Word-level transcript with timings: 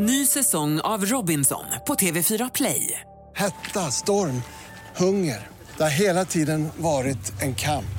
Ny 0.00 0.26
säsong 0.26 0.80
av 0.80 1.04
Robinson 1.04 1.64
på 1.86 1.94
TV4 1.94 2.50
Play. 2.54 3.00
Hetta, 3.36 3.80
storm, 3.80 4.42
hunger. 4.96 5.46
Det 5.76 5.82
har 5.82 5.90
hela 5.90 6.24
tiden 6.24 6.68
varit 6.76 7.42
en 7.42 7.54
kamp. 7.54 7.98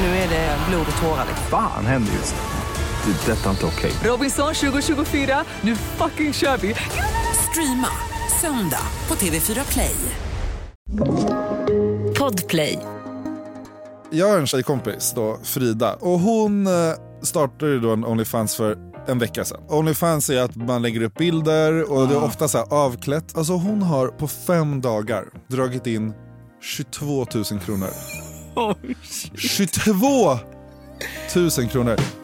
Nu 0.00 0.06
är 0.06 0.28
det 0.28 0.58
blod 0.68 0.86
och 0.96 1.02
tårar. 1.02 1.26
Fan 1.50 1.86
händer 1.86 2.12
just 2.12 2.34
nu. 2.34 3.12
Det. 3.12 3.32
är 3.32 3.36
Detta 3.36 3.46
är 3.46 3.50
inte 3.50 3.66
okej. 3.66 3.92
Robinson 4.04 4.54
2024, 4.54 5.44
nu 5.60 5.76
fucking 5.76 6.32
kör 6.32 6.56
vi! 6.56 6.74
Streama 7.50 7.88
söndag 8.40 8.86
på 9.06 9.14
TV4 9.14 9.72
Play. 9.72 9.96
Podplay. 12.18 12.78
Jag 14.10 14.28
har 14.28 14.38
en 14.38 14.46
tjejkompis 14.46 15.12
då, 15.16 15.38
Frida, 15.42 15.94
och 15.94 16.18
hon 16.18 16.66
eh, 16.66 16.72
startade 17.22 17.80
då 17.80 17.92
en 17.92 18.04
Onlyfans 18.04 18.56
för 18.56 18.93
en 19.06 19.18
vecka 19.18 19.44
sedan. 19.44 19.60
Onlyfans 19.68 20.30
är 20.30 20.42
att 20.42 20.56
man 20.56 20.82
lägger 20.82 21.02
upp 21.02 21.14
bilder 21.14 21.92
och 21.92 22.08
det 22.08 22.14
är 22.14 22.24
ofta 22.24 22.48
så 22.48 22.58
avklätt. 22.58 23.36
Alltså 23.36 23.52
hon 23.52 23.82
har 23.82 24.08
på 24.08 24.28
fem 24.28 24.80
dagar 24.80 25.24
dragit 25.48 25.86
in 25.86 26.12
22 26.62 27.26
000 27.34 27.44
kronor. 27.60 27.88
22 29.36 30.38
000 31.58 31.68
kronor! 31.68 32.23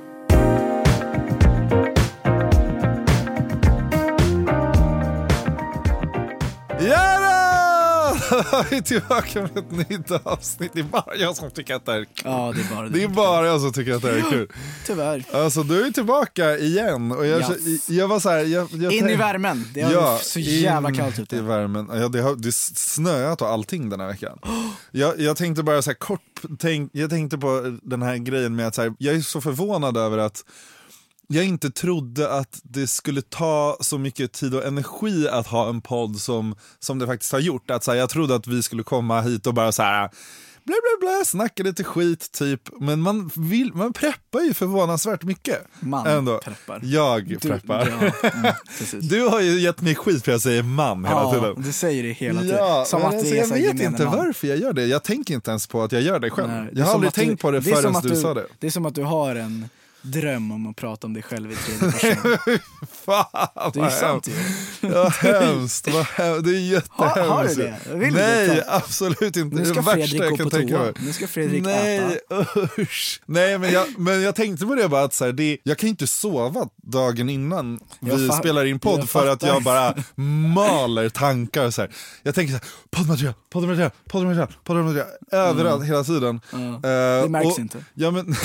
Vi 8.71 8.77
är 8.77 8.81
tillbaka 8.81 9.41
med 9.43 9.57
ett 9.59 9.89
nytt 9.91 10.11
avsnitt. 10.11 10.71
Det 10.75 10.81
är 10.81 10.85
bara 10.85 11.17
jag 11.17 11.37
som 11.37 11.51
tycker 11.51 11.75
att 11.75 11.87
det 11.87 11.93
här 11.93 11.99
är 12.01 12.05
kul. 12.05 12.23
Ja, 12.25 12.53
det 12.57 12.61
är 12.61 12.75
bara 12.77 12.89
Det 12.89 13.03
är 13.03 13.09
bara 13.09 13.47
jag 13.47 13.61
som 13.61 13.73
tycker 13.73 13.95
att 13.95 14.03
det 14.03 14.09
här 14.09 14.17
är 14.17 14.31
kul. 14.31 14.49
Tyvärr. 14.87 15.25
Alltså 15.33 15.63
du 15.63 15.87
är 15.87 15.91
tillbaka 15.91 16.59
igen. 16.59 17.13
Och 17.13 17.27
jag, 17.27 17.41
Yes. 17.41 17.89
jag 17.89 18.09
var 18.09 18.21
så 18.21 18.29
här, 18.31 18.39
jag, 18.39 18.69
jag 18.73 18.93
In 18.93 19.09
i 19.11 19.17
värmen. 19.17 19.69
Det 19.75 19.81
är 19.81 20.19
så 20.23 20.41
jävla 20.41 20.95
kallt 20.95 21.19
ute. 21.19 21.37
i 21.37 21.41
värmen. 21.41 21.91
Ja, 21.93 22.09
det 22.09 22.21
har 22.21 22.35
det 22.37 22.47
har 22.47 22.75
snöat 22.77 23.43
och 23.43 23.49
allting 23.49 23.89
den 23.91 24.01
här 24.01 24.09
veckan. 24.09 24.39
Jag, 24.91 25.21
jag 25.21 25.37
tänkte 25.37 25.63
bara 25.63 25.83
så 25.83 25.91
här 25.91 25.95
kort, 25.95 26.41
tänk, 26.59 26.91
jag 26.95 27.11
tänkte 27.11 27.39
på 27.39 27.79
den 27.83 28.03
här 28.03 28.17
grejen 28.17 28.57
med 28.57 28.67
att 28.67 28.75
så 28.75 28.83
här, 28.83 28.95
jag 28.99 29.15
är 29.15 29.21
så 29.21 29.41
förvånad 29.41 29.97
över 29.97 30.19
att 30.19 30.45
jag 31.33 31.45
inte 31.45 31.71
trodde 31.71 32.33
att 32.33 32.61
det 32.63 32.87
skulle 32.87 33.23
ta 33.23 33.77
så 33.81 33.99
mycket 33.99 34.33
tid 34.33 34.55
och 34.55 34.65
energi 34.65 35.29
att 35.29 35.47
ha 35.47 35.69
en 35.69 35.81
podd 35.81 36.17
som, 36.21 36.55
som 36.79 36.99
det 36.99 37.07
faktiskt 37.07 37.33
har 37.33 37.39
gjort. 37.41 37.71
Att, 37.71 37.85
så 37.85 37.91
här, 37.91 37.99
jag 37.99 38.11
trodde 38.11 38.35
att 38.35 38.47
vi 38.47 38.63
skulle 38.63 38.83
komma 38.83 39.21
hit 39.21 39.47
och 39.47 39.55
bara 39.55 39.73
så 39.73 39.83
här 39.83 40.11
bla 40.65 40.75
bla 41.01 41.09
bla, 41.09 41.25
snacka 41.25 41.63
lite 41.63 41.85
skit 41.85 42.33
typ. 42.33 42.61
Men 42.81 43.01
man, 43.01 43.31
vill, 43.37 43.75
man 43.75 43.93
preppar 43.93 44.41
ju 44.41 44.55
förvånansvärt 44.55 45.23
mycket. 45.23 45.59
Man 45.81 46.07
ändå. 46.07 46.39
preppar. 46.39 46.81
Jag 46.85 47.29
Du- 47.29 47.39
preppar. 47.39 48.13
Ja, 48.23 48.29
mm. 48.29 48.53
Du 49.09 49.29
har 49.29 49.41
ju 49.41 49.61
gett 49.61 49.81
mig 49.81 49.95
skit 49.95 50.25
för 50.25 50.33
jag 50.33 50.41
säger 50.41 50.63
man 50.63 51.05
hela 51.05 51.21
ja, 51.21 51.35
tiden. 51.35 51.63
du 51.63 51.73
säger 51.73 52.03
det 52.03 52.13
hela 52.13 52.41
tiden. 52.41 52.57
Ja, 52.57 52.85
som 52.87 53.03
att 53.05 53.15
alltså, 53.15 53.35
jag 53.35 53.47
vet 53.49 53.81
inte 53.83 54.05
man. 54.05 54.17
varför 54.17 54.49
jag 54.49 54.59
gör 54.59 54.73
det. 54.73 54.87
Jag 54.87 55.03
tänker 55.05 55.35
inte 55.35 55.51
ens 55.51 55.67
på 55.67 55.83
att 55.83 55.93
jag 55.93 56.03
gör 56.03 56.19
det 56.19 56.31
själv. 56.31 56.49
Nej, 56.49 56.69
det 56.73 56.79
jag 56.81 56.87
har 56.87 56.95
aldrig 56.95 57.09
att 57.09 57.15
du- 57.15 57.21
tänkt 57.25 57.43
på 57.43 57.51
det 57.51 57.63
förrän 57.63 57.97
att 57.97 58.03
du, 58.03 58.17
sa 58.17 58.35
det. 58.35 58.47
Det 58.59 58.67
är 58.67 58.71
som 58.71 58.87
att 58.87 58.95
du 58.95 59.03
har 59.03 59.35
en 59.37 59.69
dröm 60.03 60.53
om 60.53 60.67
att 60.71 60.77
prata 60.77 61.07
om 61.07 61.15
dig 61.15 61.23
själv 61.23 61.53
i 61.53 61.57
tredje 61.57 61.93
person. 61.93 62.39
Fan, 63.05 63.71
Det 63.73 63.79
är 63.79 63.83
vad 63.83 63.93
sant 63.93 64.29
ju. 64.29 64.89
Vad 64.89 65.13
hemskt, 65.13 65.89
vad 65.89 66.05
hemskt. 66.07 66.45
Det 66.45 66.51
är 66.51 66.61
jättehemskt. 66.61 67.19
Har- 67.19 67.29
har 67.29 67.45
du 67.45 67.55
det? 67.55 67.79
Vill 67.95 68.15
du 68.15 68.21
Nej, 68.21 68.47
det? 68.49 68.65
absolut 68.69 69.37
inte. 69.37 69.57
Nu 69.57 69.65
ska 69.65 69.75
det 69.75 69.97
värsta 69.97 70.17
jag 70.17 70.39
kan 70.39 70.51
tänka 70.51 70.79
mig. 70.79 70.93
Nu 71.01 71.13
ska 71.13 71.27
Fredrik 71.29 71.63
Nej, 71.65 71.99
äta. 72.31 72.47
usch. 72.79 73.21
Nej, 73.27 73.59
men 73.59 73.73
jag, 73.73 73.87
men 73.99 74.23
jag 74.23 74.35
tänkte 74.35 74.67
på 74.67 74.75
det 74.75 74.89
bara 74.89 75.03
att 75.05 75.15
så 75.15 75.25
här, 75.25 75.33
det, 75.33 75.59
jag 75.63 75.79
kan 75.79 75.89
inte 75.89 76.07
sova 76.07 76.69
dagen 76.83 77.29
innan 77.31 77.81
Jag 78.01 78.17
vi 78.17 78.29
spelar 78.29 78.65
in 78.65 78.79
podd 78.79 79.11
för 79.11 79.27
att 79.27 79.43
jag 79.43 79.63
bara 79.63 79.95
maler 80.55 81.09
tankar. 81.09 81.71
Så 81.71 81.81
här. 81.83 81.91
Jag 82.23 82.35
tänker 82.35 82.53
så 82.53 82.59
här, 82.59 82.67
poddmaterial, 82.91 83.35
poddmaterial, 83.51 83.91
poddmaterial, 84.09 84.49
poddmaterial, 84.65 85.07
överallt 85.33 85.85
hela 85.85 86.05
tiden. 86.05 86.41
Ja, 86.53 86.59
Eh, 86.59 87.23
det 87.23 87.29
märks 87.29 87.47
och- 87.53 87.59
inte. 87.59 87.85
Ja, 87.95 88.11
men... 88.11 88.35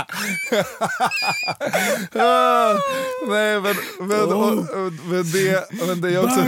Nej 3.27 3.61
men, 3.61 3.75
men, 4.07 4.21
Oh. 4.21 4.57
och, 4.59 4.93
men, 5.09 5.31
det, 5.31 5.69
men 5.87 6.01
det 6.01 6.11
jag 6.11 6.23
också 6.25 6.39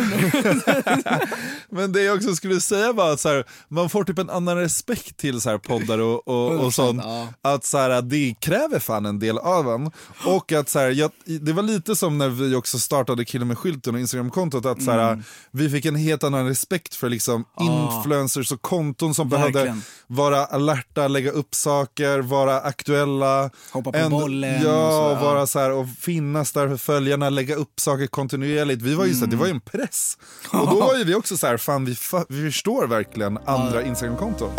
Men 1.69 1.91
det 1.91 2.01
jag 2.03 2.15
också 2.17 2.35
skulle 2.35 2.61
säga 2.61 2.93
var 2.93 3.11
att 3.13 3.19
så 3.19 3.29
här, 3.29 3.45
man 3.67 3.89
får 3.89 4.03
typ 4.03 4.19
en 4.19 4.29
annan 4.29 4.57
respekt 4.57 5.17
till 5.17 5.41
så 5.41 5.49
här 5.49 5.57
poddar 5.57 5.99
och, 5.99 6.27
och, 6.27 6.51
och 6.65 6.73
sånt. 6.73 7.03
Att 7.41 7.65
så 7.65 7.77
här, 7.77 8.01
det 8.01 8.35
kräver 8.39 8.79
fan 8.79 9.05
en 9.05 9.19
del 9.19 9.37
av 9.37 9.69
en. 9.69 9.91
Och 10.25 10.51
att 10.51 10.69
så 10.69 10.79
här, 10.79 10.89
jag, 10.89 11.11
det 11.25 11.53
var 11.53 11.63
lite 11.63 11.95
som 11.95 12.17
när 12.17 12.29
vi 12.29 12.55
också 12.55 12.79
startade 12.79 13.25
Killen 13.25 13.47
med 13.47 13.57
skylten 13.57 13.93
och 13.95 14.01
Instagramkontot. 14.01 14.65
Att 14.65 14.83
så 14.83 14.91
här, 14.91 15.03
Mm. 15.13 15.23
vi 15.51 15.69
fick 15.69 15.85
en 15.85 15.95
helt 15.95 16.23
annan 16.23 16.47
respekt 16.47 16.95
för 16.95 17.09
liksom 17.09 17.45
influencers 17.61 18.51
och 18.51 18.61
konton 18.61 19.13
som 19.13 19.29
behövde 19.29 19.59
Verkligen. 19.59 19.81
vara 20.07 20.45
alerta, 20.45 21.07
lägga 21.07 21.31
upp 21.31 21.55
saker, 21.55 22.19
vara 22.19 22.59
aktuella. 22.61 23.49
Hoppa 23.71 23.91
på 23.91 24.09
bollen 24.09 24.55
och 24.55 24.63
Ja, 24.65 24.91
så, 24.91 25.03
och 25.05 25.11
ja. 25.17 25.21
vara 25.33 25.47
så 25.47 25.59
här, 25.59 25.71
och 25.71 25.87
finnas 25.99 26.51
där 26.51 26.67
för 26.67 26.77
följarna, 26.77 27.29
lägga 27.29 27.55
upp 27.55 27.79
saker 27.79 28.07
kontinuerligt. 28.07 28.81
Vi 28.81 28.93
var 28.95 29.05
ju 29.05 29.13
så 29.13 29.19
här, 29.19 29.27
det 29.31 29.35
var 29.37 29.45
ju 29.45 29.51
en 29.51 29.61
press. 29.61 30.17
Och 30.51 30.67
då 30.69 30.79
var 30.79 30.97
ju 30.97 31.03
vi 31.03 31.15
också 31.15 31.37
så 31.37 31.47
här, 31.47 31.57
fan 31.57 31.85
vi, 31.85 31.95
vi 32.29 32.51
förstår 32.51 32.87
verkligen 32.87 33.39
andra 33.45 33.83
Instagramkonton. 33.83 34.49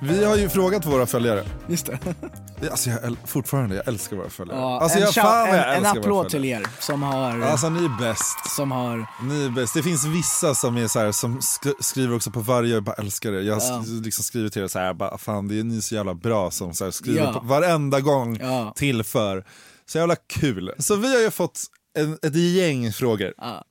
Vi 0.00 0.24
har 0.24 0.36
ju 0.36 0.48
frågat 0.48 0.86
våra 0.86 1.06
följare. 1.06 1.44
Just 1.68 1.86
det. 1.86 1.98
Alltså 2.70 2.90
jag 2.90 3.16
fortfarande, 3.24 3.76
jag 3.76 3.88
älskar 3.88 4.16
våra 4.16 4.30
följare. 4.30 4.58
Ja, 4.58 4.80
alltså 4.80 4.98
en, 4.98 5.04
jag, 5.04 5.14
fan 5.14 5.48
jag 5.48 5.76
en, 5.76 5.86
applåd 5.86 6.28
till 6.28 6.44
er 6.44 6.66
som 6.80 7.02
har, 7.02 7.40
Alltså 7.40 7.68
ni 7.68 7.84
är 7.84 7.98
bäst. 8.00 8.50
som 8.56 8.70
har 8.72 9.06
Ni 9.22 9.44
är 9.44 9.50
bäst. 9.50 9.74
Det 9.74 9.82
finns 9.82 10.04
vissa 10.06 10.54
som 10.54 10.76
är 10.76 10.88
så 10.88 10.98
här, 10.98 11.12
som 11.12 11.38
sk- 11.38 11.74
skriver 11.80 12.16
också 12.16 12.30
på 12.30 12.40
varje, 12.40 12.74
jag 12.74 12.82
bara 12.82 12.94
älskar 12.96 13.32
det. 13.32 13.42
Jag 13.42 13.58
Ja. 13.62 13.84
liksom 14.04 14.24
skrivit 14.24 14.52
till 14.52 14.62
er 14.62 14.68
så 14.68 14.78
här, 14.78 14.94
bara, 14.94 15.18
fan 15.18 15.48
det 15.48 15.58
är 15.60 15.64
ni 15.64 15.82
så 15.82 15.94
jävla 15.94 16.14
bra 16.14 16.50
som 16.50 16.74
så 16.74 16.84
här, 16.84 16.90
skriver 16.90 17.20
Ja. 17.24 17.32
på, 17.32 17.46
varenda 17.46 18.00
gång 18.00 18.38
Ja. 18.40 18.72
tillför. 18.76 19.44
Så 19.86 19.98
jävla 19.98 20.16
kul. 20.16 20.74
Så 20.78 20.96
vi 20.96 21.14
har 21.14 21.22
ju 21.22 21.30
fått 21.30 21.60
en, 21.98 22.18
ett 22.22 22.34
gäng 22.36 22.92
frågor. 22.92 23.34
Ja. 23.38 23.64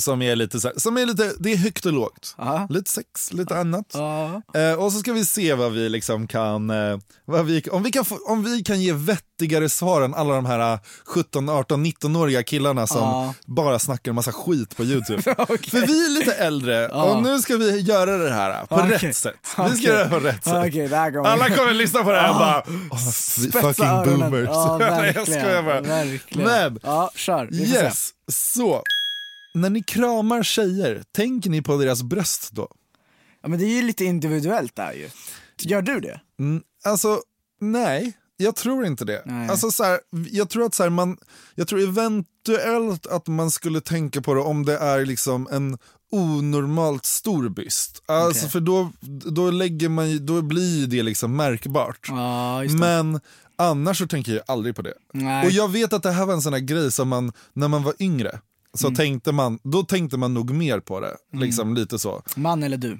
Som 0.00 0.22
är 0.22 0.36
lite 0.36 0.60
så 0.60 0.68
här, 0.68 0.78
som 0.78 0.96
är 0.98 1.06
lite, 1.06 1.32
det 1.38 1.52
är 1.52 1.56
högt 1.56 1.86
och 1.86 1.92
lågt. 1.92 2.34
Ja. 2.38 2.66
Lite 2.70 2.90
sex, 2.90 3.32
lite 3.32 3.56
annat. 3.58 3.94
Eh, 4.54 4.72
och 4.78 4.92
så 4.92 4.98
ska 4.98 5.12
vi 5.12 5.24
se 5.24 5.54
vad 5.54 5.72
vi 5.72 5.88
liksom 5.88 6.26
kan, 6.26 6.70
eh, 6.70 6.98
vad 7.24 7.44
vi, 7.46 7.62
om, 7.70 7.82
vi 7.82 7.90
kan 7.90 8.04
få, 8.04 8.18
om 8.26 8.44
vi 8.44 8.62
kan 8.62 8.80
ge 8.80 8.92
vettigare 8.92 9.68
svar 9.68 10.02
än 10.02 10.14
alla 10.14 10.34
de 10.34 10.46
här 10.46 10.72
eh, 10.72 10.78
17, 11.06 11.48
18, 11.48 11.86
19-åriga 11.86 12.42
killarna 12.42 12.86
som 12.86 12.98
Ja. 13.00 13.34
bara 13.46 13.78
snackar 13.78 14.10
en 14.10 14.14
massa 14.14 14.32
skit 14.32 14.76
på 14.76 14.84
YouTube. 14.84 15.22
Okej. 15.38 15.70
För 15.70 15.86
vi 15.86 16.06
är 16.06 16.10
lite 16.10 16.32
äldre 16.34 16.88
och 16.88 17.22
nu 17.22 17.38
ska 17.40 17.56
vi 17.56 17.80
göra 17.80 18.16
det 18.18 18.30
här 18.32 18.50
eh, 18.60 18.66
på 18.66 18.74
Okej. 18.74 18.90
rätt 18.90 19.16
sätt. 19.16 19.34
Vi 19.42 19.50
ska 19.52 19.62
Okej. 19.64 19.82
göra 19.84 20.04
det 20.04 20.10
på 20.10 20.18
rätt 20.20 20.44
sätt. 20.44 20.74
Vi. 20.74 20.94
Alla 20.94 21.50
kommer 21.50 21.70
att 21.70 21.76
lyssna 21.76 22.02
på 22.04 22.10
det 22.12 22.20
här 22.20 22.30
och 22.30 22.36
bara, 22.36 22.62
Ja. 22.66 22.72
oh, 22.90 23.62
fucking 23.62 23.84
öronen. 23.86 24.30
boomers. 24.30 24.48
Ja, 24.52 24.76
Nej, 24.78 24.88
jag 24.90 25.02
verkligen. 25.14 25.40
skojar 25.42 25.62
bara. 25.62 25.80
verkligen. 25.80 26.48
Men, 26.48 26.78
Ja, 26.82 27.10
kör. 27.14 27.54
Yes, 27.54 28.10
så. 28.32 28.82
När 29.54 29.70
ni 29.70 29.82
kramar 29.82 30.42
tjejer, 30.42 31.02
tänker 31.12 31.50
ni 31.50 31.62
på 31.62 31.76
deras 31.76 32.02
bröst 32.02 32.50
då? 32.52 32.68
Ja, 33.42 33.48
men 33.48 33.58
det 33.58 33.64
är 33.64 33.76
ju 33.76 33.82
lite 33.82 34.04
individuellt 34.04 34.76
där 34.76 34.92
ju. 34.92 35.08
Gör 35.58 35.82
du 35.82 36.00
det? 36.00 36.20
Mm, 36.38 36.62
alltså, 36.84 37.20
nej. 37.60 38.12
Jag 38.36 38.56
tror 38.56 38.86
inte 38.86 39.04
det. 39.04 39.22
Nej. 39.26 39.48
Alltså, 39.48 39.70
så 39.70 39.84
här, 39.84 40.00
jag 40.30 40.48
tror 40.50 40.64
att 40.64 40.74
så 40.74 40.82
här, 40.82 40.90
man, 40.90 41.16
jag 41.54 41.68
tror 41.68 41.80
eventuellt 41.80 43.06
att 43.06 43.26
man 43.26 43.50
skulle 43.50 43.80
tänka 43.80 44.22
på 44.22 44.34
det 44.34 44.40
om 44.40 44.64
det 44.64 44.78
är 44.78 45.06
liksom 45.06 45.48
en 45.50 45.78
onormalt 46.10 47.04
stor 47.04 47.48
byst. 47.48 48.02
Alltså, 48.06 48.40
Okej. 48.40 48.50
För 48.50 48.60
då, 48.60 48.92
då, 49.30 49.50
lägger 49.50 49.88
man, 49.88 50.26
då 50.26 50.42
blir 50.42 50.86
det 50.86 51.02
liksom 51.02 51.36
märkbart. 51.36 52.08
Det. 52.08 52.78
Men 52.78 53.20
annars 53.56 53.98
så 53.98 54.06
tänker 54.06 54.32
jag 54.32 54.42
aldrig 54.46 54.76
på 54.76 54.82
det. 54.82 54.94
Nej. 55.12 55.46
Och 55.46 55.52
jag 55.52 55.68
vet 55.68 55.92
att 55.92 56.02
det 56.02 56.12
här 56.12 56.26
var 56.26 56.34
en 56.34 56.42
sån 56.42 56.52
här 56.52 56.60
grej 56.60 56.92
som 56.92 57.08
man, 57.08 57.32
när 57.52 57.68
man 57.68 57.82
var 57.82 57.94
yngre, 57.98 58.40
så 58.74 58.86
Mm. 58.86 58.94
tänkte 58.96 59.32
man, 59.32 59.58
då 59.62 59.82
tänkte 59.82 60.16
man 60.16 60.34
nog 60.34 60.50
mer 60.50 60.80
på 60.80 61.00
det. 61.00 61.16
Liksom 61.32 61.74
lite 61.74 61.98
så. 61.98 62.22
Man 62.36 62.62
eller 62.62 62.76
du? 62.76 62.98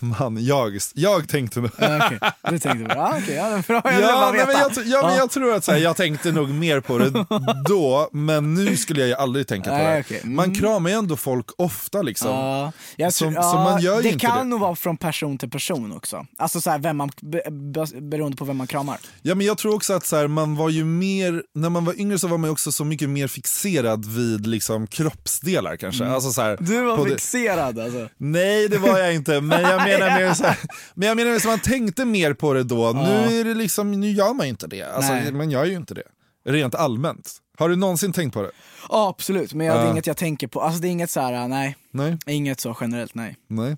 Man, 0.00 0.44
jag, 0.44 0.78
jag 0.94 1.28
tänkte 1.28 1.60
nog. 1.60 1.70
Okej, 1.74 2.18
du 2.50 2.58
tänkte 2.58 2.84
det. 2.84 2.94
Ja, 2.94 3.14
okej, 3.22 3.34
ja, 3.34 3.62
bra. 3.66 3.80
Jag 3.84 4.00
Ja, 4.02 4.12
bara 4.12 4.30
nej, 4.30 4.40
veta. 4.40 4.46
men 4.52 4.56
jag, 4.60 4.70
tr- 4.72 4.82
ja, 4.86 5.06
men 5.06 5.16
jag 5.16 5.30
tror 5.30 5.54
att 5.54 5.64
så 5.64 5.72
här, 5.72 5.78
jag 5.78 5.96
tänkte 5.96 6.32
nog 6.32 6.48
mer 6.50 6.80
på 6.80 6.98
det 6.98 7.10
då, 7.68 8.08
men 8.12 8.54
nu 8.54 8.76
skulle 8.76 9.00
jag 9.00 9.08
ju 9.08 9.14
aldrig 9.14 9.46
tänka 9.46 9.70
på 9.70 9.76
det. 9.76 10.04
Mm. 10.22 10.36
Man 10.36 10.54
kramar 10.54 10.90
ju 10.90 10.96
ändå 10.96 11.16
folk 11.16 11.46
ofta 11.58 12.02
liksom. 12.02 12.30
Ja, 12.30 12.72
jag 12.96 13.14
tror, 13.14 13.30
så 13.30 13.36
ja, 13.36 13.54
man 13.64 13.82
gör 13.82 14.02
det 14.02 14.18
kan 14.18 14.38
det. 14.38 14.44
nog 14.44 14.60
vara 14.60 14.76
från 14.76 14.96
person 14.96 15.38
till 15.38 15.50
person 15.50 15.92
också. 15.92 16.26
Alltså 16.38 16.60
så 16.60 16.70
här, 16.70 16.78
vem 16.78 16.96
man, 16.96 17.10
be, 17.22 17.42
be, 17.50 17.86
beroende 18.00 18.36
på 18.36 18.44
vem 18.44 18.56
man 18.56 18.66
kramar. 18.66 18.96
Ja, 19.22 19.34
men 19.34 19.46
jag 19.46 19.58
tror 19.58 19.74
också 19.74 19.92
att 19.92 20.06
så 20.06 20.16
här, 20.16 20.28
man 20.28 20.56
var 20.56 20.68
ju 20.70 20.84
mer, 20.84 21.42
när 21.54 21.68
man 21.70 21.84
var 21.84 22.00
yngre 22.00 22.18
så 22.18 22.28
var 22.28 22.38
man 22.38 22.50
också 22.50 22.72
så 22.72 22.84
mycket 22.84 23.08
mer 23.08 23.28
fixerad 23.28 24.04
vid 24.06 24.46
liksom, 24.46 24.86
kroppsdelar 24.86 25.76
kanske. 25.76 26.06
Alltså, 26.06 26.30
så 26.30 26.42
här, 26.42 26.48
Mm. 26.58 26.64
Du 26.70 26.82
var 26.82 26.96
på 26.96 27.04
det- 27.04 27.10
fixerad 27.10 27.78
alltså. 27.78 28.08
Nej 28.16 28.68
det 28.68 28.78
var 28.78 28.98
jag 28.98 29.14
inte, 29.14 29.40
Men 29.48 29.62
jag 29.62 29.82
menar 29.84 30.20
mer 30.20 30.34
så 30.34 30.44
här, 30.44 30.58
men 30.94 31.08
jag 31.08 31.16
menar 31.16 31.30
mer 31.30 31.38
så 31.38 31.48
man 31.48 31.58
tänkte 31.60 32.04
mer 32.04 32.32
på 32.34 32.52
det 32.54 32.62
då. 32.62 32.92
Nu 32.92 33.40
är 33.40 33.44
det 33.44 33.54
liksom, 33.54 34.00
nu 34.00 34.10
gör 34.10 34.34
man 34.34 34.46
ju 34.46 34.50
inte 34.50 34.66
det. 34.66 34.82
Alltså, 34.82 35.12
Nej. 35.12 35.32
man 35.32 35.50
gör 35.50 35.64
ju 35.64 35.76
inte 35.76 35.94
det. 35.94 36.02
Rent 36.44 36.74
allmänt. 36.74 37.32
Har 37.58 37.68
du 37.68 37.76
någonsin 37.76 38.12
tänkt 38.12 38.34
på 38.34 38.42
det? 38.42 38.50
Ja 38.88 39.08
absolut, 39.08 39.54
men 39.54 39.66
jag, 39.66 39.76
det 39.76 39.80
är 39.80 39.84
Ja. 39.84 39.90
inget 39.92 40.06
jag 40.06 40.16
tänker 40.16 40.46
på. 40.46 40.60
Alltså 40.62 40.80
det 40.80 40.88
är 40.88 40.90
inget 40.90 41.10
så 41.10 41.20
här, 41.20 41.48
nej. 41.48 41.76
Nej. 41.92 42.18
Inget 42.26 42.60
så 42.60 42.76
generellt, 42.80 43.14
nej. 43.14 43.36
Nej. 43.48 43.76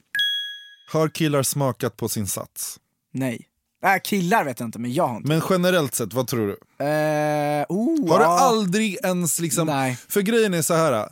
Har 0.93 1.09
killar 1.09 1.43
smakat 1.43 1.97
på 1.97 2.09
sin 2.09 2.27
sats? 2.27 2.77
Nej. 3.13 3.47
Äh, 3.85 4.01
killar 4.05 4.45
vet 4.45 4.61
jag 4.61 4.67
inte, 4.67 4.79
men 4.79 4.93
jag 4.93 5.07
har 5.07 5.17
inte. 5.17 5.29
Men 5.29 5.43
generellt 5.51 5.95
sett, 5.95 6.13
vad 6.15 6.27
tror 6.29 6.47
du? 6.47 6.85
Eh, 6.85 7.67
oh, 7.69 8.11
Har 8.11 8.19
du 8.19 8.25
ja. 8.25 8.39
aldrig 8.41 8.99
ens 9.05 9.41
liksom, 9.41 9.67
Nej. 9.67 9.99
för 10.09 10.21
grejen 10.21 10.55
är 10.55 10.63
så 10.63 10.75
här. 10.75 11.09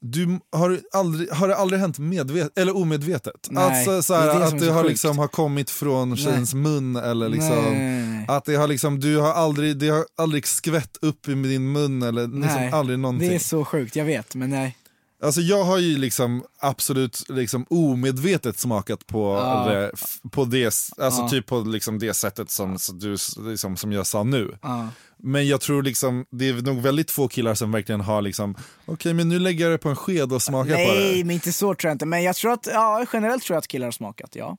Du 0.00 0.38
har, 0.52 0.80
aldrig, 0.92 1.30
har 1.30 1.48
det 1.48 1.56
aldrig 1.56 1.80
hänt 1.80 1.98
medvetet 1.98 2.58
eller 2.58 2.76
omedvetet? 2.76 3.48
Nej, 3.50 3.64
alltså, 3.64 4.02
så 4.02 4.12
det 4.12 4.18
här, 4.18 4.28
är 4.28 4.40
det 4.40 4.46
som 4.46 4.56
att 4.56 4.64
det 4.64 4.70
har, 4.70 4.82
sjukt. 4.82 4.90
liksom, 4.90 5.18
har 5.18 5.28
kommit 5.28 5.70
från 5.70 6.16
tjejens 6.16 6.54
mun 6.54 6.96
eller 6.96 7.28
liksom 7.28 7.56
Nej. 7.56 8.24
Att 8.28 8.44
det 8.44 8.56
har 8.56 8.68
liksom, 8.68 9.00
du 9.00 9.16
har 9.18 9.32
aldrig, 9.32 9.76
det 9.76 9.88
har 9.88 10.04
aldrig 10.16 10.46
skvätt 10.46 10.96
upp 11.02 11.28
i 11.28 11.34
din 11.34 11.72
mun 11.72 12.02
eller 12.02 12.26
Nej. 12.26 12.40
liksom 12.40 12.78
aldrig 12.78 12.98
någonting. 12.98 13.28
Det 13.28 13.34
är 13.34 13.38
så 13.38 13.64
sjukt, 13.64 13.96
jag 13.96 14.04
vet, 14.04 14.34
men 14.34 14.50
nej. 14.50 14.76
Alltså 15.22 15.40
jag 15.40 15.64
har 15.64 15.78
ju 15.78 15.98
liksom 15.98 16.44
absolut 16.60 17.24
liksom 17.28 17.66
omedvetet 17.70 18.58
smakat 18.58 19.06
på 19.06 19.34
Ja. 19.42 19.68
det, 19.68 19.90
på 20.30 20.44
det, 20.44 20.64
alltså 20.64 21.22
Ja. 21.22 21.28
typ 21.30 21.46
på 21.46 21.60
liksom 21.60 21.98
det 21.98 22.14
sättet 22.14 22.50
som, 22.50 22.76
du, 22.94 23.16
liksom, 23.50 23.76
som 23.76 23.92
jag 23.92 24.06
sa 24.06 24.22
nu. 24.22 24.58
Ja. 24.62 24.88
Men 25.18 25.48
jag 25.48 25.60
tror 25.60 25.82
liksom, 25.82 26.24
det 26.30 26.48
är 26.48 26.54
nog 26.62 26.80
väldigt 26.82 27.10
få 27.10 27.28
killar 27.28 27.54
som 27.54 27.72
verkligen 27.72 28.00
har 28.00 28.22
liksom, 28.22 28.54
okej 28.86 29.14
men 29.14 29.28
nu 29.28 29.38
lägger 29.38 29.64
jag 29.64 29.74
det 29.74 29.78
på 29.78 29.88
en 29.88 29.96
sked 29.96 30.32
och 30.32 30.42
smakar 30.42 30.70
på 30.72 30.76
Nej, 30.92 31.14
det. 31.18 31.24
men 31.24 31.34
inte 31.34 31.52
så 31.52 31.74
tror 31.74 31.88
jag 31.88 31.94
inte. 31.94 32.06
Men 32.06 32.22
jag 32.22 32.36
tror 32.36 32.52
att, 32.52 32.66
ja 32.72 33.06
generellt 33.12 33.42
tror 33.44 33.54
jag 33.54 33.58
att 33.58 33.68
killar 33.68 33.86
har 33.86 33.92
smakat, 33.92 34.30
ja. 34.32 34.56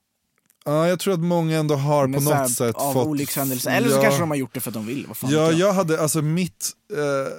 Ja, 0.64 0.88
jag 0.88 0.98
tror 1.00 1.14
att 1.14 1.20
många 1.20 1.58
ändå 1.58 1.74
har 1.74 2.06
Men 2.06 2.20
på 2.20 2.26
så 2.26 2.34
här, 2.34 2.42
något 2.42 2.52
sätt 2.52 2.76
av 2.76 2.92
fått... 2.92 3.06
olyckshändelser. 3.06 3.70
Eller 3.70 3.88
så 3.88 3.96
Ja. 3.96 4.02
kanske 4.02 4.20
de 4.20 4.30
har 4.30 4.36
gjort 4.36 4.54
det 4.54 4.60
för 4.60 4.70
att 4.70 4.74
de 4.74 4.86
vill, 4.86 5.06
Ja, 5.22 5.52
jag 5.52 5.72
hade, 5.72 6.00
alltså 6.02 6.22
mitt, 6.22 6.70
eh, 6.92 7.32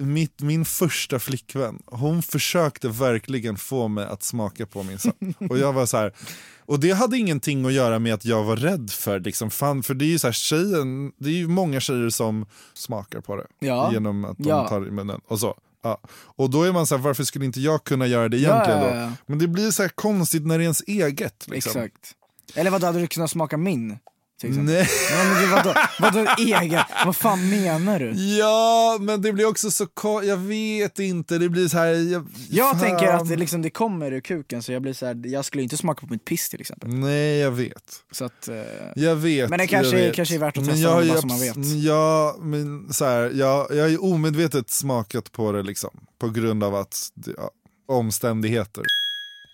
mitt, 0.00 0.40
min 0.42 0.64
första 0.64 1.18
flickvän, 1.18 1.82
hon 1.86 2.22
försökte 2.22 2.88
verkligen 2.88 3.56
få 3.56 3.88
mig 3.88 4.06
att 4.06 4.22
smaka 4.22 4.66
på 4.66 4.82
min 4.82 4.98
saft. 4.98 5.16
Och 5.50 5.58
jag 5.58 5.72
var 5.72 5.86
så 5.86 5.96
här, 5.96 6.12
och 6.60 6.80
det 6.80 6.90
hade 6.92 7.16
ingenting 7.18 7.66
att 7.66 7.72
göra 7.72 7.98
med 7.98 8.14
att 8.14 8.24
jag 8.24 8.44
var 8.44 8.56
rädd 8.56 8.90
för, 8.90 9.20
liksom, 9.20 9.50
fan, 9.50 9.82
för 9.82 9.94
det 9.94 10.04
är 10.04 10.06
ju 10.06 10.18
så 10.18 10.26
här, 10.26 10.32
tjejen, 10.32 11.12
det 11.18 11.28
är 11.28 11.34
ju 11.34 11.48
många 11.48 11.80
tjejer 11.80 12.10
som 12.10 12.46
smakar 12.74 13.20
på 13.20 13.36
det 13.36 13.46
Ja. 13.58 13.92
genom 13.92 14.24
att 14.24 14.38
de 14.38 14.48
Ja. 14.48 14.68
tar 14.68 14.86
i 14.88 14.90
munnen 14.90 15.20
och 15.28 15.40
så. 15.40 15.54
Ja. 15.82 16.00
Och 16.12 16.50
då 16.50 16.62
är 16.62 16.72
man 16.72 16.86
så 16.86 16.96
här, 16.96 17.02
varför 17.02 17.24
skulle 17.24 17.44
inte 17.44 17.60
jag 17.60 17.84
kunna 17.84 18.06
göra 18.06 18.28
det 18.28 18.36
egentligen 18.38 18.80
då? 18.80 19.12
Men 19.26 19.38
det 19.38 19.48
blir 19.48 19.70
så 19.70 19.82
här 19.82 19.88
konstigt 19.88 20.46
när 20.46 20.58
det 20.58 20.62
är 20.62 20.64
ens 20.64 20.82
eget. 20.86 21.46
Liksom. 21.48 21.82
Exakt. 21.82 22.12
Eller 22.54 22.70
vad 22.70 22.84
hade 22.84 23.00
du 23.00 23.06
kunnat 23.06 23.30
smaka 23.30 23.56
min? 23.56 23.98
Till 24.40 24.48
exempel? 24.48 24.74
Nej. 24.74 24.88
Ja, 25.10 25.24
men 25.24 25.50
vadå, 25.50 25.74
vadå 26.00 26.26
egen? 26.38 26.82
Vad 27.06 27.16
fan 27.16 27.50
menar 27.50 27.98
du? 27.98 28.10
Ja, 28.36 28.98
men 29.00 29.22
det 29.22 29.32
blir 29.32 29.46
också 29.46 29.70
så 29.70 29.86
jag 30.24 30.36
vet 30.36 30.98
inte, 30.98 31.38
det 31.38 31.48
blir 31.48 31.68
så 31.68 31.78
här. 31.78 31.86
Jag, 32.12 32.26
Jag 32.50 32.70
fan. 32.70 32.80
tänker 32.80 33.06
att 33.06 33.28
det, 33.28 33.36
liksom, 33.36 33.62
det 33.62 33.70
kommer 33.70 34.12
ur 34.12 34.20
kuken 34.20 34.62
så 34.62 34.72
jag 34.72 34.82
blir 34.82 34.92
så 34.92 35.06
här, 35.06 35.22
jag 35.26 35.44
skulle 35.44 35.62
inte 35.62 35.76
smaka 35.76 36.06
på 36.06 36.12
mitt 36.12 36.24
piss 36.24 36.48
till 36.48 36.60
exempel. 36.60 36.88
Nej, 36.94 37.38
jag 37.38 37.50
vet. 37.50 37.94
Så 38.12 38.24
att, 38.24 38.48
eh, 38.48 38.54
Jag 38.96 39.16
vet. 39.16 39.50
Men 39.50 39.58
det 39.58 39.66
kanske- 39.66 39.98
jag 39.98 40.06
vet. 40.06 40.16
kanske 40.16 40.34
är 40.34 40.38
värt 40.38 40.56
att 40.56 40.64
Men 40.64 40.74
testa 40.74 40.82
jag 40.88 40.90
har 40.94 41.00
någon 41.00 41.08
bara 41.08 41.20
så 41.20 41.26
man 41.26 41.40
vet. 41.40 41.82
Ja, 41.84 42.36
men 42.40 42.92
så 42.92 43.04
här, 43.04 43.30
jag, 43.34 43.66
jag 43.70 43.82
har 43.82 43.88
ju 43.88 43.98
omedvetet 43.98 44.70
smakat 44.70 45.32
på 45.32 45.52
det 45.52 45.62
liksom. 45.62 45.90
På 46.20 46.28
grund 46.30 46.64
av 46.64 46.74
att, 46.74 47.08
ja, 47.36 47.50
omständigheter. 47.88 48.82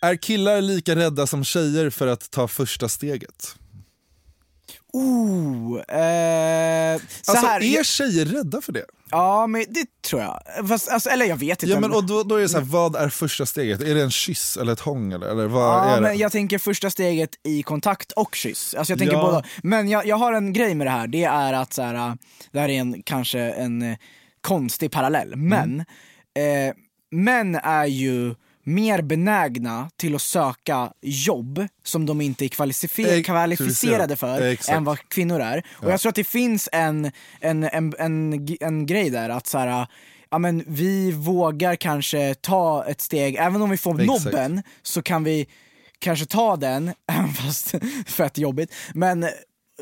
Är 0.03 0.17
killar 0.17 0.61
lika 0.61 0.97
rädda 0.97 1.27
som 1.27 1.45
tjejer 1.45 1.91
för 1.91 2.07
att 2.07 2.31
ta 2.31 2.49
första 2.49 2.89
steget? 2.89 3.55
Oh, 4.93 5.79
eh, 5.79 7.01
så 7.23 7.33
Alltså 7.33 7.47
här, 7.47 7.63
är 7.63 7.83
tjejer 7.83 8.25
rädda 8.27 8.61
för 8.61 8.73
det? 8.73 8.85
Ja 9.11 9.47
men 9.47 9.65
det 9.69 9.87
tror 10.03 10.23
jag. 10.23 10.69
Fast, 10.69 10.89
alltså, 10.89 11.11
eller 11.11 11.27
jag 11.27 11.37
vet 11.37 11.63
inte. 11.63 11.73
Ja, 11.75 11.81
men, 11.81 11.93
och 11.93 12.05
då, 12.07 12.23
då 12.23 12.35
är 12.37 12.41
det 12.43 12.49
så 12.49 12.59
här, 12.59 12.65
vad 12.65 12.97
är 12.97 13.09
första 13.09 13.47
steget? 13.47 13.81
Är 13.81 13.95
det 13.95 14.03
en 14.03 14.11
kyss 14.11 14.57
eller 14.57 14.73
ett 14.73 14.81
hång? 14.81 15.13
Eller, 15.13 15.27
eller 15.27 15.47
vad 15.47 15.63
Ja, 15.63 15.85
är 15.85 15.95
det? 15.97 16.01
men 16.03 16.19
jag 16.19 16.33
tänker 16.33 16.59
första 16.59 16.91
steget 16.91 17.31
i 17.43 17.63
kontakt 17.63 18.13
och 18.13 18.35
kyss. 18.35 18.75
Alltså 18.75 18.93
jag 18.93 18.99
tänker 18.99 19.15
Ja. 19.17 19.23
båda. 19.23 19.45
Men 19.63 19.89
jag, 19.89 20.07
jag 20.07 20.17
har 20.17 20.33
en 20.33 20.53
grej 20.53 20.75
med 20.75 20.87
det 20.87 20.91
här, 20.91 21.07
det 21.07 21.25
är 21.25 21.53
att 21.53 21.73
så 21.73 21.83
här, 21.83 21.95
äh, 21.95 22.15
det 22.53 22.61
här 22.61 22.69
är 22.69 22.81
en, 22.81 23.03
kanske 23.03 23.41
en 23.41 23.83
eh, 23.83 23.97
konstig 24.41 24.91
parallell, 24.91 25.33
Mm. 25.33 25.49
men 25.49 25.81
eh, 26.69 26.75
män 27.11 27.55
är 27.55 27.87
ju 27.87 28.35
mer 28.65 29.03
benägna 29.03 29.91
till 29.97 30.15
att 30.15 30.23
söka 30.23 30.93
jobb 31.01 31.67
som 31.85 32.07
de 32.07 32.21
inte 32.21 32.45
är 32.45 32.49
kvalificer- 32.49 33.19
Ex- 33.19 33.27
kvalificerade 33.27 34.17
för 34.17 34.41
Exakt. 34.43 34.77
än 34.77 34.85
vad 34.85 34.99
kvinnor 35.09 35.41
är. 35.41 35.67
Och 35.73 35.91
jag 35.93 36.01
tror 36.01 36.11
att 36.11 36.17
det 36.17 36.25
finns 36.25 36.69
en, 36.73 37.11
en, 37.41 37.65
en, 37.65 37.95
en, 37.99 38.47
en 38.61 38.87
grej 38.87 39.11
där 39.11 39.29
att 39.29 39.47
så 39.47 39.59
här, 39.59 39.87
ja, 40.31 40.39
men 40.39 40.65
vi 40.67 41.13
vågar 41.13 41.77
kanske 41.77 42.35
ta 42.35 42.85
ett 42.85 43.01
steg, 43.01 43.37
även 43.37 43.63
om 43.63 43.71
vi 43.71 43.77
får 43.77 44.01
Exakt. 44.03 44.25
nobben 44.25 44.63
så 44.83 45.03
kan 45.03 45.25
vi 45.25 45.47
kanske 45.99 46.27
ta 46.27 46.57
den, 46.57 46.93
även 47.13 47.33
fast 47.33 47.75
fett 48.07 48.39
jobbigt. 48.39 48.75
Men 48.95 49.27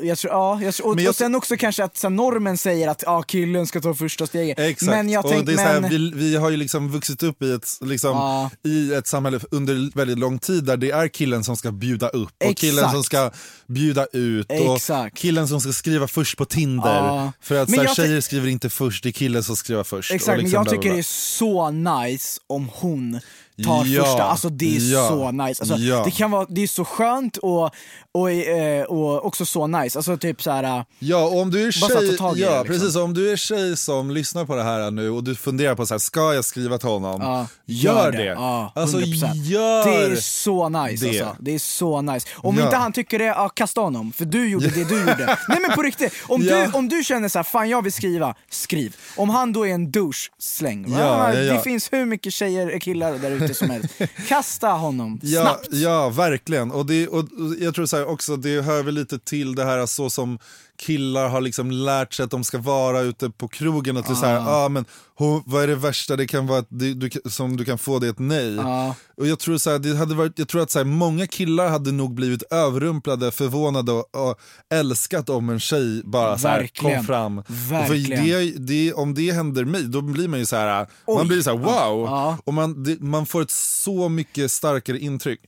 jag 0.01 0.17
tror, 0.17 0.33
ja, 0.33 0.61
jag 0.61 0.73
tror, 0.75 0.87
och, 0.87 0.95
Men 0.95 1.03
jag- 1.03 1.09
och 1.09 1.15
sen 1.15 1.35
också 1.35 1.57
kanske 1.57 1.83
att 1.83 1.97
så 1.97 2.07
här, 2.07 2.15
normen 2.15 2.57
säger 2.57 2.87
att 2.87 3.03
ja, 3.05 3.21
killen 3.21 3.67
ska 3.67 3.81
ta 3.81 3.93
första 3.93 4.27
steget. 4.27 4.59
Exakt, 4.59 4.89
Men 4.91 5.09
jag 5.09 5.25
och 5.25 5.31
tänk, 5.31 5.45
det 5.45 5.51
är 5.53 5.57
så 5.57 5.63
men, 5.63 5.83
här, 5.83 5.89
vi, 5.89 6.11
vi 6.15 6.35
har 6.35 6.49
ju 6.49 6.57
liksom 6.57 6.91
vuxit 6.91 7.23
upp 7.23 7.41
i 7.43 7.51
ett, 7.51 7.67
liksom, 7.81 8.09
Ja. 8.11 8.49
i 8.63 8.93
ett 8.93 9.07
samhälle 9.07 9.39
under 9.51 9.97
väldigt 9.97 10.19
lång 10.19 10.39
tid 10.39 10.63
där 10.63 10.77
det 10.77 10.91
är 10.91 11.07
killen 11.07 11.43
som 11.43 11.57
ska 11.57 11.71
bjuda 11.71 12.07
upp 12.09 12.29
och 12.29 12.29
Exakt. 12.39 12.59
killen 12.59 12.91
som 12.91 13.03
ska 13.03 13.31
bjuda 13.67 14.05
ut 14.13 14.49
och 14.49 14.75
Exakt. 14.75 15.17
killen 15.17 15.47
som 15.47 15.61
ska 15.61 15.71
skriva 15.73 16.07
först 16.07 16.37
på 16.37 16.45
Tinder. 16.45 16.95
Ja. 17.05 17.31
För 17.41 17.55
att 17.61 17.69
Men 17.69 17.79
så 17.79 17.85
här, 17.85 17.95
tjejer 17.95 18.21
skriver 18.21 18.47
inte 18.47 18.69
först, 18.69 19.03
det 19.03 19.09
är 19.09 19.13
killen 19.13 19.43
som 19.43 19.55
skriver 19.55 19.83
först. 19.83 20.11
Exakt, 20.11 20.27
och 20.29 20.33
men 20.35 20.43
liksom 20.43 20.55
jag 20.57 20.63
bla, 20.63 20.71
bla, 20.71 20.77
tycker 20.81 20.89
bla. 20.89 20.93
det 20.95 20.99
är 20.99 21.03
så 21.03 21.71
nice 21.71 22.39
om 22.47 22.69
hon 22.73 23.19
tar 23.63 23.85
Ja, 23.85 24.03
första, 24.03 24.23
alltså 24.23 24.49
det 24.49 24.75
är 24.75 24.93
ja, 24.93 25.07
så 25.07 25.31
nice. 25.31 25.63
Alltså, 25.63 25.77
ja. 25.77 26.03
Det 26.05 26.11
kan 26.11 26.31
vara, 26.31 26.45
det 26.49 26.63
är 26.63 26.67
så 26.67 26.85
skönt 26.85 27.37
och, 27.37 27.69
och, 28.11 28.31
eh, 28.31 28.83
och 28.83 29.25
också 29.25 29.45
så 29.45 29.67
nice. 29.67 29.99
Alltså 29.99 30.17
typ 30.17 30.41
så 30.41 30.51
här. 30.51 30.85
Ja, 30.99 31.25
och 31.25 31.39
om 31.39 31.51
du 31.51 31.67
är 31.67 31.71
tjej, 31.71 32.17
ja, 32.19 32.31
liksom. 32.33 32.67
precis, 32.67 32.95
om 32.95 33.13
du 33.13 33.31
är 33.31 33.35
tjej 33.35 33.77
som 33.77 34.11
lyssnar 34.11 34.45
på 34.45 34.55
det 34.55 34.63
här 34.63 34.91
nu 34.91 35.09
och 35.09 35.23
du 35.23 35.35
funderar 35.35 35.75
på 35.75 35.85
så 35.85 35.93
här, 35.93 35.99
ska 35.99 36.33
jag 36.33 36.45
skriva 36.45 36.77
till 36.77 36.89
honom? 36.89 37.21
Ja, 37.21 37.47
gör, 37.65 38.11
det. 38.11 38.25
Ja, 38.25 38.71
alltså 38.75 38.97
100%. 38.97 39.33
gör 39.33 39.85
Det 39.85 40.05
är 40.05 40.15
så 40.15 40.69
nice 40.69 41.05
det. 41.05 41.19
alltså. 41.21 41.35
Det 41.39 41.55
är 41.55 41.59
så 41.59 42.01
nice. 42.01 42.27
Om 42.35 42.59
inte 42.59 42.75
han 42.75 42.93
tycker 42.93 43.19
det, 43.19 43.25
ja, 43.25 43.49
kasta 43.49 43.81
honom. 43.81 44.11
För 44.11 44.25
du 44.25 44.49
gjorde 44.49 44.67
det 44.67 44.83
du 44.83 44.99
gjorde. 44.99 45.37
Nej 45.49 45.59
men 45.67 45.75
på 45.75 45.81
riktigt, 45.81 46.13
om, 46.27 46.41
du, 46.41 46.67
om 46.73 46.89
du 46.89 47.03
känner 47.03 47.29
så 47.29 47.39
här, 47.39 47.43
fan 47.43 47.69
jag 47.69 47.81
vill 47.81 47.93
skriva, 47.93 48.35
skriv. 48.49 48.95
Om 49.15 49.29
han 49.29 49.53
då 49.53 49.67
är 49.67 49.71
en 49.73 49.91
douche, 49.91 50.31
släng. 50.39 50.91
Det 50.91 51.61
finns 51.63 51.93
hur 51.93 52.05
mycket 52.05 52.33
tjejer, 52.33 52.79
killar 52.79 53.13
där 53.17 53.31
ute 53.31 53.50
som 53.53 53.69
helst. 53.69 53.89
Kasta 54.27 54.67
honom 54.67 55.19
Ja, 55.23 55.41
snabbt. 55.41 55.67
ja 55.71 56.09
verkligen. 56.09 56.71
Och, 56.71 56.85
det, 56.85 57.07
och 57.07 57.17
och 57.19 57.55
jag 57.59 57.75
tror 57.75 57.85
så 57.85 57.97
här 57.97 58.05
också, 58.07 58.35
det 58.35 58.61
hör 58.61 58.83
väl 58.83 58.93
lite 58.93 59.19
till 59.19 59.55
det 59.55 59.65
här 59.65 59.85
så 59.85 60.09
som 60.09 60.39
killar 60.81 61.29
har 61.29 61.41
liksom 61.41 61.71
lärt 61.71 62.13
sig 62.13 62.23
att 62.23 62.31
de 62.31 62.43
ska 62.43 62.57
vara 62.57 62.99
ute 63.01 63.29
på 63.29 63.47
krogen. 63.47 63.97
Att 63.97 64.09
är 64.09 64.13
så 64.13 64.25
här, 64.25 64.65
ah, 64.65 64.69
men, 64.69 64.85
ho, 65.15 65.43
vad 65.45 65.63
är 65.63 65.67
det 65.67 65.75
värsta 65.75 66.15
det 66.15 66.27
kan 66.27 66.47
vara 66.47 66.59
att 66.59 66.67
du, 66.69 66.93
du, 66.93 67.09
som 67.25 67.57
du 67.57 67.65
kan 67.65 67.77
få 67.77 67.99
det 67.99 68.07
ett 68.07 68.19
nej. 68.19 68.55
Ja. 68.55 68.95
Och 69.17 69.27
jag 69.27 69.39
tror, 69.39 69.57
så 69.57 69.69
här, 69.69 69.79
det 69.79 69.97
hade 69.97 70.15
varit, 70.15 70.39
jag 70.39 70.47
tror 70.47 70.61
att 70.61 70.71
så 70.71 70.79
här, 70.79 70.85
många 70.85 71.27
killar 71.27 71.69
hade 71.69 71.91
nog 71.91 72.13
blivit 72.13 72.43
överrumplade, 72.43 73.31
förvånade 73.31 73.91
och, 73.91 74.15
och 74.15 74.39
älskat 74.73 75.29
om 75.29 75.49
en 75.49 75.59
tjej 75.59 76.01
bara 76.03 76.37
så 76.37 76.47
här, 76.47 76.69
kom 76.75 77.03
fram. 77.03 77.43
Verkligen. 77.47 78.25
För 78.25 78.25
det, 78.25 78.51
det, 78.57 78.93
om 78.93 79.13
det 79.13 79.31
händer 79.31 79.65
mig, 79.65 79.83
då 79.83 80.01
blir 80.01 80.27
man 80.27 80.39
ju 80.39 80.45
så 80.45 80.55
här, 80.55 80.87
Oj. 81.05 81.17
man 81.17 81.27
blir 81.27 81.41
så 81.41 81.49
här 81.49 81.57
wow. 81.57 82.05
Ja. 82.05 82.37
Och 82.43 82.53
man, 82.53 82.83
det, 82.83 83.01
man 83.01 83.25
får 83.25 83.41
ett 83.41 83.51
så 83.51 84.09
mycket 84.09 84.51
starkare 84.51 84.99
intryck. 84.99 85.39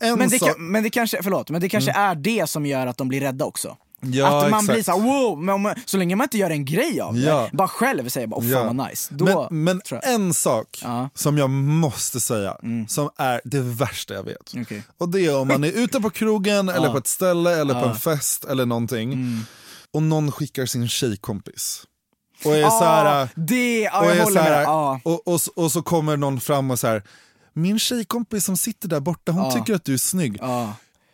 Men, 0.00 0.28
det 0.28 0.38
kan, 0.38 0.70
men 0.70 0.82
det 0.82 0.90
kanske, 0.90 1.22
förlåt, 1.22 1.50
men 1.50 1.60
det 1.60 1.68
kanske 1.68 1.92
är 1.92 2.14
det 2.14 2.48
som 2.48 2.66
gör 2.66 2.86
att 2.86 2.96
de 2.96 3.08
blir 3.08 3.20
rädda 3.20 3.44
också. 3.44 3.76
Ja, 4.04 4.44
att 4.44 4.50
man 4.50 4.60
exakt. 4.60 4.72
blir 4.74 4.82
såhär 4.82 5.00
wow, 5.00 5.42
men 5.42 5.54
om, 5.54 5.74
så 5.86 5.96
länge 5.96 6.16
man 6.16 6.24
inte 6.24 6.38
gör 6.38 6.50
en 6.50 6.64
grej 6.64 7.00
av 7.00 7.14
det, 7.14 7.20
Ja. 7.20 7.48
bara 7.52 7.68
själv 7.68 8.08
säger 8.08 8.26
bara 8.26 8.36
oh, 8.36 8.42
fan 8.42 8.50
Ja. 8.50 8.72
vad 8.72 8.88
nice. 8.90 9.14
Då, 9.14 9.48
men 9.50 9.80
men 9.90 10.00
en 10.02 10.34
sak. 10.34 10.82
Mm. 10.84 11.08
som 11.14 11.38
jag 11.38 11.50
måste 11.50 12.20
säga, 12.20 12.56
som 12.88 13.10
är 13.16 13.40
det 13.44 13.60
värsta 13.60 14.14
jag 14.14 14.22
vet. 14.22 14.52
Okej. 14.56 14.82
Och 14.98 15.08
det 15.08 15.20
är 15.20 15.36
om 15.40 15.48
man 15.48 15.64
är 15.64 15.72
ute 15.72 16.00
på 16.00 16.10
krogen 16.10 16.68
eller 16.68 16.90
på 16.90 16.98
ett 16.98 17.06
ställe 17.06 17.60
eller 17.60 17.74
på 17.82 17.86
en 17.88 17.96
fest 17.96 18.44
eller 18.44 18.66
någonting 18.66 19.12
Mm. 19.12 19.40
och 19.94 20.02
någon 20.02 20.32
skickar 20.32 20.66
sin 20.66 20.88
tjejkompis. 20.88 21.82
Och 22.44 22.56
är 22.56 22.68
så 22.70 22.84
här, 22.84 23.20
Ja, 23.20 23.28
det, 23.34 23.80
ja, 23.80 24.00
och, 24.00 24.10
är 24.10 24.22
håller 24.22 24.36
så 24.36 24.42
här 24.44 24.50
med. 24.50 24.64
Ja. 24.64 25.00
och, 25.04 25.28
och, 25.28 25.40
och 25.56 25.72
så 25.72 25.82
kommer 25.82 26.16
någon 26.16 26.40
fram 26.40 26.70
och 26.70 26.78
så 26.78 26.86
här 26.86 27.02
min 27.52 27.78
tjejkompis 27.78 28.44
som 28.44 28.56
sitter 28.56 28.88
där 28.88 29.00
borta, 29.00 29.32
hon 29.32 29.52
tycker 29.52 29.74
att 29.74 29.84
du 29.84 29.94
är 29.94 29.98
snygg. 29.98 30.38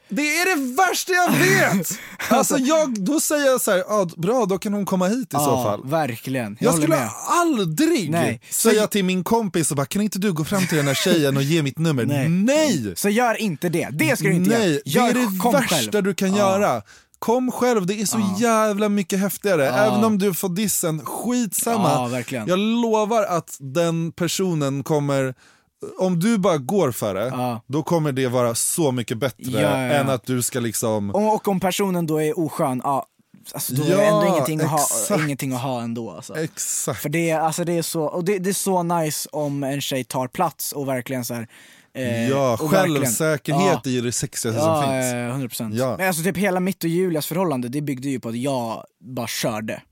Ja. 0.08 0.16
Det 0.16 0.22
är 0.40 0.56
det 0.56 0.74
värsta 0.76 1.12
jag 1.12 1.30
vet! 1.32 1.88
alltså 2.28 2.58
jag, 2.58 3.04
då 3.04 3.20
säger 3.20 3.46
jag 3.46 3.60
så 3.60 3.70
här, 3.70 3.80
ah, 3.80 4.08
bra 4.16 4.46
då 4.46 4.58
kan 4.58 4.72
hon 4.74 4.86
komma 4.86 5.06
hit 5.08 5.28
i 5.28 5.36
så 5.36 5.42
Ja, 5.42 5.62
fall. 5.64 5.90
verkligen. 5.90 6.56
Jag, 6.60 6.68
Jag 6.68 6.74
skulle 6.74 6.96
med. 6.96 7.10
aldrig 7.26 8.10
Nej. 8.10 8.40
säga 8.50 8.82
Så- 8.82 8.88
till 8.88 9.04
min 9.04 9.24
kompis 9.24 9.70
och 9.70 9.76
bara, 9.76 9.86
kan 9.86 10.02
inte 10.02 10.18
du 10.18 10.32
gå 10.32 10.44
fram 10.44 10.66
till 10.66 10.76
den 10.76 10.86
här 10.86 10.94
tjejen 10.94 11.36
och 11.36 11.42
ge 11.42 11.62
mitt 11.62 11.78
nummer? 11.78 12.04
Nej. 12.06 12.28
Nej! 12.28 12.92
Så 12.96 13.08
gör 13.08 13.34
inte 13.40 13.68
det. 13.68 13.88
Det 13.92 14.18
ska 14.18 14.28
du 14.28 14.34
inte 14.34 14.50
Nej, 14.58 14.70
göra. 14.70 14.80
det 14.84 14.90
Gör, 14.90 15.08
är 15.08 15.14
det 15.52 15.58
värsta 15.58 15.76
själv. 15.76 16.04
du 16.04 16.14
kan 16.14 16.30
Ja. 16.30 16.36
göra. 16.36 16.82
Kom 17.18 17.52
själv, 17.52 17.86
det 17.86 18.00
är 18.00 18.06
så 18.06 18.34
jävla 18.38 18.88
mycket 18.88 19.18
häftigare. 19.18 19.64
Ja. 19.64 19.72
Även 19.72 20.04
om 20.04 20.18
du 20.18 20.34
får 20.34 20.48
dissen, 20.48 21.00
skitsamma. 21.04 21.90
Ja, 21.92 22.06
verkligen. 22.06 22.48
Jag 22.48 22.58
lovar 22.58 23.22
att 23.22 23.56
den 23.60 24.12
personen 24.12 24.82
kommer, 24.82 25.34
om 25.98 26.20
du 26.20 26.38
bara 26.38 26.58
går 26.58 26.92
för 26.92 27.14
det, 27.14 27.26
Ja. 27.26 27.60
då 27.66 27.82
kommer 27.82 28.12
det 28.12 28.26
vara 28.28 28.54
så 28.54 28.92
mycket 28.92 29.18
bättre 29.18 29.44
Ja, 29.50 29.60
ja, 29.60 29.76
än 29.76 30.08
att 30.10 30.26
du 30.26 30.42
ska 30.42 30.60
liksom... 30.60 31.10
Och, 31.10 31.34
och 31.34 31.48
om 31.48 31.60
personen 31.60 32.06
då 32.06 32.22
är 32.22 32.38
oskön, 32.38 32.80
ja, 32.84 33.06
alltså 33.54 33.74
då 33.74 33.82
är 33.84 33.96
det 33.96 34.04
ändå 34.06 34.26
ingenting 34.26 34.60
att, 34.60 34.70
ha, 34.70 35.24
ingenting 35.24 35.52
att 35.52 35.62
ha 35.62 35.82
ändå. 35.82 36.10
Alltså. 36.10 36.36
Exakt. 36.36 37.02
För 37.02 37.08
det, 37.08 37.32
alltså 37.32 37.64
det, 37.64 37.72
är 37.72 37.82
så, 37.82 38.02
och 38.02 38.24
det, 38.24 38.38
det 38.38 38.50
är 38.50 38.54
så 38.54 38.82
nice 38.82 39.28
om 39.32 39.62
en 39.64 39.80
tjej 39.80 40.04
tar 40.04 40.28
plats 40.28 40.72
och 40.72 40.88
verkligen 40.88 41.24
så 41.24 41.34
här, 41.34 41.48
eh, 41.94 42.28
Ja, 42.28 42.56
självsäkerhet 42.56 43.62
ja. 43.72 43.80
är 43.84 43.90
ju 43.90 44.00
det 44.00 44.12
sexigaste 44.12 44.60
som 44.60 44.70
Ja, 44.72 44.82
finns. 44.82 45.12
eh, 45.14 45.28
100 45.28 45.48
procent. 45.48 45.74
Ja. 45.74 45.96
Men 45.98 46.06
alltså 46.08 46.22
typ 46.22 46.36
hela 46.36 46.60
mitt 46.60 46.84
och 46.84 46.90
Julias 46.90 47.26
förhållande, 47.26 47.68
det 47.68 47.80
byggde 47.82 48.08
ju 48.08 48.20
på 48.20 48.28
att 48.28 48.36
jag 48.38 48.84
bara 49.00 49.26
körde. 49.26 49.82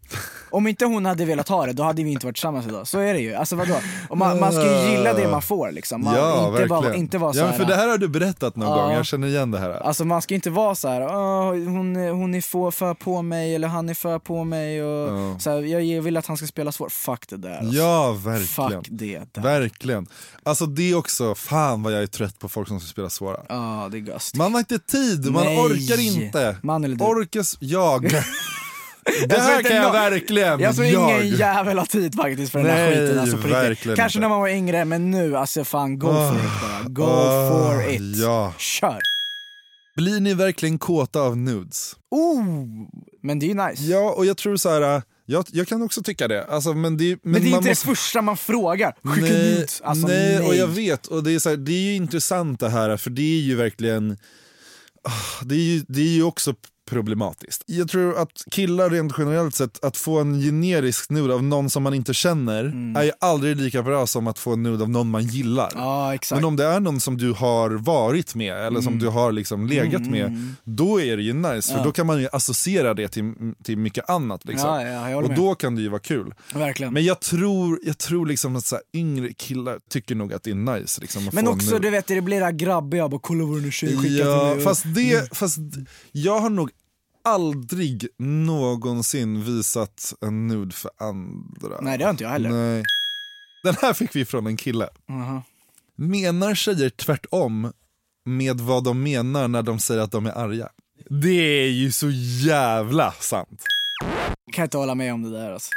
Om 0.51 0.67
inte 0.67 0.85
hon 0.85 1.07
hade 1.07 1.25
velat 1.25 1.49
ha 1.49 1.67
det, 1.67 1.73
då 1.73 1.83
hade 1.83 2.03
vi 2.05 2.11
inte 2.13 2.27
varit 2.27 2.37
tillsammans 2.37 2.67
idag. 2.67 2.87
Så 2.89 2.99
är 2.99 3.15
det 3.15 3.21
ju. 3.21 3.35
Alltså 3.35 3.57
vadå? 3.57 3.75
Och 4.09 4.19
man, 4.19 4.41
man 4.41 4.53
ska 4.53 4.85
ju 4.85 4.91
gilla 4.91 5.13
det 5.15 5.29
man 5.29 5.43
får 5.43 5.73
liksom. 5.73 6.05
Man, 6.05 6.15
ja, 6.15 6.39
inte 6.39 6.51
verkligen. 6.51 6.69
Vara, 6.83 6.95
inte 6.95 7.19
vara 7.19 7.33
så 7.33 7.39
ja, 7.39 7.45
men 7.47 7.55
för 7.59 7.65
det 7.65 7.75
här 7.75 7.89
har 7.89 7.99
du 7.99 8.09
berättat 8.09 8.57
någon 8.57 8.69
Ja. 8.69 8.83
gång, 8.85 8.93
jag 8.93 9.07
känner 9.07 9.29
igen 9.29 9.51
det 9.51 9.59
här. 9.59 9.71
Alltså 9.71 10.05
man 10.05 10.23
ska 10.23 10.35
inte 10.35 10.51
vara 10.51 10.75
så 10.75 10.89
här, 10.89 11.01
"Åh, 11.03 11.47
hon, 11.49 11.97
hon 11.97 12.35
är 12.35 12.41
få, 12.41 12.71
för 12.71 12.95
på 12.95 13.23
mig 13.23 13.55
eller 13.55 13.69
han 13.69 13.89
är 13.89 13.95
för 13.95 14.19
på 14.19 14.45
mig 14.45 14.83
och 14.85 15.19
Ja. 15.19 15.39
så 15.39 15.51
här, 15.51 15.61
jag 15.63 16.03
vill 16.03 16.17
att 16.17 16.27
han 16.27 16.37
ska 16.37 16.47
spela 16.47 16.73
svårt. 16.73 16.93
Fuck 16.93 17.29
det 17.29 17.37
där. 17.37 17.59
Alltså. 17.59 17.75
Ja, 17.77 18.13
verkligen. 18.13 18.71
Fuck 18.83 18.87
det 18.91 19.23
där. 19.33 19.43
Verkligen. 19.43 20.07
Alltså 20.43 20.67
det 20.67 20.91
är 20.91 20.95
också, 20.99 21.35
fan 21.35 21.83
vad 21.83 21.93
jag 21.93 22.03
är 22.03 22.07
trött 22.07 22.39
på 22.39 22.49
folk 22.49 22.69
som 22.69 22.81
ska 22.81 22.89
spela 22.89 23.11
svåra. 23.11 23.41
Ja, 23.49 23.89
det 23.91 23.97
är 23.99 24.01
göst. 24.01 24.35
Man 24.37 24.53
har 24.53 24.59
inte 24.59 24.79
tid, 24.79 25.31
man 25.33 25.45
Nej. 25.45 25.59
orkar 25.59 26.01
inte. 26.01 26.57
Man 26.63 26.85
eller 26.85 26.97
du? 26.97 27.05
Orkas, 27.05 27.57
jag. 27.61 28.11
det 29.07 29.29
tror 29.29 29.41
här 29.41 29.63
kan 29.63 29.77
jag 29.77 29.93
verkligen. 29.93 30.61
Jag 30.61 30.75
jag. 30.87 31.25
ingen 31.25 31.37
jävel 31.37 31.79
har 31.79 31.87
tid 31.87 32.15
faktiskt 32.15 32.53
för 32.53 32.59
den 32.59 32.69
här 32.71 32.91
skiten 32.91 33.19
alltså 33.19 33.37
på 33.37 33.49
riktigt. 33.49 33.97
Kanske 33.97 34.21
när 34.21 34.29
man 34.29 34.41
var 34.41 34.49
yngre, 34.49 34.85
men 34.85 35.11
nu 35.11 35.37
alltså 35.37 35.65
fan 35.65 35.99
go 35.99 36.07
for 36.07 36.37
it 36.37 36.43
bara. 36.63 36.83
Go 36.89 37.03
Ah, 37.05 37.51
for 37.51 37.91
it. 37.91 38.01
ja. 38.17 38.55
Kör. 38.59 39.01
Blir 39.97 40.21
ni 40.21 40.35
verkligen 40.35 40.79
kåta 40.79 41.21
av 41.21 41.37
nudes? 41.37 41.97
Oh, 42.11 42.45
men 43.23 43.39
det 43.39 43.47
är 43.47 43.49
ju 43.49 43.55
nice. 43.69 43.83
Ja, 43.83 44.11
och 44.17 44.27
jag 44.27 44.37
tror 44.37 44.57
så 44.57 44.71
här. 44.71 45.03
Jag, 45.29 45.45
jag 45.53 45.69
kan 45.69 45.83
också 45.83 46.03
tycka 46.03 46.29
det. 46.29 46.45
Alltså, 46.45 46.73
men 46.75 46.97
det, 46.97 47.05
men 47.23 47.33
men 47.33 47.33
det 47.43 47.47
är 47.49 47.57
inte 47.57 47.57
måste... 47.69 47.71
det 47.71 47.95
första 47.97 48.23
man 48.23 48.37
frågar. 48.37 48.95
Skicka 49.05 49.27
nej, 49.33 49.51
nudes. 49.55 49.81
Alltså, 49.81 50.07
nej, 50.07 50.39
nej, 50.39 50.49
och 50.49 50.55
jag 50.55 50.67
vet. 50.69 51.07
Och 51.07 51.23
det 51.25 51.33
är, 51.33 51.39
så 51.39 51.49
här, 51.49 51.57
det 51.57 51.73
är 51.73 51.81
ju 51.83 51.95
intressant 51.95 52.61
det 52.61 52.69
här, 52.69 52.97
för 52.97 53.11
det 53.11 53.23
är 53.39 53.41
ju 53.41 53.55
verkligen... 53.55 54.19
ah, 55.09 55.45
Det 55.45 55.55
är 55.55 55.59
ju, 55.59 55.85
det 55.89 56.01
är 56.01 56.15
ju 56.15 56.23
också 56.23 56.55
problematiskt. 56.87 57.63
Jag 57.67 57.89
tror 57.89 58.19
att 58.19 58.45
killar 58.51 58.91
rent 58.91 59.13
generellt 59.19 59.55
sett, 59.55 59.85
att 59.85 59.97
få 59.97 60.19
en 60.19 60.41
generisk 60.41 61.11
nude 61.11 61.35
av 61.35 61.43
någon 61.43 61.71
som 61.71 61.83
man 61.83 61.95
inte 61.95 62.15
känner 62.15 62.65
är 62.99 63.03
ju 63.05 63.13
aldrig 63.21 63.57
lika 63.57 63.83
bra 63.83 64.07
som 64.07 64.27
att 64.27 64.39
få 64.39 64.53
en 64.53 64.63
nude 64.63 64.83
av 64.83 64.91
någon 64.91 65.11
man 65.11 65.25
gillar. 65.25 65.73
Mm. 65.73 65.85
Ja, 65.85 66.15
exakt. 66.15 66.39
Men 66.41 66.45
om 66.45 66.57
det 66.57 66.65
är 66.65 66.81
någon 66.81 67.01
som 67.01 67.19
du 67.19 67.33
har 67.33 67.71
varit 67.71 68.35
med 68.35 68.57
eller 68.57 68.81
som 68.81 68.99
du 68.99 69.09
har 69.09 69.33
liksom 69.33 69.67
legat 69.67 70.07
Mm, 70.07 70.11
med, 70.11 70.55
då 70.65 71.01
är 71.01 71.17
det 71.17 71.23
ju 71.23 71.33
nice. 71.33 71.75
För 71.75 71.85
då 71.85 71.93
kan 71.93 72.07
man 72.07 72.21
ju 72.21 72.29
associera 72.33 72.95
det 72.95 73.09
till, 73.09 73.33
till 73.65 73.79
mycket 73.79 74.11
annat. 74.11 74.45
Liksom. 74.45 74.71
Ja, 74.71 75.11
ja, 75.11 75.17
och 75.17 75.35
då 75.35 75.55
kan 75.55 75.75
det 75.75 75.83
ju 75.83 75.89
vara 75.89 76.01
kul. 76.01 76.35
Verkligen. 76.55 76.93
Men 76.93 77.05
jag 77.05 77.21
tror, 77.21 77.81
jag 77.83 77.99
tror 77.99 78.27
liksom 78.27 78.57
att 78.57 78.65
så 78.65 78.75
här, 78.77 78.83
yngre 78.95 79.33
killar 79.33 79.79
tycker 79.91 80.15
nog 80.15 80.33
att 80.33 80.43
det 80.43 80.51
är 80.51 80.55
nice. 80.55 81.01
Liksom, 81.01 81.31
Men 81.33 81.49
också 81.49 81.79
du 81.79 81.91
vet, 81.91 82.07
det 82.07 82.21
blir 82.21 82.39
det 82.39 82.45
här 82.45 82.53
grabbiga, 82.53 83.09
bara 83.09 83.21
kolla 83.21 83.45
vad 83.45 83.57
den 83.57 83.65
här 83.65 83.71
tjejen 83.71 84.03
skickat 84.03 84.27
Ja, 84.27 84.57
fast, 84.65 84.85
det, 84.95 85.37
fast 85.37 85.59
jag 86.13 86.41
har 86.41 86.51
nog 86.51 86.71
aldrig 87.27 88.09
någonsin 88.19 89.45
visat 89.45 90.15
en 90.21 90.47
nude 90.47 90.75
för 90.75 90.91
andra. 90.99 91.81
Nej 91.81 91.99
det 91.99 92.05
har 92.05 92.11
inte 92.11 92.25
jag 92.25 92.31
heller. 92.31 92.51
Nej. 92.51 92.83
Den 93.63 93.75
här 93.83 93.93
fick 93.93 94.17
vi 94.17 94.25
från 94.25 94.47
en 94.47 94.57
kille. 94.57 94.89
Aha. 95.11 95.43
Menar 95.97 96.55
tjejer 96.55 96.91
tvärtom 96.91 97.73
med 98.25 98.61
vad 98.61 98.85
de 98.85 99.03
menar 99.03 99.49
när 99.49 99.63
de 99.63 99.79
säger 99.79 100.01
att 100.01 100.13
de 100.13 100.27
är 100.27 100.33
arga? 100.33 100.69
Det 101.23 101.65
är 101.65 101.69
ju 101.69 101.93
så 101.93 102.11
jävla 102.47 103.13
sant. 103.13 103.65
Kan 104.53 104.65
inte 104.65 104.77
hålla 104.77 104.95
med 104.95 105.15
om 105.15 105.23
det 105.23 105.31
där 105.31 105.53
alltså. 105.53 105.71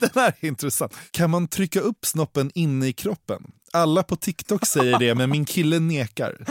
Den 0.00 0.10
här 0.14 0.34
är 0.40 0.48
intressant. 0.48 0.92
Kan 1.10 1.30
man 1.30 1.48
trycka 1.48 1.80
upp 1.80 2.06
snoppen 2.06 2.50
inne 2.54 2.86
i 2.86 2.92
kroppen? 2.92 3.42
Alla 3.72 4.02
på 4.02 4.16
TikTok 4.16 4.66
säger 4.66 4.98
det, 4.98 5.14
men 5.14 5.30
min 5.30 5.44
kille 5.44 5.78
nekar. 5.78 6.46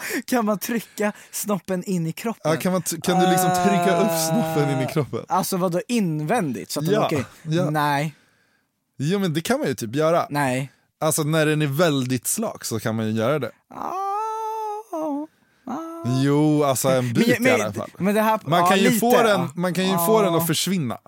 Kan 0.26 0.44
man 0.44 0.58
trycka 0.58 1.12
snoppen 1.30 1.84
in 1.84 2.06
i 2.06 2.12
kroppen? 2.12 2.52
Ja, 2.52 2.56
kan, 2.60 2.72
man 2.72 2.82
kan 2.82 3.20
du 3.20 3.26
liksom 3.30 3.50
trycka 3.50 4.00
upp 4.00 4.10
snoppen 4.30 4.70
in 4.70 4.88
i 4.88 4.92
kroppen? 4.92 5.20
Alltså 5.28 5.56
vadå 5.56 5.80
invändigt? 5.88 6.70
Så 6.70 6.80
att 6.80 6.86
den 6.86 6.94
Ja, 6.94 7.06
åker 7.06 7.24
ja. 7.42 7.70
Nej, 7.70 8.14
Jo 8.98 9.18
men 9.18 9.34
det 9.34 9.40
kan 9.40 9.58
man 9.58 9.68
ju 9.68 9.74
typ 9.74 9.94
göra. 9.94 10.26
nej. 10.30 10.72
Alltså 11.00 11.22
när 11.22 11.46
den 11.46 11.62
är 11.62 11.66
väldigt 11.66 12.26
slak 12.26 12.64
så 12.64 12.80
kan 12.80 12.94
man 12.96 13.06
ju 13.06 13.12
göra 13.12 13.38
det. 13.38 13.50
Ah, 13.74 15.26
Jo, 16.24 16.64
alltså 16.64 16.88
en 16.88 17.12
bit 17.12 17.40
i 17.40 17.50
alla 17.50 17.72
fall. 17.72 17.90
men 17.98 18.14
det 18.14 18.20
här, 18.22 18.40
Man 18.44 18.68
kan 18.68 18.78
ju, 18.78 18.84
lite, 18.84 18.98
få, 19.00 19.22
den, 19.22 19.48
man 19.54 19.74
kan 19.74 19.84
ju 19.90 19.96
få 19.98 20.22
den 20.22 20.34
att 20.34 20.46
försvinna. 20.46 20.98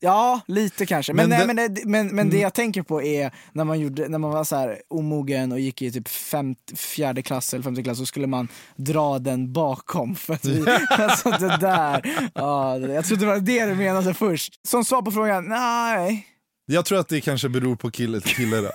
Ja, 0.00 0.40
lite 0.46 0.86
kanske. 0.86 1.12
Men, 1.12 1.28
Men 1.28 1.38
nej, 1.46 1.46
det- 1.48 1.54
men, 1.54 1.74
det, 1.74 1.82
men, 1.86 2.06
men 2.14 2.30
det 2.30 2.38
jag 2.38 2.54
tänker 2.54 2.82
på 2.82 3.02
är 3.02 3.30
när 3.52 3.64
man, 3.64 3.80
gjorde, 3.80 4.08
när 4.08 4.18
man 4.18 4.30
var 4.30 4.44
så 4.44 4.56
här 4.56 4.82
omogen 4.88 5.52
och 5.52 5.60
gick 5.60 5.82
i 5.82 5.92
typ 5.92 6.08
femt, 6.08 6.72
fjärde 6.76 7.22
klass 7.22 7.54
eller 7.54 7.64
femte 7.64 7.82
klass 7.82 7.98
så 7.98 8.06
skulle 8.06 8.26
man 8.26 8.48
dra 8.76 9.18
den 9.18 9.52
bakom. 9.52 10.14
För 10.14 10.34
att 10.34 10.44
vi, 10.44 10.64
alltså 10.90 11.30
det 11.30 11.56
där, 11.60 12.30
ja, 12.34 12.78
jag 12.78 13.04
trodde 13.04 13.24
det 13.24 13.30
var 13.32 13.38
det 13.40 13.66
du 13.66 13.74
menade 13.74 14.14
först. 14.14 14.68
Som 14.68 14.84
svar 14.84 15.02
på 15.02 15.10
frågan, 15.12 15.44
nej. 15.48 16.26
Jag 16.70 16.84
tror 16.84 16.98
att 16.98 17.08
det 17.08 17.20
kanske 17.20 17.48
beror 17.48 17.76
på 17.76 17.90
kille 17.90 18.20
till 18.20 18.34
kille. 18.36 18.56
Då. 18.60 18.70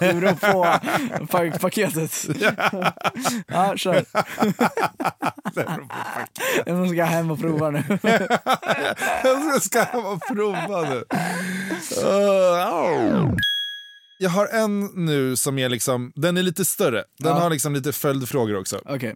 Det 0.00 0.14
beror 0.14 0.32
på 0.52 0.62
pa- 1.26 1.58
paketet. 1.58 2.26
Ja, 3.46 3.76
kör. 3.76 4.04
Jag 6.66 6.90
ska 6.90 7.04
hem 7.04 7.30
och 7.30 7.40
prova 7.40 7.70
nu. 7.70 7.82
Jag 9.24 9.62
ska 9.62 9.82
hem 9.82 10.04
och 10.06 10.20
prova 10.32 10.80
nu. 10.90 11.04
Uh, 12.04 13.34
Jag 14.18 14.30
har 14.30 14.46
en 14.46 14.84
nu 14.94 15.36
som 15.36 15.58
är 15.58 15.68
liksom, 15.68 16.12
den 16.14 16.36
är 16.36 16.42
lite 16.42 16.64
större. 16.64 17.04
Den 17.18 17.28
Ja. 17.32 17.38
har 17.38 17.50
liksom 17.50 17.74
lite 17.74 17.92
följdfrågor 17.92 18.56
också. 18.58 18.80
Okej. 18.84 19.14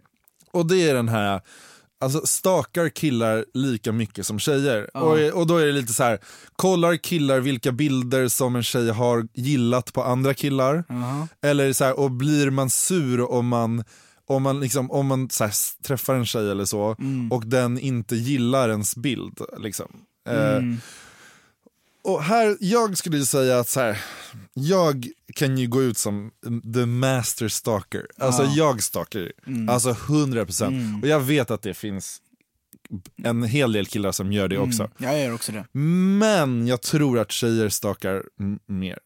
Och 0.51 0.65
det 0.67 0.89
är 0.89 0.93
den 0.93 1.09
här, 1.09 1.41
alltså 1.99 2.21
stakar 2.25 2.89
killar 2.89 3.45
lika 3.53 3.91
mycket 3.91 4.25
som 4.25 4.39
tjejer? 4.39 4.97
Och, 4.97 5.39
och 5.39 5.47
då 5.47 5.57
är 5.57 5.65
det 5.65 5.71
lite 5.71 5.93
så 5.93 6.03
här, 6.03 6.19
kollar 6.55 6.95
killar 6.95 7.39
vilka 7.39 7.71
bilder 7.71 8.27
som 8.27 8.55
en 8.55 8.63
tjej 8.63 8.89
har 8.89 9.27
gillat 9.33 9.93
på 9.93 10.03
andra 10.03 10.33
killar? 10.33 10.83
Eller 11.41 11.73
så 11.73 11.83
här, 11.85 11.99
och 11.99 12.11
blir 12.11 12.49
man 12.49 12.69
sur 12.69 13.31
om 13.31 13.47
man 13.47 13.83
om 14.29 14.43
man, 14.43 14.59
liksom, 14.59 14.91
om 14.91 15.07
man 15.07 15.29
så 15.29 15.43
här, 15.43 15.53
träffar 15.83 16.15
en 16.15 16.25
tjej 16.25 16.51
eller 16.51 16.65
så 16.65 16.95
och 17.31 17.45
den 17.47 17.79
inte 17.79 18.15
gillar 18.15 18.69
ens 18.69 18.95
bild. 18.95 19.41
Liksom. 19.57 19.87
Eh, 20.29 20.61
och 22.07 22.23
här, 22.23 22.57
jag 22.59 22.97
skulle 22.97 23.25
säga 23.25 23.59
att 23.59 23.69
så 23.69 23.79
här, 23.79 24.03
jag 24.53 25.07
kan 25.35 25.57
ju 25.57 25.67
gå 25.67 25.83
ut 25.83 25.97
som 25.97 26.31
the 26.73 26.85
master 26.85 27.47
stalker. 27.47 28.05
Alltså 28.17 28.43
jag 28.43 28.83
stalker, 28.83 29.31
alltså 29.69 29.91
100%. 29.91 31.01
Och 31.01 31.07
jag 31.07 31.19
vet 31.19 31.51
att 31.51 31.61
det 31.61 31.73
finns 31.73 32.21
en 33.23 33.43
hel 33.43 33.71
del 33.71 33.85
killar 33.85 34.11
som 34.11 34.31
gör 34.31 34.47
det 34.47 34.57
också. 34.57 34.89
Jag 34.97 35.19
gör 35.19 35.33
också 35.33 35.51
det. 35.51 35.65
Men 36.19 36.67
jag 36.67 36.81
tror 36.81 37.19
att 37.19 37.31
tjejer 37.31 37.69
stakar 37.69 38.23
m- 38.39 38.59
mer. 38.65 38.97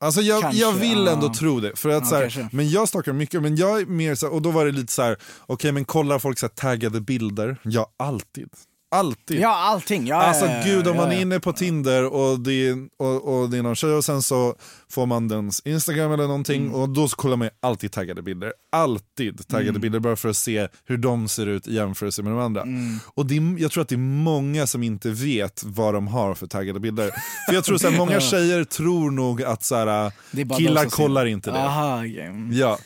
Alltså 0.00 0.20
jag, 0.20 0.42
Kanske, 0.42 0.60
jag 0.60 0.72
vill 0.72 0.98
ja. 1.06 1.12
ändå 1.12 1.34
tro 1.34 1.60
det. 1.60 1.76
För 1.78 1.88
att 1.88 2.02
Ja, 2.10 2.30
så 2.30 2.40
här, 2.40 2.48
men 2.52 2.70
jag 2.70 2.88
stakar 2.88 3.12
mycket, 3.12 3.42
men 3.42 3.56
jag 3.56 3.80
är 3.80 3.86
mer 3.86 4.14
så 4.14 4.26
här, 4.26 4.32
och 4.34 4.42
då 4.42 4.50
var 4.50 4.66
det 4.66 4.72
lite 4.72 4.92
så 4.92 5.02
här, 5.02 5.16
okej 5.46 5.72
men 5.72 5.84
kollar 5.84 6.18
folk 6.18 6.38
så 6.38 6.46
här, 6.46 6.50
taggade 6.54 7.00
bilder? 7.00 7.56
Ja, 7.62 7.92
alltid. 7.96 8.48
Alltid. 8.90 9.40
Ja, 9.40 9.56
allting. 9.56 10.06
Ja, 10.06 10.16
Alltså 10.16 10.44
ja, 10.46 10.52
ja, 10.56 10.62
gud 10.64 10.88
om 10.88 10.96
man 10.96 11.12
är 11.12 11.20
inne 11.20 11.40
på 11.40 11.52
Tinder 11.52 12.04
och 12.14 12.40
det, 12.40 12.68
är, 12.68 12.76
och, 12.98 13.40
och 13.40 13.50
det 13.50 13.58
är 13.58 13.62
någon 13.62 13.74
tjej 13.76 13.90
och 13.92 14.04
sen 14.04 14.22
så 14.22 14.54
får 14.90 15.06
man 15.06 15.28
dens 15.28 15.62
Instagram 15.64 16.12
eller 16.12 16.26
någonting 16.26 16.62
Mm. 16.62 16.74
och 16.74 16.88
då 16.88 17.08
så 17.08 17.16
kollar 17.16 17.36
man 17.36 17.48
alltid 17.60 17.92
taggade 17.92 18.22
bilder. 18.22 18.52
Alltid 18.72 19.48
taggade 19.48 19.68
Mm. 19.70 19.80
bilder 19.80 19.98
bara 20.00 20.16
för 20.16 20.28
att 20.28 20.36
se 20.36 20.68
hur 20.84 20.96
de 20.98 21.28
ser 21.28 21.46
ut 21.46 21.68
i 21.68 21.74
jämförelse 21.74 22.22
med 22.22 22.32
de 22.32 22.38
andra. 22.38 22.62
Mm. 22.62 22.98
Och 23.14 23.26
det 23.26 23.36
är, 23.36 23.62
jag 23.62 23.70
tror 23.70 23.82
att 23.82 23.88
det 23.88 23.94
är 23.94 24.22
många 24.22 24.66
som 24.66 24.82
inte 24.82 25.10
vet 25.10 25.62
vad 25.64 25.94
de 25.94 26.08
har 26.08 26.34
för 26.34 26.46
taggade 26.46 26.80
bilder. 26.80 27.10
för 27.48 27.54
jag 27.54 27.64
tror 27.64 27.78
så 27.78 27.88
här, 27.90 27.96
många 27.98 28.20
tjejer 28.20 28.64
tror 28.64 29.10
nog 29.10 29.42
att 29.42 29.62
så 29.62 29.74
här, 29.74 30.12
killar 30.58 30.84
kollar 30.84 31.26
inte 31.26 31.50
det. 31.50 31.58
Aha, 31.64 31.98
okej. 31.98 32.20
Mm. 32.26 32.52
Ja. 32.52 32.78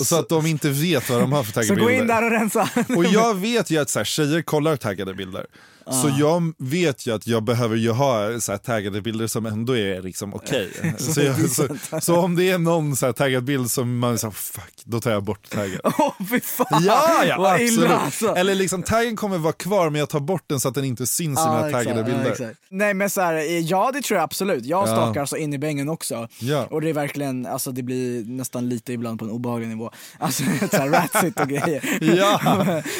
Och 0.00 0.06
så 0.06 0.18
att 0.18 0.28
de 0.28 0.46
inte 0.46 0.70
vet 0.70 1.10
vad 1.10 1.20
de 1.20 1.32
har 1.32 1.42
för 1.42 1.52
Så 1.52 1.60
taggade 1.60 1.80
gå 1.80 1.90
in 1.90 1.98
bilder. 1.98 2.14
där 2.14 2.24
och 2.24 2.30
rensa. 2.30 2.68
Och 2.96 3.04
jag 3.04 3.34
vet 3.34 3.70
ju 3.70 3.78
att 3.78 3.90
så 3.90 3.98
här, 3.98 4.04
tjejer 4.04 4.42
kollar 4.42 4.76
taggade 4.76 5.14
bilder. 5.14 5.46
Så 5.86 6.10
jag 6.18 6.52
vet 6.58 7.06
ju 7.06 7.14
att 7.14 7.26
jag 7.26 7.42
behöver 7.44 7.76
ju 7.76 7.90
ha 7.90 8.40
så 8.40 8.52
här, 8.52 8.58
taggade 8.58 9.00
bilder 9.00 9.26
som 9.26 9.46
ändå 9.46 9.76
är 9.76 10.02
liksom 10.02 10.34
okej. 10.34 10.70
så, 10.98 11.20
jag- 11.20 11.50
så, 11.50 11.68
så 12.00 12.16
om 12.16 12.36
det 12.36 12.50
är 12.50 12.58
någon 12.58 12.96
så 12.96 13.06
här, 13.06 13.12
taggad 13.12 13.44
bild 13.44 13.70
som 13.70 13.98
man 13.98 14.18
säger 14.18 14.32
fuck, 14.32 14.82
då 14.84 15.00
tar 15.00 15.10
jag 15.10 15.22
bort 15.22 15.50
taggen. 15.50 15.80
Åh 15.98 16.12
fy 16.30 16.40
fan, 16.40 16.82
Ja, 16.84 17.24
ja 17.24 17.36
vad 17.38 17.52
absolut. 17.52 17.72
illa 17.72 17.96
alltså. 17.98 18.34
Eller 18.34 18.54
liksom 18.54 18.82
taggen 18.82 19.16
kommer 19.16 19.38
vara 19.38 19.52
kvar 19.52 19.90
men 19.90 19.98
jag 19.98 20.08
tar 20.08 20.20
bort 20.20 20.44
den 20.46 20.60
så 20.60 20.68
att 20.68 20.74
den 20.74 20.84
inte 20.84 21.06
syns 21.06 21.38
i 21.38 21.42
mina 21.42 21.66
exakt, 21.66 21.72
taggade 21.72 22.00
ja, 22.00 22.06
bilder. 22.16 22.30
exakt. 22.32 22.58
Nej 22.70 22.94
men 22.94 23.10
så 23.10 23.20
här, 23.20 23.34
eh, 23.34 23.58
ja 23.58 23.90
det 23.94 24.02
tror 24.02 24.16
jag 24.16 24.24
absolut. 24.24 24.64
Jag 24.64 24.88
Ja. 25.16 25.26
så 25.26 25.36
in 25.36 25.52
i 25.54 25.58
bängen 25.58 25.88
också. 25.88 26.28
Ja. 26.38 26.66
Och 26.70 26.80
det 26.80 26.88
är 26.88 26.92
verkligen, 26.94 27.46
alltså 27.46 27.72
det 27.72 27.82
blir 27.82 28.24
nästan 28.24 28.68
lite 28.68 28.92
ibland 28.92 29.18
på 29.18 29.24
en 29.24 29.30
obehaglig 29.30 29.68
nivå. 29.68 29.90
Alltså 30.18 30.42
så 30.70 30.76
här, 30.76 30.88
ratsit 30.88 31.40
och 31.40 31.48
grejer. 31.48 31.98
Ja, 32.16 32.40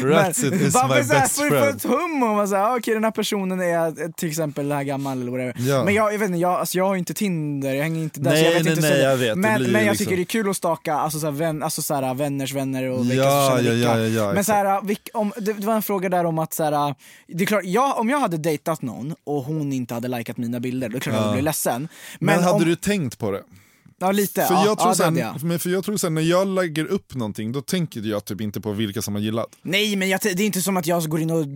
Ratsit 0.03 0.51
Men 0.51 0.59
is 0.61 0.65
my 0.65 0.71
så 0.71 0.79
här, 0.79 0.89
best 1.09 1.37
för, 1.37 1.49
för 1.49 1.61
friend. 1.61 1.77
ett 1.77 1.83
hum 1.85 2.23
om 2.23 2.37
man 2.37 2.49
säger 2.49 2.63
okej 2.77 2.95
den 2.95 3.05
här 3.05 3.11
personen 3.11 3.61
är 3.61 3.87
eh, 3.87 4.11
till 4.17 4.29
exempel 4.29 4.69
den 4.69 4.77
här 4.77 4.85
gammal 4.85 5.21
eller 5.23 5.31
whatever. 5.31 5.55
Ja. 5.59 5.85
Men 5.85 5.95
jag, 5.95 6.15
jag 6.15 6.19
vet 6.19 6.29
inte, 6.29 6.39
jag, 6.39 6.53
alltså, 6.53 6.79
jag 6.79 6.85
har 6.85 6.97
inte 6.97 7.15
Tinder, 7.15 7.75
jag 7.75 7.83
hänger 7.83 8.03
inte 8.03 8.21
där. 8.21 8.31
Nej, 8.31 8.43
jag 8.45 8.53
vet 8.53 8.65
nej, 8.65 8.73
inte 8.73 8.89
nej, 8.89 8.99
så, 8.99 9.05
jag 9.05 9.17
vet. 9.17 9.39
Men, 9.39 9.63
men 9.63 9.73
jag 9.73 9.81
liksom- 9.81 9.97
tycker 9.97 10.17
det 10.17 10.23
är 10.23 10.25
kul 10.25 10.51
att 10.51 10.57
staka 10.57 10.95
alltså, 10.95 11.19
så 11.21 11.27
här, 11.27 11.33
vän, 11.33 11.63
alltså, 11.63 11.83
så 11.83 11.95
här, 11.95 12.15
vänners 12.15 12.53
vänner 12.53 12.91
och 12.91 13.05
vilka 13.11 13.25
Ja, 13.25 13.49
som 13.49 13.65
känner 13.65 13.77
ja, 13.77 13.95
vilka. 13.95 14.21
men 14.21 14.31
exakt. 14.31 14.47
så 14.47 14.53
här, 14.53 14.83
vilk, 14.83 15.09
om, 15.15 15.33
det, 15.37 15.53
det 15.53 15.67
var 15.67 15.75
en 15.75 15.83
fråga 15.83 16.09
där 16.09 16.25
om 16.25 16.39
att 16.39 16.53
så 16.53 16.65
här, 16.65 16.95
det 17.27 17.45
är 17.45 17.47
klart, 17.47 17.65
jag, 17.65 17.99
om 17.99 18.09
jag 18.11 18.21
hade 18.21 18.37
dejtat 18.37 18.83
någon 18.83 19.15
och 19.25 19.43
hon 19.43 19.73
inte 19.73 19.95
hade 19.95 20.09
likat 20.09 20.37
mina 20.37 20.61
bilder, 20.61 20.89
då 20.89 20.93
är 20.93 20.95
det 20.95 21.01
klart 21.01 21.15
jag 21.15 21.21
hade 21.21 21.33
blivit 21.33 21.45
ledsen. 21.45 21.89
Men, 22.19 22.43
hade 22.43 22.65
om, 22.65 22.65
du 22.65 22.77
tänkt 22.77 23.19
på 23.19 23.31
det? 23.31 23.43
Ja 23.99 24.13
lite, 24.13 24.43
För 24.47 24.55
ja, 24.55 24.65
jag 24.67 24.79
tror 24.79 24.91
ja, 24.91 24.95
sen, 24.95 25.49
men 25.49 25.59
för 25.59 25.71
jag 25.71 25.85
tror 25.85 25.97
sen 25.97 26.15
när 26.15 26.23
jag 26.23 26.49
lägger 26.49 26.85
upp 26.85 27.15
någonting 27.15 27.53
då 27.53 27.61
tänker 27.61 28.01
jag 28.01 28.25
typ 28.25 28.41
inte 28.41 28.61
på 28.61 28.73
vilka 28.73 29.03
som 29.03 29.15
har 29.15 29.23
gillat. 29.23 29.49
Nej 29.63 29.97
men 29.97 30.09
jag, 30.09 30.21
det 30.23 30.31
är 30.43 30.47
inte 30.47 30.63
som 30.63 30.77
att 30.77 30.87
jag 30.87 31.09
går 31.09 31.21
in 31.21 31.31
och 31.31 31.47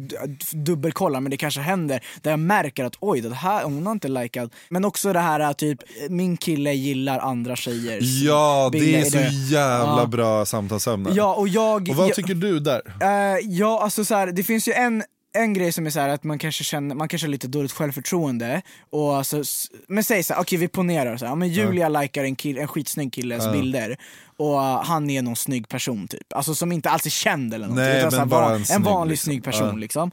dubbelkollar 0.53 1.21
men 1.21 1.31
det 1.31 1.37
kanske 1.37 1.61
händer 1.61 2.05
där 2.23 2.31
jag 2.31 2.41
märker 2.41 2.85
att 2.85 2.97
oj 3.01 3.21
det 3.21 3.35
här, 3.35 3.65
hon 3.65 3.87
har 3.87 3.93
inte 3.93 4.09
likat. 4.09 4.51
Men 4.69 4.85
också 4.85 5.13
det 5.13 5.21
här 5.21 5.53
typ, 5.53 5.81
min 6.11 6.37
kille 6.37 6.73
gillar 6.73 7.19
andra 7.19 7.57
tjejers 7.57 8.05
Ja, 8.23 8.69
det 8.73 8.97
är 8.97 9.05
så 9.05 9.19
jävla 9.53 10.01
Ja. 10.01 10.07
bra 10.07 10.45
samtalsämne. 10.47 11.11
Ja 11.15 11.35
och 11.35 11.49
jag... 11.49 11.89
Och 11.89 11.97
vad 11.97 12.09
jag, 12.09 12.17
tycker 12.17 12.35
du 12.35 12.61
där? 12.61 12.83
Eh, 13.01 13.39
ja, 13.49 13.83
alltså 13.83 14.05
så 14.05 14.15
här, 14.15 14.27
det 14.27 14.43
finns 14.43 14.69
ju 14.69 14.73
en, 14.73 15.03
en 15.37 15.55
grej 15.55 15.73
som 15.73 15.87
är 15.87 15.91
så 15.91 16.01
att 16.01 16.25
man 16.25 16.39
kanske 16.39 16.65
känner, 16.65 16.95
man 16.95 17.09
kanske 17.09 17.27
har 17.27 17.31
lite 17.31 17.49
dåligt 17.49 17.73
självförtroende. 17.73 18.63
Och 18.91 19.17
alltså, 19.17 19.43
men 19.89 20.05
säg 20.05 20.23
så 20.23 20.35
här, 20.35 20.41
okej 20.41 20.59
vi 20.59 20.69
ponerar 20.69 21.17
så 21.17 21.27
här, 21.27 21.35
men 21.35 21.49
Julia 21.49 21.89
likar 21.89 22.25
en, 22.25 22.37
kill, 22.37 22.59
en 22.59 22.69
skitsnygg 22.69 23.13
killes 23.13 23.53
bilder 23.53 23.97
och 24.37 24.61
han 24.61 25.11
är 25.11 25.23
någon 25.23 25.37
snygg 25.37 25.69
person 25.69 26.09
typ. 26.09 26.33
Alltså 26.35 26.55
som 26.55 26.73
inte 26.73 26.91
alls 26.91 27.07
är 27.07 27.11
känd 27.11 27.55
eller 27.55 27.67
något. 27.67 27.77
Nej, 27.77 27.99
utan 27.99 28.11
så 28.11 28.17
här, 28.17 28.25
men 28.25 28.29
bara 28.31 28.55
en 28.55 28.65
en, 28.71 28.83
vanlig 28.83 29.13
liksom. 29.13 29.31
snygg 29.31 29.45
person 29.45 29.69
Ja. 29.69 29.73
liksom. 29.73 30.11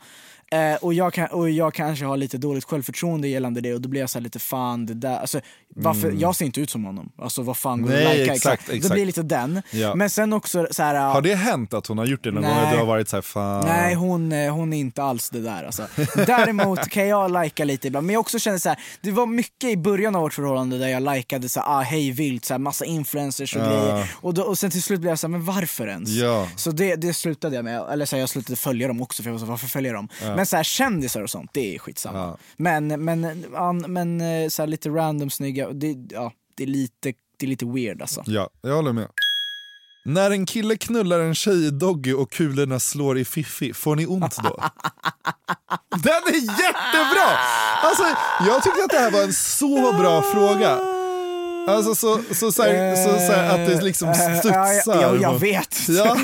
Eh, 0.54 0.76
och, 0.82 0.94
jag 0.94 1.14
kan, 1.14 1.28
och 1.28 1.50
jag 1.50 1.74
kanske 1.74 2.06
har 2.06 2.18
lite 2.18 2.38
dåligt 2.38 2.64
självförtroende 2.64 3.28
gällande 3.28 3.62
det 3.62 3.74
och 3.74 3.82
då 3.82 3.90
blir 3.90 4.02
jag 4.02 4.10
så 4.10 4.20
lite 4.20 4.40
fan 4.40 4.86
det 4.86 4.94
där, 4.94 5.18
alltså, 5.20 5.40
varför, 5.76 6.12
jag 6.18 6.36
ser 6.36 6.46
inte 6.46 6.62
ut 6.62 6.70
som 6.70 6.86
honom. 6.86 7.12
Alltså 7.18 7.42
vad 7.42 7.58
fan 7.58 7.82
går 7.82 7.90
Mm. 7.90 8.04
Nej, 8.04 8.12
att 8.14 8.20
lika? 8.20 8.34
exakt, 8.34 8.70
exakt. 8.70 8.94
blir 8.94 9.02
det 9.02 9.06
lite 9.06 9.24
den. 9.24 9.62
Ja. 9.72 9.96
Men 9.96 10.10
sen 10.10 10.34
också 10.34 10.68
så 10.72 10.84
här, 10.84 10.96
Har 11.14 11.22
det 11.22 11.36
hänt 11.36 11.74
att 11.74 11.88
hon 11.88 11.98
har 11.98 12.06
gjort 12.06 12.24
det 12.24 12.32
någon 12.32 12.44
gång? 12.44 12.52
Att 12.52 12.72
du 12.72 12.78
har 12.78 12.86
varit 12.86 13.10
så 13.10 13.16
här, 13.18 13.22
fan. 13.22 13.66
Nej 13.66 13.94
hon, 13.96 14.32
eh, 14.32 14.54
hon 14.56 14.74
är 14.74 14.78
inte 14.78 15.04
alls 15.04 15.30
det 15.30 15.40
där 15.42 15.64
alltså. 15.64 15.88
Däremot 16.16 16.90
kan 16.90 17.08
jag 17.08 17.44
lika 17.44 17.64
lite 17.66 17.88
ibland, 17.88 18.06
men 18.06 18.14
jag 18.14 18.20
också 18.20 18.40
känner 18.40 18.58
så 18.58 18.70
här, 18.70 18.80
det 19.02 19.12
var 19.12 19.26
mycket 19.26 19.70
i 19.70 19.78
början 19.78 20.16
av 20.16 20.22
vårt 20.22 20.34
förhållande 20.34 20.78
där 20.78 20.88
jag 20.88 21.16
likade 21.16 21.50
så 21.50 21.60
här, 21.60 21.68
ah, 21.80 21.82
hej 21.82 22.12
vilt, 22.12 22.46
så 22.46 22.54
här, 22.54 22.60
massa 22.60 22.86
influencers 22.86 23.56
och 23.56 23.62
Ja. 23.62 23.66
grejer. 23.70 24.12
Och, 24.16 24.34
då, 24.34 24.44
och 24.44 24.58
sen 24.58 24.72
till 24.72 24.84
slut 24.84 25.00
blev 25.00 25.12
jag 25.12 25.20
så 25.20 25.28
här, 25.28 25.32
men 25.32 25.46
varför 25.46 25.88
ens? 25.88 26.10
Ja. 26.10 26.48
Så 26.56 26.72
det, 26.72 26.96
det 26.96 27.14
slutade 27.14 27.56
jag 27.56 27.66
med, 27.66 27.82
eller 27.92 28.06
så 28.06 28.16
här, 28.16 28.22
jag 28.22 28.30
slutade 28.30 28.56
följa 28.56 28.88
dem 28.88 29.02
också 29.02 29.24
för 29.24 29.30
jag 29.30 29.34
var 29.34 29.40
så 29.40 29.46
varför 29.46 29.68
följer 29.68 29.94
jag 29.94 29.98
dem? 29.98 30.10
Men 30.36 30.43
så 30.46 30.56
här, 30.56 30.64
kändisar 30.64 31.22
och 31.22 31.30
sånt, 31.30 31.50
det 31.54 31.76
är 31.76 31.80
skitsamma. 31.80 32.18
Ja. 32.18 32.38
Men, 32.58 32.88
men, 32.88 33.46
an, 33.56 33.86
men 33.88 34.22
eh, 34.22 34.50
så 34.50 34.62
här, 34.62 34.68
lite 34.68 34.90
random 34.90 35.30
snygga, 35.30 35.70
det, 35.70 35.96
ja, 36.10 36.32
det, 36.56 36.64
är 36.64 36.68
lite, 36.68 37.14
det 37.38 37.46
är 37.46 37.48
lite 37.48 37.66
weird 37.66 38.02
alltså. 38.02 38.24
Ja, 38.26 38.50
jag 38.62 38.76
håller 38.76 38.94
med. 38.94 39.08
När 40.06 40.32
en 40.32 40.46
kille 40.46 40.78
knullar 40.78 41.20
en 41.20 41.36
tjej 41.36 41.68
i 41.68 41.70
doggy 41.70 42.14
och 42.14 42.32
kulorna 42.32 42.80
slår 42.80 43.18
i 43.18 43.26
fiffi, 43.26 43.74
får 43.74 43.96
ni 43.96 44.06
ont 44.06 44.38
då? 44.44 44.50
Den 45.90 46.24
är 46.28 46.42
jättebra! 46.42 47.38
Alltså, 47.84 48.04
jag 48.48 48.64
tyckte 48.64 48.84
att 48.84 48.90
det 48.90 49.00
här 49.00 49.12
var 49.12 49.24
en 49.24 49.34
så 49.34 49.94
bra 49.94 50.22
fråga. 50.22 51.03
Alltså 51.68 51.96
så, 51.96 52.22
så, 52.34 52.52
så, 52.52 52.64
här, 52.64 52.96
så, 52.96 53.10
så 53.10 53.32
här, 53.34 53.50
att 53.50 53.68
det 53.70 53.82
liksom 53.82 54.10
Eh, 54.10 54.40
studsar. 54.40 54.52
Ja, 54.52 54.74
ja, 54.86 55.02
ja, 55.02 55.16
jag 55.22 55.40
vet. 55.40 55.90
Ja. 55.90 56.18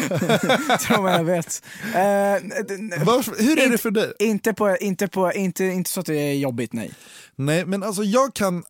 Tror 0.80 1.10
jag 1.10 1.24
vet. 1.24 1.64
Eh, 1.84 3.04
Varför, 3.06 3.44
hur 3.44 3.60
är 3.60 3.70
det 3.70 3.78
för 3.78 3.92
dig? 3.92 4.14
Inte, 4.20 4.54
på, 4.54 4.78
inte, 4.78 5.08
på, 5.08 5.34
inte, 5.34 5.66
inte 5.66 5.90
så 5.90 6.00
att 6.00 6.06
det 6.06 6.16
är 6.16 6.34
jobbigt, 6.34 6.74
nej. 6.74 6.94
Nej, 7.36 7.66
men 7.66 7.84
alltså 7.84 8.04
jag 8.04 8.34
kan... 8.34 8.64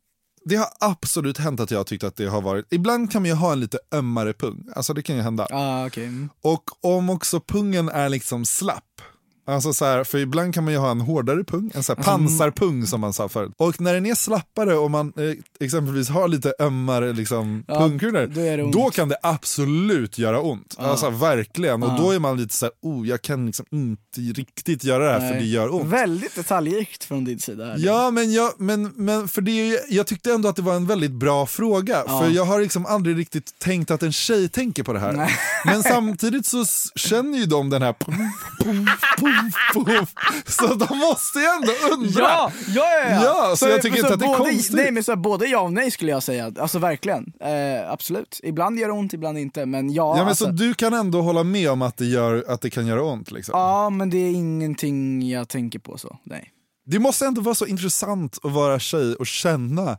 Det 0.46 0.56
har 0.56 0.68
absolut 0.80 1.38
hänt 1.38 1.60
att 1.60 1.72
jag 1.72 1.88
tyckt 1.88 2.04
att 2.04 2.16
det 2.16 2.26
har 2.26 2.42
varit... 2.42 2.66
Ibland 2.74 3.12
kan 3.12 3.22
man 3.22 3.30
ju 3.30 3.36
ha 3.36 3.52
en 3.52 3.60
lite 3.60 3.80
ömmare 3.94 4.34
pung. 4.34 4.68
Alltså 4.76 4.94
det 4.94 5.02
kan 5.02 5.16
ju 5.16 5.22
hända. 5.22 5.48
Ah, 5.52 5.86
okay. 5.86 6.04
mm. 6.04 6.30
Och 6.42 6.64
om 6.82 7.10
också 7.10 7.40
pungen 7.40 7.90
är 7.90 8.10
liksom 8.10 8.46
slapp. 8.46 9.02
Alltså 9.50 9.74
så 9.74 9.86
här, 9.86 10.04
för 10.04 10.18
ibland 10.18 10.54
kan 10.54 10.64
man 10.64 10.74
ju 10.74 10.80
ha 10.80 10.92
en 10.92 11.02
hårdare 11.02 11.44
pung, 11.44 11.72
en 11.74 11.84
så 11.84 11.92
Alltså, 11.92 12.12
här 12.12 12.18
pansarpung 12.18 12.88
som 12.88 13.02
man 13.02 13.14
sa 13.14 13.30
förut. 13.30 13.52
Och 13.58 13.82
när 13.82 13.94
den 13.94 14.06
är 14.06 14.16
slappare 14.16 14.76
och 14.76 14.92
man 14.92 15.14
eh, 15.18 15.66
exempelvis 15.66 16.10
har 16.10 16.28
lite 16.28 16.54
ömmare 16.60 17.14
liksom, 17.14 17.64
Ja, 17.68 17.80
pungkulor, 17.80 18.72
då 18.72 18.80
då 18.80 18.90
kan 18.90 19.10
det 19.10 19.18
absolut 19.24 20.18
göra 20.18 20.42
ont. 20.42 20.76
Alltså 20.78 21.10
verkligen. 21.10 21.84
Och 21.84 22.00
då 22.02 22.12
är 22.12 22.20
man 22.20 22.38
lite 22.38 22.56
så 22.56 22.66
här, 22.66 22.74
oh 22.82 23.08
jag 23.08 23.22
kan 23.22 23.46
liksom 23.46 23.66
inte 23.72 24.22
riktigt 24.42 24.84
göra 24.84 25.06
det 25.06 25.12
här 25.12 25.20
för 25.20 25.30
Nej. 25.30 25.40
det 25.40 25.46
gör 25.46 25.76
ont. 25.76 25.86
Väldigt 25.86 26.36
detaljrikt 26.36 27.04
från 27.04 27.26
din 27.26 27.40
sida. 27.40 27.66
Här. 27.66 27.76
Ja, 27.78 28.12
men, 28.12 28.34
jag, 28.34 28.54
men, 28.58 28.92
men 28.96 29.28
för 29.28 29.42
det, 29.42 29.52
är 29.52 29.80
jag 29.90 30.08
tyckte 30.08 30.34
ändå 30.34 30.50
att 30.50 30.56
det 30.56 30.62
var 30.62 30.76
en 30.76 30.88
väldigt 30.88 31.12
bra 31.12 31.46
fråga. 31.46 32.04
Ja. 32.08 32.22
För 32.22 32.30
jag 32.30 32.46
har 32.46 32.62
liksom 32.62 32.86
aldrig 32.86 33.18
riktigt 33.18 33.60
tänkt 33.60 33.92
att 33.92 34.04
en 34.04 34.12
tjej 34.12 34.50
tänker 34.50 34.84
på 34.84 34.94
det 34.94 35.00
här. 35.00 35.12
Nej. 35.12 35.30
Men 35.66 35.84
samtidigt 35.84 36.46
så 36.46 36.66
känner 36.96 37.38
ju 37.38 37.46
de 37.46 37.70
den 37.70 37.82
här 37.82 37.94
puff, 37.94 38.16
puff, 38.60 38.76
puff, 39.20 39.38
puff. 39.73 40.13
Så 40.45 40.67
de 40.73 40.97
måste 40.97 41.39
ju 41.39 41.45
ändå 41.45 41.71
undra. 41.93 42.21
Ja, 42.21 42.52
ja, 42.67 42.84
ja, 42.84 43.10
ja. 43.10 43.23
Ja, 43.23 43.56
så 43.56 43.67
jag 43.67 43.82
tycker 43.82 43.97
inte 43.97 44.13
att 44.13 44.19
det 44.19 44.25
är 44.25 44.38
både, 44.38 44.52
konstigt. 44.52 44.75
Nej, 44.75 44.91
men 44.91 45.04
så 45.04 45.12
här, 45.12 45.17
både 45.17 45.45
ja 45.47 45.60
och 45.60 45.73
nej 45.73 45.91
skulle 45.91 46.12
jag 46.12 46.23
säga. 46.23 46.52
Alltså 46.60 46.80
verkligen. 46.80 47.34
Eh, 47.41 47.91
absolut. 47.91 48.39
Ibland 48.43 48.80
gör 48.80 48.88
det 48.88 48.93
ont, 48.93 49.13
ibland 49.13 49.38
inte. 49.38 49.65
Men 49.65 49.93
ja, 49.93 50.17
Ja, 50.17 50.17
men 50.17 50.28
alltså, 50.28 50.45
så 50.45 50.52
du 50.52 50.73
kan 50.73 50.93
ändå 50.93 51.21
hålla 51.21 51.43
med 51.43 51.71
om 51.71 51.82
att 51.82 51.97
det, 51.97 52.06
gör, 52.06 52.45
att 52.47 52.62
det 52.62 52.69
kan 52.69 52.88
göra 52.88 53.04
ont? 53.04 53.32
Liksom. 53.32 53.52
ja, 53.60 53.89
men 53.89 54.10
det 54.10 54.17
är 54.17 54.32
ingenting 54.32 55.30
jag 55.30 55.47
tänker 55.47 55.80
på 55.80 55.97
så. 55.97 56.17
Nej. 56.23 56.52
Det 56.91 56.99
måste 56.99 57.25
ändå 57.25 57.41
vara 57.41 57.56
så 57.56 57.65
intressant 57.65 58.38
att 58.43 58.52
vara 58.52 58.80
tjej 58.80 59.15
och 59.15 59.28
känna. 59.28 59.97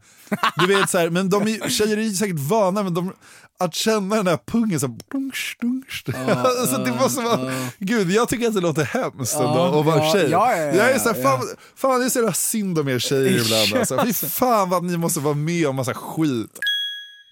Du 0.56 0.66
vet 0.66 0.90
så 0.90 0.98
här, 0.98 1.10
men 1.10 1.28
de 1.30 1.42
är, 1.42 1.68
tjejer 1.68 1.96
är 1.96 2.02
ju 2.02 2.12
säkert 2.14 2.38
vana, 2.38 2.82
men 2.82 2.94
de, 2.94 3.12
att 3.58 3.74
känna 3.74 4.16
den 4.16 4.26
här 4.26 4.38
pungen 4.46 4.80
så 4.80 4.86
här, 4.86 4.96
dunsch, 5.12 5.56
dunsch. 5.60 6.04
alltså, 6.44 6.76
det 6.84 6.92
måste 6.92 7.20
vara, 7.20 7.52
Gud, 7.78 8.10
jag 8.10 8.28
tycker 8.28 8.48
att 8.48 8.54
det 8.54 8.60
låter 8.60 8.84
hemskt 8.84 9.34
ändå 9.34 9.48
Ja, 9.48 9.80
att 9.80 9.86
vara 9.86 10.12
tjej. 10.12 10.28
ja, 10.30 10.56
ja, 10.56 10.62
ja, 10.62 10.74
jag 10.74 10.90
är 10.90 10.98
så 10.98 11.12
här, 11.12 11.22
fan, 11.22 11.40
fan 11.76 12.00
det 12.00 12.06
är 12.06 12.10
så 12.10 12.18
jävla 12.18 12.32
synd 12.32 12.78
om 12.78 12.88
er 12.88 12.98
tjejer 12.98 13.40
ibland. 13.40 13.74
Alltså. 13.74 14.02
Fy 14.06 14.12
fan 14.12 14.68
vad 14.68 14.84
ni 14.84 14.96
måste 14.96 15.20
vara 15.20 15.34
med 15.34 15.66
om 15.66 15.76
massa 15.76 15.94
skit. 15.94 16.58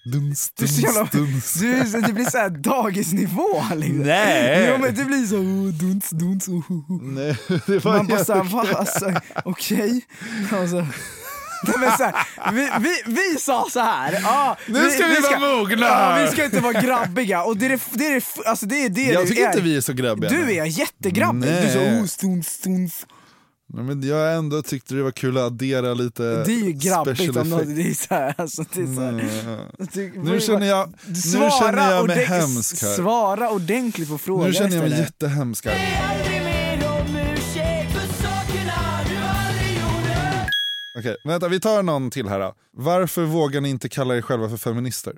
Duns, 0.05 0.51
Du 0.55 0.63
är 0.65 0.67
duns, 0.67 0.79
jävla, 0.79 1.03
duns. 1.03 1.53
du, 1.53 1.73
är 1.75 1.85
så- 1.85 1.97
det 1.97 2.13
blir 2.13 2.25
såhär 2.29 2.49
dagisnivå. 2.49 3.63
Liksom. 3.75 3.97
Nej. 3.99 4.67
Jo, 4.71 4.77
men 4.81 4.95
det 4.95 5.05
blir 5.05 5.25
så 5.27 5.35
oh, 5.37 5.67
duns, 5.73 6.09
duns, 6.09 6.47
oh, 6.47 6.71
oh, 6.71 6.91
oh. 6.91 7.01
Nej, 7.01 7.35
det 7.67 7.85
var 7.85 7.93
Man 7.97 8.07
bara 8.07 8.25
såhär, 8.25 8.43
va? 8.43 8.65
Alltså, 8.75 9.13
okej. 9.45 10.01
Alltså. 10.51 10.75
Nej, 11.67 11.75
men 11.79 11.97
så 11.97 12.03
här, 12.03 12.13
vi, 12.53 12.69
vi, 12.79 13.13
vi 13.13 13.39
sa 13.39 13.67
så 13.71 13.79
här. 13.79 14.21
Ah, 14.25 14.55
Nu 14.67 14.89
ska 14.89 15.07
vi 15.07 15.19
vara 15.19 15.39
mogna 15.57 15.85
här. 15.87 16.25
vi 16.25 16.31
ska 16.31 16.45
inte 16.45 16.59
vara 16.59 16.81
grabbiga. 16.81 17.43
Och 17.43 17.57
det 17.57 17.65
är 17.65 17.79
det, 17.97 18.05
är 18.15 18.23
alltså 18.49 18.65
det, 18.65 18.85
är 18.85 18.89
det 18.89 19.01
Jag 19.01 19.23
du 19.23 19.29
tycker 19.29 19.43
är. 19.43 19.47
inte 19.47 19.61
vi 19.61 19.77
är 19.77 19.81
så 19.81 19.93
grabbiga. 19.93 20.29
Du 20.29 20.53
är 20.57 20.65
jättegrabbig. 20.65 21.41
Du 21.49 21.49
är 21.57 21.73
så 21.73 21.79
Nej. 21.79 22.01
oh, 22.01 22.05
stuns, 22.05 22.47
stuns. 22.47 23.05
Nej, 23.73 23.83
men 23.83 24.07
jag 24.07 24.35
ändå 24.35 24.61
tyckte 24.61 24.95
det 24.95 25.03
var 25.03 25.11
kul 25.11 25.37
att 25.37 25.43
addera 25.43 25.93
lite 25.93 26.23
Det 26.23 26.51
är 26.53 26.65
ju 26.65 26.71
grabbigt 26.71 27.37
om 27.37 27.49
något. 27.49 27.65
Det 27.65 27.89
är 27.89 27.93
så 27.93 28.13
här, 28.13 28.33
alltså, 28.37 28.63
det 28.73 28.81
är 28.81 28.95
så 28.95 29.01
här. 29.01 29.21
Du- 29.93 30.21
Nu 30.23 30.39
känner 30.39 30.67
jag, 30.67 30.93
nu 31.07 31.15
känner 31.59 31.91
jag 31.91 32.07
mig 32.07 32.25
hemsk 32.25 32.81
här. 32.81 32.95
Svara 32.95 33.49
ordentligt 33.49 34.09
på 34.09 34.17
frågan 34.17 34.47
Nu 34.47 34.53
känner 34.53 34.75
jag 34.75 34.89
mig 34.89 34.99
jättehemsk 34.99 35.65
här. 35.65 35.75
Okej, 40.99 41.15
vänta 41.23 41.47
vi 41.47 41.59
tar 41.59 41.83
någon 41.83 42.09
till 42.11 42.27
här 42.27 42.39
då. 42.39 42.53
Varför 42.71 43.23
vågar 43.23 43.61
ni 43.61 43.69
inte 43.69 43.89
kalla 43.89 44.17
er 44.17 44.21
själva 44.21 44.49
för 44.49 44.57
feminister? 44.57 45.13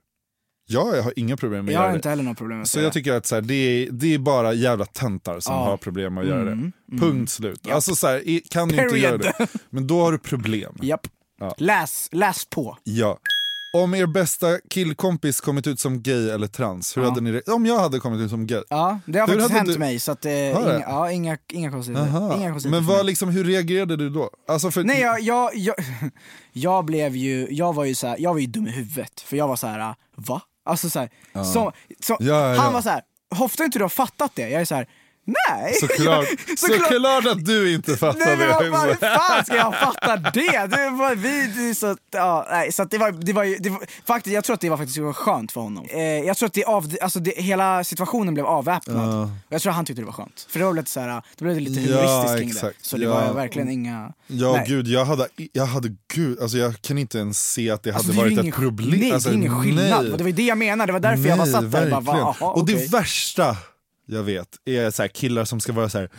Ja, 0.68 0.96
jag 0.96 1.04
har 1.04 1.14
inga 1.16 1.38
problem 1.38 1.66
med 1.66 1.74
Jag 1.74 1.82
att 1.84 1.88
har 1.90 1.96
inte 1.96 2.08
det. 2.08 2.10
heller 2.10 2.24
några 2.24 2.36
problem 2.36 2.58
med 2.58 2.68
Så 2.68 2.80
jag 2.80 2.94
tycker 2.94 3.14
att 3.14 3.26
så 3.26 3.36
här, 3.36 3.42
det, 3.42 3.54
är, 3.54 3.92
det 3.92 4.14
är 4.14 4.18
bara 4.20 4.54
jävla 4.54 4.86
töntar 4.86 5.40
som 5.40 5.56
Ja. 5.56 5.64
har 5.64 5.78
problem 5.78 6.14
med 6.14 6.22
att 6.22 6.30
göra 6.30 6.42
Mm, 6.52 6.72
det. 6.88 6.98
Punkt 6.98 7.32
slut. 7.32 7.68
Alltså 7.72 7.96
så 7.96 8.08
här, 8.08 8.50
kan 8.50 8.68
du 8.68 8.84
inte 8.84 8.98
göra 8.98 9.18
det, 9.18 9.34
men 9.70 9.88
då 9.88 10.02
har 10.02 10.12
du 10.12 10.18
problem. 10.18 10.74
Japp. 10.82 11.08
Ja. 11.40 11.56
Läs, 11.58 12.10
läs 12.12 12.46
på. 12.46 12.78
Ja. 12.84 13.18
Om 13.74 13.96
er 13.96 14.06
bästa 14.06 14.58
killkompis 14.70 15.42
kommit 15.42 15.68
ut 15.68 15.80
som 15.80 16.02
gay 16.02 16.30
eller 16.30 16.48
trans, 16.48 16.98
hur 16.98 17.02
Ja. 17.02 17.10
hade 17.10 17.22
ni 17.22 17.42
Om 17.48 17.66
jag 17.66 17.80
hade 17.80 18.00
kommit 18.00 18.22
ut 18.22 18.30
som 18.30 18.48
gay? 18.48 18.64
Ja, 18.70 19.00
det 19.06 19.20
har 19.20 19.28
Hur 19.28 19.34
faktiskt 19.34 19.52
hänt 19.58 19.70
du- 19.74 19.80
mig 19.80 20.00
så 20.00 20.12
att, 20.12 20.26
eh, 20.26 20.32
det? 20.32 20.50
inga, 20.52 20.80
ja, 20.80 21.12
inga, 21.12 21.38
inga 21.52 21.72
konstigheter. 21.72 22.70
Men 22.70 22.86
vad, 22.86 23.06
liksom, 23.06 23.30
hur 23.30 23.44
reagerade 23.44 23.96
du 23.98 24.10
då? 24.10 24.30
Alltså 24.48 24.72
för, 24.72 24.84
Nej 24.84 25.02
jag, 25.02 25.22
jag, 25.22 25.56
jag, 25.56 25.76
jag 26.54 26.86
blev 26.86 27.16
ju, 27.16 27.48
jag 27.52 27.74
var 27.74 27.86
ju 27.86 27.96
så 27.96 28.08
här, 28.08 28.16
jag 28.20 28.34
var 28.34 28.40
ju 28.40 28.48
dum 28.48 28.68
i 28.68 28.72
huvudet 28.72 29.22
för 29.22 29.38
jag 29.38 29.48
var 29.48 29.56
så 29.56 29.68
här, 29.68 29.96
va? 30.16 30.42
Alltså 30.64 30.90
så 30.90 31.00
här, 31.00 31.10
så, 31.34 31.72
så, 32.00 32.18
Ja, 32.20 32.56
ja. 32.56 32.62
han 32.62 32.74
var 32.74 32.82
så 32.82 32.90
här, 32.90 33.02
Hofta 33.36 33.64
inte 33.64 33.80
du 33.80 33.84
har 33.84 33.90
fattat 33.90 34.32
det? 34.36 34.50
Jag 34.50 34.62
är 34.62 34.66
så 34.66 34.76
här, 34.76 34.88
nej! 35.26 35.74
Såklart, 35.80 36.28
såklart 36.58 37.26
att 37.26 37.46
du 37.46 37.74
inte 37.74 37.98
fattar 37.98 38.20
Nej 38.38 38.48
vad 38.48 38.64
det. 38.66 38.72
fan, 38.72 38.88
hur 38.88 38.96
fan 38.96 39.46
ska 39.46 39.56
jag 39.56 39.76
fatta 39.80 40.18
det? 40.18 40.68
det, 40.76 40.90
var, 40.90 41.16
vi, 41.16 41.48
det 41.70 41.76
så, 41.76 41.98
ja, 42.12 42.48
nej, 42.52 42.72
så 42.72 42.84
att 42.84 42.92
det 42.92 42.98
var, 42.98 43.12
det 43.12 43.34
var, 43.34 43.62
det 43.64 43.70
var 43.70 43.80
faktiskt, 44.06 44.34
jag 44.34 44.44
tror 44.44 44.54
att 44.54 44.62
det 44.62 44.70
var 44.70 44.78
faktiskt 44.78 44.98
var 44.98 45.14
skönt 45.14 45.52
för 45.52 45.62
honom. 45.62 45.86
Eh, 45.90 46.00
jag 46.02 46.38
tror 46.38 46.48
att 46.48 46.54
det 46.54 46.64
av, 46.66 46.96
alltså 47.02 47.20
det, 47.20 47.32
hela 47.38 47.84
situationen 47.84 48.34
blev 48.34 48.46
avväpnad. 48.46 49.24
Och 49.24 49.30
jag 49.50 49.62
tror 49.62 49.70
att 49.70 49.76
han 49.76 49.86
tyckte 49.86 50.02
det 50.02 50.06
var 50.06 50.14
skönt. 50.14 50.48
För 50.50 50.60
det 50.60 50.66
var 50.66 50.74
lite 50.74 50.92
så 50.92 51.00
här, 51.00 51.22
det 51.38 51.44
blev 51.44 51.60
lite 51.60 51.82
Ja, 51.82 51.98
humoristiskt 51.98 52.38
kring 52.38 52.70
det. 52.70 52.74
Så 52.82 52.98
det 52.98 53.04
Ja. 53.04 53.10
var 53.28 53.34
verkligen 53.34 53.70
inga... 53.70 54.14
Ja 54.28 54.52
nej. 54.54 54.66
gud, 54.68 54.88
jag 54.88 55.06
hade, 55.06 55.28
jag 55.54 55.66
hade 55.66 55.96
gud, 56.14 56.40
alltså 56.42 56.58
jag 56.58 56.82
kan 56.82 56.98
inte 56.98 57.18
ens 57.18 57.52
se 57.54 57.70
att 57.72 57.84
det 57.84 57.92
Alltså, 57.92 58.08
hade 58.08 58.18
det 58.18 58.22
varit 58.24 58.32
ingen, 58.32 58.48
ett 58.48 58.56
problem. 58.56 59.00
Nej, 59.00 59.12
alltså, 59.12 59.30
det 59.30 59.36
är 59.36 59.38
ingen 59.38 59.62
skillnad. 59.64 60.04
nej. 60.06 60.18
Det 60.18 60.24
var 60.24 60.32
det 60.32 60.44
jag 60.44 60.58
menade, 60.58 60.86
det 60.90 60.94
var 60.94 61.00
därför 61.00 61.30
jag 61.30 61.38
bara 61.38 61.46
Nej, 61.46 61.54
satt 61.54 61.72
där 61.72 61.96
och 61.96 62.04
bara, 62.04 62.22
aha, 62.22 62.52
Och 62.52 62.66
det 62.66 62.92
värsta 62.94 63.58
jag 64.12 64.24
vet 64.24 64.48
är 64.66 64.92
så 64.92 65.02
här 65.04 65.08
killar 65.08 65.46
som 65.46 65.60
ska 65.60 65.74
vara 65.74 65.90
så 65.90 65.98
här. 65.98 66.10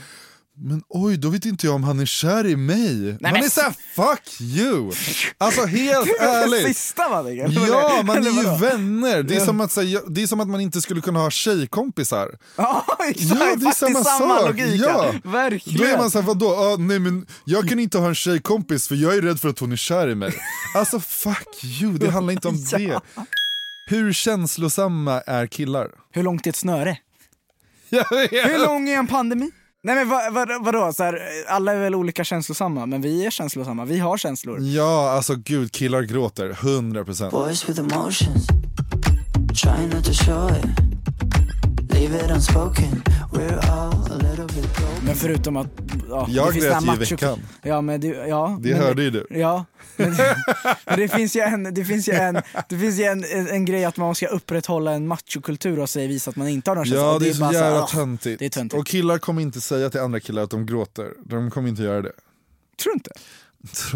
Men 0.57 0.83
oj, 0.89 1.17
då 1.17 1.29
vet 1.29 1.45
inte 1.45 1.67
jag 1.67 1.75
om 1.75 1.85
han 1.85 2.01
är 2.01 2.07
kär 2.07 2.47
i 2.47 2.57
mig. 2.57 2.95
Man 3.21 3.33
men 3.33 3.37
är 3.37 3.49
såhär, 3.49 3.75
fuck 3.95 4.41
you! 4.41 4.93
Alltså 5.39 5.65
helt 5.67 6.09
ärligt. 6.21 6.67
Sista 6.77 7.09
man 7.09 7.25
tänker. 7.25 7.67
Ja, 7.69 8.03
man 8.05 8.17
är 8.27 8.31
ju 8.31 8.59
vänner. 8.59 9.23
Det 9.23 9.37
är, 9.37 9.45
som 9.45 9.61
att, 9.61 9.77
här, 9.77 10.11
det 10.11 10.23
är 10.23 10.27
som 10.27 10.41
att 10.41 10.49
man 10.49 10.61
inte 10.61 10.81
skulle 10.81 11.01
kunna 11.01 11.19
ha 11.19 11.31
tjejkompisar. 11.31 12.39
Ja, 12.57 12.87
exakt. 13.09 13.31
Ja, 13.41 13.55
det 13.57 13.67
är 13.67 13.73
samma 13.73 14.05
samma 14.05 14.37
sak. 14.39 14.47
logik. 14.49 14.81
Ja. 14.87 15.15
Verkligen. 15.25 15.79
Då 15.81 15.87
är 15.95 15.99
man 15.99 16.11
såhär, 16.11 16.27
vadå? 16.27 16.47
Ah, 16.55 16.77
nej 16.77 16.99
men 16.99 17.27
jag 17.45 17.69
kan 17.69 17.79
inte 17.79 17.99
ha 17.99 18.09
en 18.09 18.15
tjejkompis 18.15 18.89
för 18.89 18.95
jag 18.95 19.15
är 19.17 19.23
rädd 19.23 19.41
för 19.41 19.49
att 19.49 19.59
hon 19.59 19.73
är 19.73 19.77
kär 19.77 20.09
i 20.09 20.15
mig. 20.15 20.35
Alltså 20.77 21.01
fuck 21.01 21.65
you, 21.81 21.99
det 21.99 22.11
handlar 22.11 22.33
inte 22.33 22.49
om 22.49 22.67
Ja. 22.73 22.79
det. 22.79 23.01
Hur 23.87 24.13
känslosamma 24.13 25.21
är 25.21 25.47
killar? 25.47 25.91
Hur 26.13 26.23
långt 26.23 26.47
är 26.47 26.51
ett 26.51 26.57
snöre? 26.57 26.99
Hur 28.31 28.67
lång 28.67 28.89
är 28.89 28.99
en 28.99 29.07
pandemi? 29.07 29.51
Nej 29.85 29.95
men 29.95 30.09
vad, 30.09 30.33
vad, 30.33 30.65
vadå, 30.65 30.93
så 30.93 31.03
här, 31.03 31.19
alla 31.49 31.73
är 31.73 31.79
väl 31.79 31.95
olika 31.95 32.25
känslosamma, 32.25 32.87
men 32.87 33.03
vi 33.03 33.27
är 33.27 33.31
känslosamma, 33.31 33.85
vi 33.85 33.99
har 33.99 34.17
känslor. 34.17 34.59
Ja, 34.61 35.11
alltså 35.11 35.35
gud, 35.35 35.73
killar 35.73 36.03
gråter, 36.03 36.53
100%. 36.53 37.31
Boys 37.31 37.69
with 37.69 37.81
emotions, 37.81 38.47
trying 39.63 39.89
not 39.89 40.05
to 40.05 40.13
show 40.13 40.51
it. 40.51 40.92
Men 45.07 45.15
förutom 45.15 45.57
att... 45.57 45.67
Ja, 46.09 46.27
Jag 46.31 46.55
det 46.55 46.61
grät 46.61 46.83
ju 46.83 46.93
i 46.95 46.97
veckan. 46.97 47.39
Ja 47.63 47.81
men 47.81 48.01
det, 48.01 48.09
ja. 48.09 48.59
Det 48.61 48.71
men, 48.71 48.83
hörde 48.83 49.03
ju 49.03 49.11
du. 49.11 49.27
Ja. 49.31 49.65
Men, 49.97 50.15
men 50.87 50.99
det 50.99 51.09
finns 51.09 51.37
ju 51.37 51.41
en, 51.41 51.75
det 51.75 51.85
finns 51.85 52.09
ju 52.09 52.13
en, 52.13 52.43
det 52.69 52.79
finns 52.79 52.99
ju 52.99 53.05
en, 53.05 53.25
en, 53.25 53.49
en 53.49 53.65
grej 53.65 53.85
att 53.85 53.97
man 53.97 54.15
ska 54.15 54.27
upprätthålla 54.27 54.93
en 54.93 55.07
machokultur 55.07 55.79
och 55.79 55.91
säga 55.91 56.09
visa 56.09 56.31
att 56.31 56.37
man 56.37 56.49
inte 56.49 56.71
har 56.71 56.77
någon 56.77 56.85
känsla. 56.85 57.01
Ja, 57.01 57.15
Och 57.15 57.21
det 57.21 57.29
är 57.29 57.33
så 57.33 57.53
jävla 57.53 57.83
ah. 57.83 58.17
Det 58.23 58.51
töntigt. 58.51 58.75
Och 58.75 58.87
killar 58.87 59.19
kommer 59.19 59.43
inte 59.43 59.61
säga 59.61 59.91
till 59.91 60.01
andra 60.01 60.21
killar 60.21 60.43
att 60.43 60.51
de 60.51 60.67
gråter. 60.67 61.09
De 61.25 61.51
kommer 61.51 61.69
inte 61.69 61.83
göra 61.83 62.03
det. 62.03 62.13
Tror 62.83 62.93
du 62.93 62.95
inte? 62.95 63.11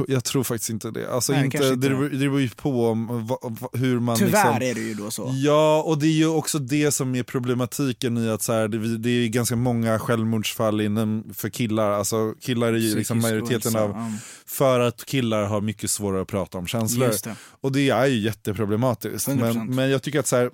Jag 0.09 0.25
tror 0.25 0.45
faktiskt 0.45 0.71
inte 0.71 0.91
det. 0.91 1.11
Alltså 1.11 1.33
Nej, 1.33 1.45
inte, 1.45 1.57
inte 1.57 1.71
det, 1.71 1.77
det. 1.77 1.89
beror- 2.19 2.41
ju 2.41 2.49
på 2.49 2.87
om, 2.87 3.27
va, 3.27 3.39
va, 3.43 3.69
hur 3.73 4.01
man 4.01 4.17
Tyvärr 4.17 4.31
liksom... 4.31 4.69
är 4.69 4.75
det 4.75 4.81
ju 4.81 4.95
då 4.95 5.11
så. 5.11 5.31
Ja, 5.35 5.83
och 5.83 5.99
det 5.99 6.07
är 6.07 6.13
ju 6.13 6.27
också 6.27 6.59
det 6.59 6.93
som 6.93 7.15
är 7.15 7.23
problematiken 7.23 8.19
i 8.19 8.31
att 8.31 8.43
så 8.43 8.53
här, 8.53 8.69
det, 8.69 8.99
det 8.99 9.11
är 9.11 9.29
ganska 9.29 9.57
många 9.57 9.99
självmordsfall 9.99 10.81
inom, 10.81 11.25
för 11.35 11.49
killar. 11.49 11.91
Alltså 11.91 12.35
killar 12.41 12.73
är 12.73 12.79
ju 12.79 12.95
liksom 12.95 13.21
majoriteten 13.21 13.77
av, 13.77 13.91
ja. 13.91 14.13
för 14.47 14.81
att 14.81 15.05
killar 15.05 15.45
har 15.45 15.61
mycket 15.61 15.91
svårare 15.91 16.23
att 16.23 16.29
prata 16.29 16.59
om 16.59 16.67
känslor. 16.67 17.09
Det. 17.25 17.37
Och 17.61 17.73
det 17.73 17.91
är 17.91 18.07
ju 18.07 18.19
jätteproblematiskt. 18.21 19.29
100%. 19.29 19.35
Men, 19.35 19.75
men 19.75 19.91
jag 19.91 20.03
tycker 20.03 20.21
att 20.21 20.27
så 20.27 20.37
här, 20.37 20.51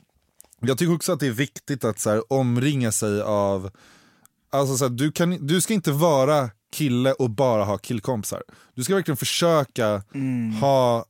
jag 0.60 0.78
tycker 0.78 0.94
också 0.94 1.12
att 1.12 1.20
det 1.20 1.26
är 1.26 1.30
viktigt 1.30 1.84
att 1.84 1.98
så 1.98 2.10
här, 2.10 2.32
omringa 2.32 2.92
sig 2.92 3.22
av, 3.22 3.70
alltså 4.52 4.76
så 4.76 4.84
här, 4.84 4.90
du, 4.90 5.12
kan, 5.12 5.46
du 5.46 5.60
ska 5.60 5.74
inte 5.74 5.92
vara 5.92 6.50
kille 6.72 7.12
och 7.12 7.30
bara 7.30 7.64
ha 7.64 7.78
killkompisar. 7.78 8.42
Du 8.74 8.84
ska 8.84 8.94
verkligen 8.94 9.16
försöka 9.16 10.02
Mm. 10.14 10.52
ha 10.52 11.04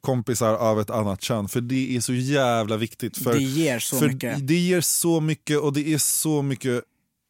kompisar 0.00 0.54
av 0.54 0.80
ett 0.80 0.90
annat 0.90 1.22
kön, 1.22 1.48
för 1.48 1.60
det 1.60 1.96
är 1.96 2.00
så 2.00 2.12
jävla 2.14 2.76
viktigt. 2.76 3.18
För, 3.18 3.32
Det 3.32 3.42
ger 3.42 3.78
så 3.78 3.98
för 3.98 4.08
mycket. 4.08 4.46
Det 4.48 4.54
ger 4.54 4.80
så 4.80 5.20
mycket 5.20 5.58
och 5.60 5.72
det 5.72 5.92
är 5.94 5.98
så 5.98 6.42
mycket, 6.42 6.84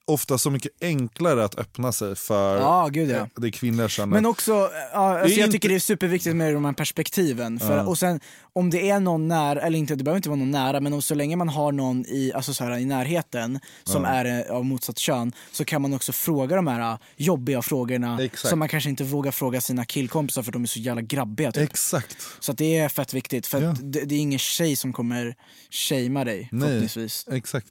ofta 0.05 0.39
så 0.39 0.51
mycket 0.51 0.73
enklare 0.81 1.45
att 1.45 1.59
öppna 1.59 1.93
sig 1.93 2.17
för 2.17 2.57
Ja, 2.57 2.89
gud 2.93 3.11
ja. 3.11 3.29
det 3.37 3.51
kvinnliga 3.51 3.89
könet. 3.89 4.13
Men 4.15 4.27
också, 4.27 4.53
ja, 4.53 4.69
alltså 4.93 5.29
jag 5.39 5.47
inte- 5.47 5.53
tycker 5.53 5.69
det 5.69 5.75
är 5.75 5.79
superviktigt 5.79 6.37
med 6.37 6.55
de 6.55 6.65
här 6.65 6.73
perspektiven. 6.73 7.61
För, 7.61 7.77
Ja. 7.77 7.87
Och 7.87 7.99
sen 7.99 8.21
om 8.53 8.71
det 8.71 8.91
är 8.91 9.01
någon 9.01 9.29
nära, 9.29 9.61
eller 9.61 9.79
inte, 9.79 9.95
det 9.95 10.05
behöver 10.05 10.17
inte 10.17 10.29
vara 10.29 10.39
någon 10.39 10.51
nära, 10.51 10.81
men 10.81 10.93
om, 10.93 11.03
så 11.03 11.15
länge 11.15 11.37
man 11.37 11.49
har 11.49 11.73
någon 11.73 12.07
i, 12.07 12.33
alltså 12.35 12.55
så 12.55 12.65
här, 12.65 12.79
i 12.79 12.85
närheten 12.85 13.61
som 13.85 14.05
är 14.05 14.25
eh, 14.51 14.57
av 14.57 14.65
motsatt 14.65 14.99
kön 14.99 15.33
så 15.53 15.65
kan 15.65 15.83
man 15.83 15.95
också 15.95 16.13
fråga 16.13 16.57
de 16.57 16.67
här 16.67 16.93
eh, 16.93 16.99
jobbiga 17.17 17.63
frågorna 17.63 18.23
Exakt. 18.23 18.49
som 18.51 18.59
man 18.59 18.69
kanske 18.69 18.91
inte 18.91 19.05
vågar 19.05 19.31
fråga 19.33 19.61
sina 19.61 19.85
killkompisar 19.85 20.43
för 20.43 20.53
de 20.53 20.63
är 20.63 20.67
så 20.67 20.79
jävla 20.81 21.03
grabbiga. 21.03 21.53
Typ. 21.53 21.71
Exakt. 21.71 22.17
Så 22.41 22.53
det 22.53 22.77
är 22.79 22.89
fett 22.89 23.15
viktigt, 23.15 23.47
för 23.47 23.63
Ja. 23.63 23.75
det, 23.81 24.01
det 24.05 24.15
är 24.15 24.19
ingen 24.19 24.39
tjej 24.39 24.77
som 24.77 24.93
kommer 24.93 25.35
shamea 25.71 26.25
dig 26.25 26.49
Nej. 26.53 26.61
förhoppningsvis. 26.69 27.27
Exakt. 27.33 27.69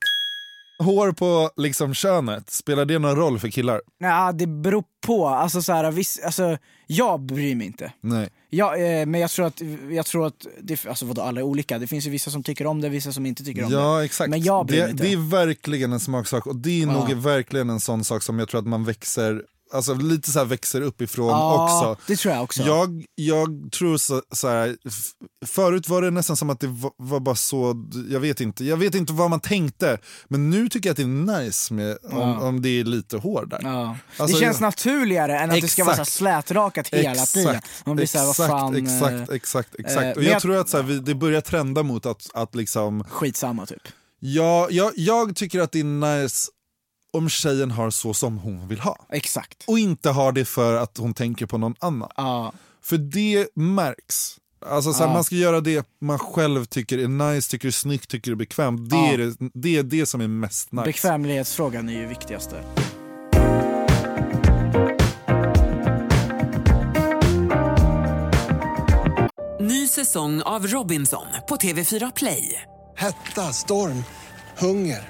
Hår 0.83 1.11
på 1.11 1.51
liksom 1.57 1.93
könet, 1.93 2.49
spelar 2.49 2.85
det 2.85 2.99
någon 2.99 3.15
roll 3.15 3.39
för 3.39 3.47
killar? 3.49 3.81
Ja, 3.99 4.31
det 4.31 4.47
beror 4.47 4.83
på. 5.05 5.27
Alltså, 5.27 5.61
så 5.61 5.73
här, 5.73 5.91
viss, 5.91 6.19
alltså, 6.25 6.57
jag 6.87 7.19
bryr 7.21 7.55
mig 7.55 7.67
inte. 7.67 7.93
Nej. 8.01 8.29
Ja, 8.49 8.75
eh, 8.77 9.05
men 9.05 9.21
jag 9.21 9.29
tror 9.29 9.45
att, 9.45 9.61
jag 9.91 10.05
tror 10.05 10.27
att 10.27 10.47
det, 10.61 10.85
alltså 10.87 11.05
vadå, 11.05 11.21
alla 11.21 11.39
är 11.39 11.43
olika. 11.43 11.79
Det 11.79 11.87
finns 11.87 12.07
ju 12.07 12.09
vissa 12.09 12.31
som 12.31 12.43
tycker 12.43 12.65
om 12.67 12.81
det, 12.81 12.89
vissa 12.89 13.11
som 13.11 13.25
inte 13.25 13.43
tycker 13.43 13.63
om 13.63 13.69
det. 13.71 13.77
Ja 13.77 14.05
exakt. 14.05 14.29
Men 14.29 14.41
jag 14.41 14.65
bryr 14.65 14.77
det, 14.77 14.83
mig 14.83 14.91
inte. 14.91 15.03
det 15.03 15.13
är 15.13 15.29
verkligen 15.29 15.93
en 15.93 15.99
smaksak 15.99 16.47
och 16.47 16.55
det 16.55 16.81
är 16.83 16.87
Ja. 16.87 16.93
nog 16.93 17.13
verkligen 17.13 17.69
en 17.69 17.79
sån 17.79 18.03
sak 18.03 18.23
som 18.23 18.39
jag 18.39 18.47
tror 18.49 18.59
att 18.61 18.67
man 18.67 18.83
växer, 18.83 19.43
alltså 19.73 19.93
lite 19.93 20.31
så 20.31 20.39
här 20.39 20.45
växer 20.45 20.81
uppifrån 20.81 21.27
ja, 21.27 21.63
också. 21.63 22.01
det 22.07 22.15
tror 22.15 22.33
jag 22.33 22.43
också. 22.43 22.63
Jag, 22.63 23.05
jag 23.15 23.69
tror 23.71 23.97
så, 23.97 24.21
så 24.31 24.47
här, 24.47 24.77
förut 25.45 25.89
var 25.89 26.01
det 26.01 26.11
nästan 26.11 26.37
som 26.37 26.49
att 26.49 26.59
det 26.59 26.67
var, 26.67 26.91
var 26.97 27.19
bara 27.19 27.35
så, 27.35 27.85
jag 28.09 28.19
vet 28.19 28.41
inte, 28.41 28.65
jag 28.65 28.77
vet 28.77 28.95
inte 28.95 29.13
vad 29.13 29.29
man 29.29 29.39
tänkte. 29.39 29.97
Men 30.27 30.49
nu 30.49 30.69
tycker 30.69 30.89
jag 30.89 30.91
att 30.91 30.97
det 30.97 31.03
är 31.03 31.39
nice 31.43 31.73
med, 31.73 31.97
om, 32.03 32.17
Ja. 32.19 32.39
om 32.39 32.61
det 32.61 32.69
är 32.79 32.83
lite 32.83 33.17
hår 33.17 33.45
där. 33.45 33.59
Ja. 33.63 33.97
Alltså, 34.17 34.37
det 34.37 34.41
känns 34.43 34.57
jag- 34.57 34.67
naturligare 34.67 35.39
än 35.39 35.51
att 35.51 35.61
det 35.61 35.67
ska 35.67 35.83
vara 35.83 35.93
så 35.95 35.97
här 35.97 36.01
Exakt. 36.03 36.17
slätrakat 36.17 36.87
hela 36.87 37.11
exakt, 37.11 37.33
tiden. 37.33 37.61
Man 37.85 37.95
blir 37.95 38.07
såhär, 38.07 38.25
vad 38.25 38.31
exakt, 38.31 38.49
fan, 38.49 38.75
eh, 38.75 38.83
exakt, 38.83 39.31
exakt, 39.31 39.75
exakt. 39.79 40.01
eh, 40.03 40.11
och 40.11 40.23
jag, 40.23 40.33
jag- 40.33 40.41
tror 40.41 40.55
att 40.57 40.69
så 40.69 40.77
här, 40.77 40.83
vi, 40.83 40.99
det 40.99 41.15
börjar 41.15 41.41
trenda 41.41 41.83
mot 41.83 42.05
att, 42.05 42.27
att 42.33 42.55
liksom 42.55 43.03
skitsamma 43.03 43.65
typ. 43.65 43.81
Ja, 44.23 44.67
jag, 44.71 44.91
jag 44.95 45.35
tycker 45.35 45.59
att 45.59 45.71
det 45.71 45.79
är 45.79 45.83
nice 46.23 46.51
om 47.13 47.29
tjejen 47.29 47.71
har 47.71 47.89
så 47.89 48.13
som 48.13 48.37
hon 48.37 48.67
vill 48.67 48.79
ha. 48.79 48.97
Exakt. 49.09 49.63
Och 49.67 49.79
inte 49.79 50.09
har 50.09 50.31
det 50.31 50.45
för 50.45 50.75
att 50.75 50.97
hon 50.97 51.13
tänker 51.13 51.45
på 51.45 51.57
någon 51.57 51.75
annan. 51.79 52.09
Ja. 52.15 52.53
För 52.83 52.97
det 52.97 53.47
märks. 53.55 54.37
Alltså 54.65 54.93
så 54.93 54.99
här, 54.99 55.09
Ja. 55.09 55.13
Man 55.13 55.23
ska 55.23 55.35
göra 55.35 55.61
det 55.61 55.87
man 56.01 56.19
själv 56.19 56.65
tycker 56.65 56.97
är 56.97 57.07
nice, 57.07 57.51
tycker 57.51 57.67
är 57.67 57.71
snyggt, 57.71 58.09
tycker 58.09 58.31
är 58.31 58.35
bekvämt. 58.35 58.89
Det, 58.89 58.95
Ja. 58.95 59.13
är, 59.13 59.17
det, 59.17 59.35
det 59.53 59.77
är 59.77 59.83
det 59.83 60.05
som 60.05 60.21
är 60.21 60.27
mest 60.27 60.71
nice. 60.71 60.85
Bekvämlighetsfrågan 60.85 61.89
är 61.89 61.93
ju 61.93 62.05
viktigaste. 62.07 62.63
Ny 69.59 69.87
säsong 69.87 70.41
av 70.41 70.67
Robinson 70.67 71.25
på 71.49 71.55
TV4 71.55 72.11
Play. 72.15 72.61
Hetta, 72.97 73.41
storm, 73.53 74.03
hunger. 74.57 75.09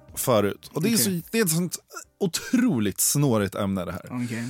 förut. 0.15 0.69
Och 0.73 0.81
det 0.81 0.89
är, 0.89 0.95
Okej. 0.95 1.21
så, 1.21 1.29
det 1.31 1.39
är 1.39 1.45
ett 1.45 1.51
sånt 1.51 1.77
otroligt 2.19 2.99
snårigt 2.99 3.55
ämne 3.55 3.85
det 3.85 3.91
här. 3.91 4.05
Okej. 4.05 4.47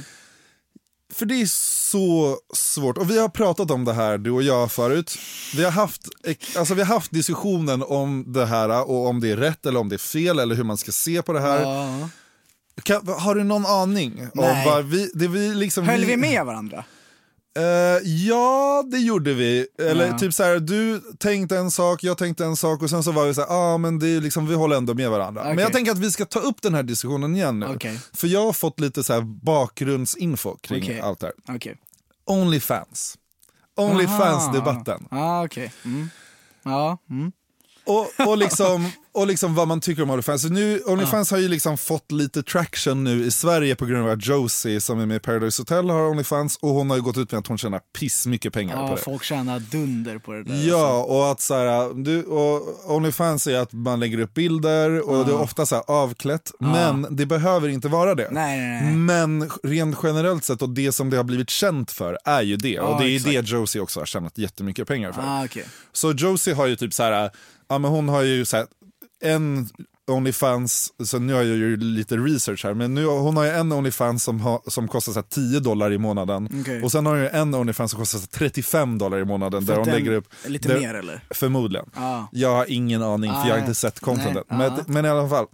För 1.13 1.25
det 1.25 1.41
är 1.41 1.45
så 1.91 2.37
svårt. 2.53 2.97
Och 2.97 3.09
vi 3.09 3.19
har 3.19 3.29
pratat 3.29 3.71
om 3.71 3.85
det 3.85 3.93
här, 3.93 4.17
du 4.17 4.31
och 4.31 4.43
jag, 4.43 4.71
förut. 4.71 5.17
Vi 5.55 5.63
har 5.63 5.71
haft, 5.71 6.01
alltså 6.55 6.73
vi 6.73 6.81
har 6.81 6.93
haft 6.93 7.11
diskussionen 7.11 7.83
om 7.83 8.23
det 8.27 8.45
här 8.45 8.89
och 8.89 9.07
om 9.07 9.19
det 9.19 9.31
är 9.31 9.37
rätt 9.37 9.65
eller 9.65 9.79
om 9.79 9.89
det 9.89 9.95
är 9.95 9.97
fel 9.97 10.39
eller 10.39 10.55
hur 10.55 10.63
man 10.63 10.77
ska 10.77 10.91
se 10.91 11.21
på 11.21 11.33
det 11.33 11.41
här. 11.41 11.61
Ja. 11.61 12.09
Kan, 12.83 13.07
har 13.07 13.35
du 13.35 13.43
någon 13.43 13.65
aning? 13.65 14.21
Om 14.21 14.29
Nej. 14.33 14.65
vad 14.65 14.85
vi, 14.85 15.11
det 15.13 15.27
vi 15.27 15.53
liksom, 15.53 15.87
Höll 15.87 16.05
vi 16.05 16.17
med 16.17 16.45
varandra? 16.45 16.83
Eh, 17.57 18.07
ja, 18.27 18.83
det 18.91 18.97
gjorde 18.97 19.33
vi. 19.33 19.67
Eller 19.79 20.07
Ja. 20.07 20.17
typ 20.17 20.33
så 20.33 20.43
här, 20.43 20.59
du 20.59 21.01
tänkte 21.17 21.57
en 21.57 21.71
sak, 21.71 22.03
jag 22.03 22.17
tänkte 22.17 22.45
en 22.45 22.55
sak 22.55 22.81
och 22.81 22.89
sen 22.89 23.03
så 23.03 23.11
var 23.11 23.25
vi 23.25 23.33
så 23.33 23.41
här, 23.41 23.47
ah, 23.51 23.77
men 23.77 23.99
det 23.99 24.07
är 24.07 24.21
liksom, 24.21 24.47
vi 24.47 24.55
håller 24.55 24.75
ändå 24.77 24.93
med 24.93 25.09
varandra. 25.09 25.41
Okej. 25.41 25.55
Men 25.55 25.63
jag 25.63 25.73
tänker 25.73 25.91
att 25.91 25.97
vi 25.97 26.11
ska 26.11 26.25
ta 26.25 26.39
upp 26.39 26.61
den 26.61 26.73
här 26.73 26.83
diskussionen 26.83 27.35
igen 27.35 27.59
nu. 27.59 27.65
Okej. 27.65 27.99
För 28.13 28.27
jag 28.27 28.45
har 28.45 28.53
fått 28.53 28.79
lite 28.79 29.03
så 29.03 29.13
här 29.13 29.21
bakgrundsinfo 29.21 30.57
kring 30.61 30.83
Okej. 30.83 30.99
allt 30.99 31.19
det 31.19 31.25
här. 31.47 31.55
Okej. 31.55 31.77
Onlyfans. 32.25 33.17
Onlyfans-debatten. 33.77 35.07
Ah, 35.11 35.43
okej. 35.45 35.73
Mm. 35.85 36.09
Ja. 36.63 36.97
Mm. 37.09 37.31
Och, 37.85 38.27
och, 38.27 38.37
liksom, 38.37 38.91
och 39.13 39.27
liksom 39.27 39.55
vad 39.55 39.67
man 39.67 39.81
tycker 39.81 40.03
om 40.03 40.09
Onlyfans. 40.09 40.41
Så 40.41 40.47
nu, 40.49 40.79
Onlyfans 40.85 41.31
har 41.31 41.37
ju 41.37 41.47
liksom 41.47 41.77
fått 41.77 42.11
lite 42.11 42.43
traction 42.43 43.03
nu 43.03 43.25
i 43.25 43.31
Sverige 43.31 43.75
på 43.75 43.85
grund 43.85 44.03
av 44.05 44.11
att 44.11 44.27
Josie 44.27 44.81
som 44.81 44.99
är 44.99 45.05
med 45.05 45.17
i 45.17 45.19
Paradise 45.19 45.61
Hotel 45.61 45.89
har 45.89 46.09
Onlyfans 46.09 46.57
och 46.61 46.69
hon 46.69 46.89
har 46.89 46.97
ju 46.97 47.03
gått 47.03 47.17
ut 47.17 47.31
med 47.31 47.39
att 47.39 47.47
hon 47.47 47.57
tjänar 47.57 47.81
piss 47.99 48.25
mycket 48.25 48.53
pengar 48.53 48.75
på 48.77 48.81
Ja, 48.83 48.89
det. 48.95 48.97
folk 49.01 49.23
tjänar 49.23 49.59
dunder 49.59 50.17
på 50.17 50.31
det 50.31 50.43
där. 50.43 50.53
alltså. 50.53 50.67
Ja, 50.69 51.03
och 51.03 51.31
att 51.31 51.41
så 51.41 51.53
här, 51.53 52.03
du, 52.03 52.23
och 52.23 52.91
Onlyfans 52.95 53.47
är 53.47 53.59
att 53.59 53.73
man 53.73 53.99
lägger 53.99 54.19
upp 54.19 54.33
bilder 54.33 55.09
och 55.09 55.25
det 55.25 55.31
är 55.31 55.39
ofta 55.41 55.65
så 55.65 55.75
här 55.75 55.83
avklätt, 55.87 56.51
men 56.59 57.07
det 57.09 57.25
behöver 57.25 57.69
inte 57.69 57.87
vara 57.87 58.15
det. 58.15 58.27
Nej, 58.31 58.59
nej, 58.59 58.81
nej. 58.83 58.93
Men 58.93 59.49
rent 59.63 59.97
generellt 60.03 60.43
sett 60.45 60.61
och 60.61 60.69
det 60.69 60.91
som 60.91 61.09
det 61.09 61.17
har 61.17 61.23
blivit 61.23 61.49
känt 61.49 61.91
för 61.91 62.17
är 62.25 62.41
ju 62.41 62.55
det. 62.57 62.79
och 62.79 62.91
Ja, 62.91 62.99
det 62.99 63.09
är 63.09 63.15
exakt. 63.15 63.33
det 63.33 63.51
Josie 63.57 63.81
också 63.81 63.99
har 63.99 64.05
tjänat 64.05 64.37
jättemycket 64.37 64.87
pengar 64.87 65.11
för. 65.11 65.21
Ah, 65.21 65.45
okej. 65.45 65.65
Så 65.91 66.11
Josie 66.11 66.53
har 66.53 66.67
ju 66.67 66.75
typ 66.75 66.93
så 66.93 67.03
här, 67.03 67.31
ja 67.71 67.77
men 67.77 67.91
hon 67.91 68.09
har 68.09 68.21
ju 68.21 68.45
så 68.45 68.57
här, 68.57 68.65
en 69.23 69.69
Onlyfans, 70.11 70.93
så 71.05 71.19
nu 71.19 71.33
har 71.33 71.41
jag 71.41 71.57
ju 71.57 71.77
lite 71.77 72.17
research 72.17 72.63
här, 72.65 72.73
men 72.73 72.93
nu, 72.93 73.05
hon 73.05 73.37
har 73.37 73.43
ju 73.43 73.49
en 73.49 73.71
Onlyfans 73.71 74.23
som, 74.23 74.41
har, 74.41 74.61
som 74.67 74.87
kostar 74.87 75.13
så 75.13 75.19
här 75.19 75.25
10 75.29 75.59
dollar 75.59 75.93
i 75.93 75.97
månaden. 75.97 76.49
Okej. 76.61 76.83
Och 76.83 76.91
sen 76.91 77.05
har 77.05 77.13
hon 77.13 77.21
ju 77.21 77.29
en 77.29 77.55
Onlyfans 77.55 77.91
som 77.91 77.99
kostar 77.99 78.19
så 78.19 78.23
här 78.23 78.49
35 78.49 78.97
dollar 78.97 79.19
i 79.19 79.25
månaden. 79.25 79.65
För 79.65 79.73
där 79.73 79.79
hon 79.79 79.89
lägger 79.89 80.11
upp, 80.11 80.25
lite 80.45 80.67
där, 80.67 80.79
mer 80.79 80.93
eller? 80.93 81.23
Förmodligen. 81.31 81.89
Ja. 81.95 82.27
Jag 82.31 82.55
har 82.55 82.65
ingen 82.71 83.03
aning, 83.03 83.31
för 83.31 83.37
jag 83.39 83.45
har 83.45 83.57
Ah, 83.57 83.59
inte 83.59 83.75
sett 83.75 83.99
contentet. 83.99 84.43
nej, 84.49 84.57
Men, 84.57 84.71
ah. 84.71 84.83
men 84.87 85.05
i 85.05 85.09
alla 85.09 85.29
fall. 85.29 85.45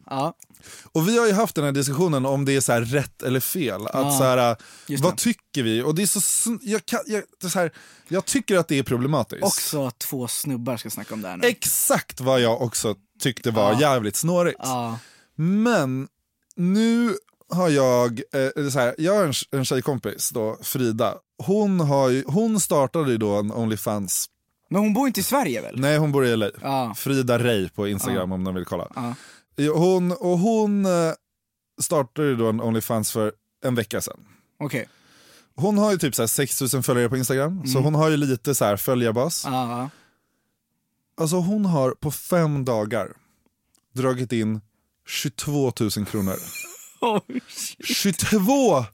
Och 0.92 1.08
vi 1.08 1.18
har 1.18 1.28
ju 1.28 1.34
haft 1.34 1.56
den 1.56 1.66
här 1.66 1.72
diskussionen 1.72 2.26
om 2.26 2.46
det 2.46 2.56
är 2.56 2.62
så 2.62 2.74
rätt 2.74 3.24
eller 3.24 3.40
fel. 3.40 3.82
Att 3.88 3.92
Ja, 3.94 4.18
så 4.18 4.24
här, 4.24 4.56
just 4.88 5.04
vad 5.04 5.18
tycker 5.18 5.64
vi? 5.64 5.82
Och 5.82 5.96
det 5.96 6.02
är 6.02 6.20
så, 6.20 6.58
jag, 6.62 6.86
kan, 6.86 7.00
jag, 7.06 7.24
det 7.42 7.48
är 7.48 7.50
så 7.50 7.60
här, 7.60 7.72
jag 8.08 8.26
tycker 8.26 8.58
att 8.58 8.68
det 8.68 8.80
är 8.80 8.84
problematiskt. 8.84 9.44
Också 9.44 9.86
att 9.86 10.00
två 10.00 10.28
snubbar 10.28 10.78
ska 10.78 10.90
snacka 10.90 11.14
om 11.14 11.22
det 11.22 11.28
här 11.28 11.38
nu. 11.38 11.48
Exakt 11.48 12.22
vad 12.22 12.42
jag 12.42 12.62
också 12.62 12.96
tyckte 13.20 13.52
var 13.52 13.72
Ja. 13.74 13.82
jävligt 13.82 14.16
snårigt. 14.16 14.60
Ja. 14.64 15.00
Men 15.36 16.08
nu 16.56 17.16
har 17.50 17.70
jag, 17.70 18.22
eh, 18.34 18.70
så 18.70 18.80
här, 18.80 18.96
jag 18.98 19.16
har 19.16 19.24
en, 19.26 19.34
en 19.52 19.66
tjejkompis 19.66 20.30
då, 20.30 20.58
Frida. 20.62 21.16
Hon, 21.44 21.80
har 21.80 22.10
ju, 22.10 22.24
hon 22.28 22.60
startade 22.60 23.12
ju 23.12 23.18
då 23.18 23.36
en 23.36 23.52
Onlyfans, 23.52 24.26
Men 24.70 24.82
hon 24.82 24.94
bor 24.94 25.08
inte 25.08 25.20
i 25.20 25.24
Sverige 25.24 25.62
väl? 25.62 25.80
nej 25.80 25.98
hon 25.98 26.12
bor 26.12 26.26
i 26.26 26.36
LA. 26.38 26.50
Ja. 26.62 26.94
Frida 26.98 27.40
Rey 27.40 27.70
på 27.70 27.88
Instagram 27.88 28.32
om 28.32 28.44
någon 28.44 28.56
vill 28.56 28.66
kolla. 28.66 28.88
Ja. 28.96 29.16
Hon, 29.74 30.12
och 30.12 30.38
hon 30.40 30.86
eh, 30.86 31.14
startade 31.82 32.28
ju 32.28 32.36
då 32.36 32.50
en 32.50 32.62
Onlyfans 32.62 33.12
för 33.12 33.32
en 33.64 33.76
vecka 33.76 34.02
sedan. 34.02 34.20
Okej. 34.60 34.90
Hon 35.56 35.78
har 35.78 35.92
ju 35.92 35.98
typ 35.98 36.16
så 36.16 36.22
här 36.22 36.28
6000 36.28 36.84
följare 36.84 37.10
på 37.10 37.18
Instagram, 37.18 37.68
så 37.68 37.80
hon 37.80 37.96
har 37.96 38.10
ju 38.10 38.18
lite 38.18 38.56
så 38.56 38.66
här 38.66 38.78
följarbas. 38.78 39.44
Ja. 39.46 39.90
Alltså 41.22 41.36
hon 41.36 41.66
har 41.66 41.92
på 41.92 42.12
fem 42.12 42.66
dagar 42.66 43.14
dragit 43.94 44.32
in 44.32 44.62
22 45.08 45.74
000 45.80 45.92
kronor. 46.06 46.36
22 47.84 48.86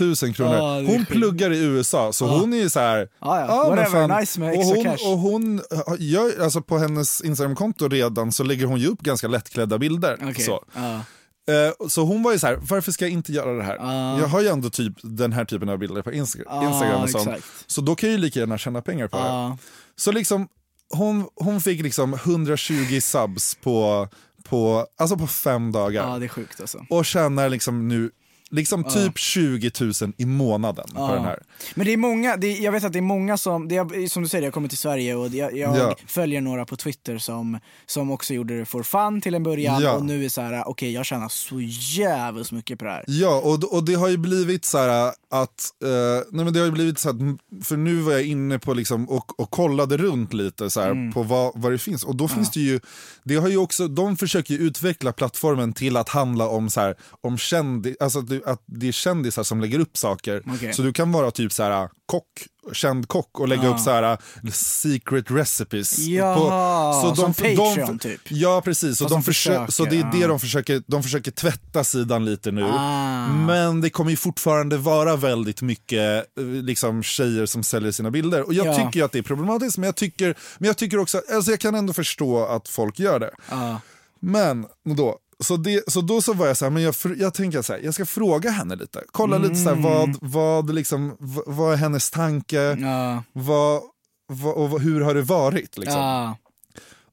000 0.00 0.34
kronor. 0.34 0.54
Är 0.54 0.86
hon 0.86 0.98
sjukt. 0.98 1.10
pluggar 1.10 1.52
i 1.52 1.58
USA, 1.58 2.12
så 2.12 2.26
hon 2.26 2.52
är 2.52 2.56
ju 2.56 2.70
så 2.70 2.80
här... 2.80 3.08
Ja, 3.20 3.40
ja. 3.40 3.66
men 3.68 3.76
Whatever, 3.78 4.20
nice 4.20 4.40
med 4.40 4.48
och 4.48 4.54
extra 4.54 4.74
hon, 4.76 4.84
cash. 4.84 5.06
Och 5.12 5.18
hon 5.18 5.60
gör, 5.98 6.42
alltså 6.42 6.60
på 6.62 6.78
hennes 6.78 7.20
Instagramkonto 7.20 7.88
redan 7.88 8.32
så 8.32 8.44
lägger 8.44 8.66
hon 8.66 8.80
ju 8.80 8.86
upp 8.86 9.00
ganska 9.00 9.28
lättklädda 9.28 9.78
bilder. 9.78 10.18
Okej. 10.22 10.44
Så. 10.44 10.64
Ja. 10.74 11.00
Eh, 11.48 11.88
så 11.88 12.04
hon 12.04 12.22
var 12.22 12.32
ju 12.32 12.38
så 12.38 12.46
här, 12.46 12.58
varför 12.62 12.92
ska 12.92 13.04
jag 13.04 13.12
inte 13.12 13.32
göra 13.32 13.52
det 13.52 13.62
här? 13.62 13.76
Ja. 13.76 14.18
Jag 14.20 14.26
har 14.26 14.40
ju 14.40 14.48
ändå 14.48 14.70
typ 14.70 14.94
den 15.02 15.32
här 15.32 15.44
typen 15.44 15.68
av 15.68 15.78
bilder 15.78 16.02
på 16.02 16.10
Insta- 16.12 16.64
Instagram 16.68 17.02
och 17.02 17.10
sånt. 17.10 17.28
exakt. 17.28 17.44
Så 17.66 17.80
då 17.80 17.94
kan 17.94 18.08
jag 18.08 18.16
ju 18.16 18.22
lika 18.24 18.40
gärna 18.40 18.58
tjäna 18.58 18.82
pengar 18.82 19.08
på 19.08 19.16
det. 19.16 19.56
Så 19.96 20.12
liksom, 20.12 20.48
hon, 20.90 21.26
hon 21.34 21.60
fick 21.60 21.82
liksom 21.82 22.14
120 22.14 23.00
subs 23.00 23.54
på, 23.54 24.08
på, 24.42 24.86
alltså 24.96 25.16
på 25.16 25.26
fem 25.26 25.72
dagar. 25.72 26.08
ja, 26.08 26.18
det 26.18 26.26
är 26.26 26.28
sjukt 26.28 26.60
alltså. 26.60 26.86
Och 26.90 27.04
tjänar 27.06 27.48
liksom 27.48 27.88
nu 27.88 28.10
liksom 28.50 28.84
typ 28.84 29.18
20 29.18 29.70
000 29.80 29.92
i 30.16 30.26
månaden 30.26 30.84
på 30.94 31.00
Ja. 31.00 31.14
den 31.14 31.24
här. 31.24 31.42
Men 31.74 31.86
det 31.86 31.92
är 31.92 31.96
många, 31.96 32.36
det 32.36 32.46
är, 32.46 32.64
jag 32.64 32.72
vet 32.72 32.84
att 32.84 32.92
det 32.92 32.98
är 32.98 33.02
många 33.02 33.36
som, 33.36 33.68
det 33.68 33.76
är, 33.76 34.08
som 34.08 34.22
du 34.22 34.28
säger, 34.28 34.44
jag 34.44 34.54
kommer 34.54 34.68
till 34.68 34.78
Sverige 34.78 35.14
och 35.14 35.28
jag, 35.28 35.56
jag 35.56 35.76
Ja. 35.76 35.96
följer 36.06 36.40
några 36.40 36.64
på 36.64 36.76
Twitter 36.76 37.18
som, 37.18 37.58
som 37.86 38.10
också 38.10 38.34
gjorde 38.34 38.58
det 38.58 38.64
for 38.64 38.82
fun 38.82 39.20
till 39.20 39.34
en 39.34 39.42
början 39.42 39.82
Ja. 39.82 39.92
och 39.92 40.04
nu 40.04 40.24
är 40.24 40.28
så 40.28 40.40
här: 40.40 40.68
okej 40.68 40.92
jag 40.92 41.06
tjänar 41.06 41.28
så 41.28 41.60
jävligt 42.00 42.52
mycket 42.52 42.78
på 42.78 42.84
det 42.84 42.90
här. 42.90 43.04
Ja, 43.06 43.40
och, 43.44 43.74
och 43.74 43.84
det 43.84 43.94
har 43.94 44.08
ju 44.08 44.16
blivit 44.16 44.64
så 44.64 44.78
här 44.78 45.12
att, 45.30 45.70
eh, 45.84 46.24
nej 46.30 46.44
men 46.44 46.52
det 46.52 46.58
har 46.58 46.66
ju 46.66 46.72
blivit 46.72 46.98
så 46.98 47.08
att, 47.10 47.16
för 47.64 47.76
nu 47.76 47.96
var 47.96 48.12
jag 48.12 48.22
inne 48.26 48.58
på 48.58 48.74
liksom 48.74 49.08
och, 49.08 49.40
och 49.40 49.50
kollade 49.50 49.96
runt 49.96 50.32
lite 50.32 50.70
så 50.70 50.80
här 50.80 50.86
Mm. 50.90 51.12
på 51.12 51.22
vad, 51.22 51.52
vad 51.54 51.72
det 51.72 51.78
finns 51.78 52.04
och 52.04 52.16
då 52.16 52.28
finns 52.28 52.50
det 52.50 52.60
ju, 52.60 52.80
det 53.24 53.36
har 53.36 53.48
ju 53.48 53.56
också, 53.56 53.88
de 53.88 54.16
försöker 54.16 54.54
ju 54.54 54.60
utveckla 54.60 55.12
plattformen 55.12 55.72
till 55.72 55.96
att 55.96 56.08
handla 56.08 56.48
om 56.48 56.70
så 56.70 56.80
här, 56.80 56.94
om 57.20 57.38
kändis, 57.38 57.96
alltså 58.00 58.20
att, 58.36 58.44
det- 58.44 58.50
att 58.50 58.62
det 58.66 58.88
är 58.88 58.92
kändisar 58.92 59.42
som 59.42 59.60
lägger 59.60 59.78
upp 59.78 59.96
saker. 59.96 60.42
Okej. 60.46 60.72
Så 60.72 60.82
du 60.82 60.92
kan 60.92 61.12
vara 61.12 61.30
typ 61.30 61.52
så 61.52 61.62
här 61.62 61.88
kock, 62.06 62.24
känd 62.72 63.08
kock 63.08 63.40
och 63.40 63.48
lägga 63.48 63.64
Ja. 63.64 63.70
upp 63.74 63.80
så 63.80 63.90
här 63.90 64.18
secret 64.52 65.30
recipes. 65.30 65.98
Jaha, 65.98 67.14
som 67.16 67.34
Patreon, 67.34 67.98
typ. 67.98 68.20
Ja 68.28 68.62
precis, 68.64 68.98
så, 68.98 69.04
de 69.04 69.10
de 69.14 69.22
försöker, 69.22 69.72
så 69.72 69.84
det 69.84 69.98
är 69.98 70.10
det 70.12 70.18
ja. 70.18 70.28
de 70.28 70.40
försöker, 70.40 70.82
de 70.86 71.02
försöker 71.02 71.30
tvätta 71.30 71.84
sidan 71.84 72.24
lite 72.24 72.50
nu. 72.50 72.64
Ah. 72.64 73.28
Men 73.28 73.80
det 73.80 73.90
kommer 73.90 74.10
ju 74.10 74.16
fortfarande 74.16 74.76
vara 74.76 75.16
väldigt 75.16 75.62
mycket 75.62 76.26
eh, 76.38 76.44
liksom, 76.46 77.02
tjejer 77.02 77.46
som 77.46 77.62
säljer 77.62 77.92
sina 77.92 78.10
bilder. 78.10 78.42
Och 78.46 78.54
jag 78.54 78.66
Ja. 78.66 78.76
tycker 78.86 79.04
att 79.04 79.12
det 79.12 79.18
är 79.18 79.22
problematiskt, 79.22 79.78
men 79.78 79.86
jag 79.86 79.96
tycker, 79.96 80.34
men 80.58 80.66
jag 80.66 80.76
tycker 80.76 80.98
också, 80.98 81.22
alltså 81.34 81.50
jag 81.50 81.60
kan 81.60 81.74
ändå 81.74 81.92
förstå 81.92 82.46
att 82.46 82.68
folk 82.68 82.98
gör 82.98 83.18
det. 83.18 83.30
Ja. 83.50 83.80
Men 84.20 84.66
då, 84.96 85.18
så, 85.44 85.56
det, 85.56 85.92
så 85.92 86.00
då 86.00 86.22
så 86.22 86.32
var 86.32 86.46
jag 86.46 86.56
så 86.56 86.64
här, 86.64 86.70
men 86.70 86.82
jag, 86.82 86.94
jag 87.16 87.34
tänker 87.34 87.62
så 87.62 87.72
här, 87.72 87.80
jag 87.80 87.94
ska 87.94 88.06
fråga 88.06 88.50
henne 88.50 88.76
lite. 88.76 89.02
Kolla 89.12 89.38
lite 89.38 89.54
så 89.54 89.68
här, 89.74 89.82
vad, 89.82 90.16
vad, 90.20 90.74
liksom, 90.74 91.16
vad, 91.18 91.44
vad 91.46 91.72
är 91.72 91.76
hennes 91.76 92.10
tanke, 92.10 92.60
Ja. 92.60 93.22
vad, 93.32 93.82
vad, 94.26 94.54
och 94.54 94.80
hur 94.80 95.00
har 95.00 95.14
det 95.14 95.22
varit? 95.22 95.78
Liksom. 95.78 96.00
Ja. 96.00 96.36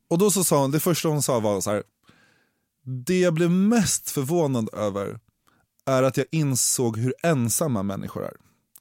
Och 0.09 0.17
då 0.17 0.31
så 0.31 0.43
sa 0.43 0.61
hon, 0.61 0.71
det 0.71 0.79
första 0.79 1.07
hon 1.09 1.23
sa 1.23 1.39
var 1.39 1.61
så 1.61 1.71
här. 1.71 1.83
Det 3.05 3.19
jag 3.19 3.33
blev 3.33 3.51
mest 3.51 4.09
förvånad 4.09 4.69
över 4.73 5.19
är 5.85 6.03
att 6.03 6.17
jag 6.17 6.25
insåg 6.31 6.97
hur 6.97 7.13
ensamma 7.23 7.83
människor 7.83 8.25
är. 8.25 8.33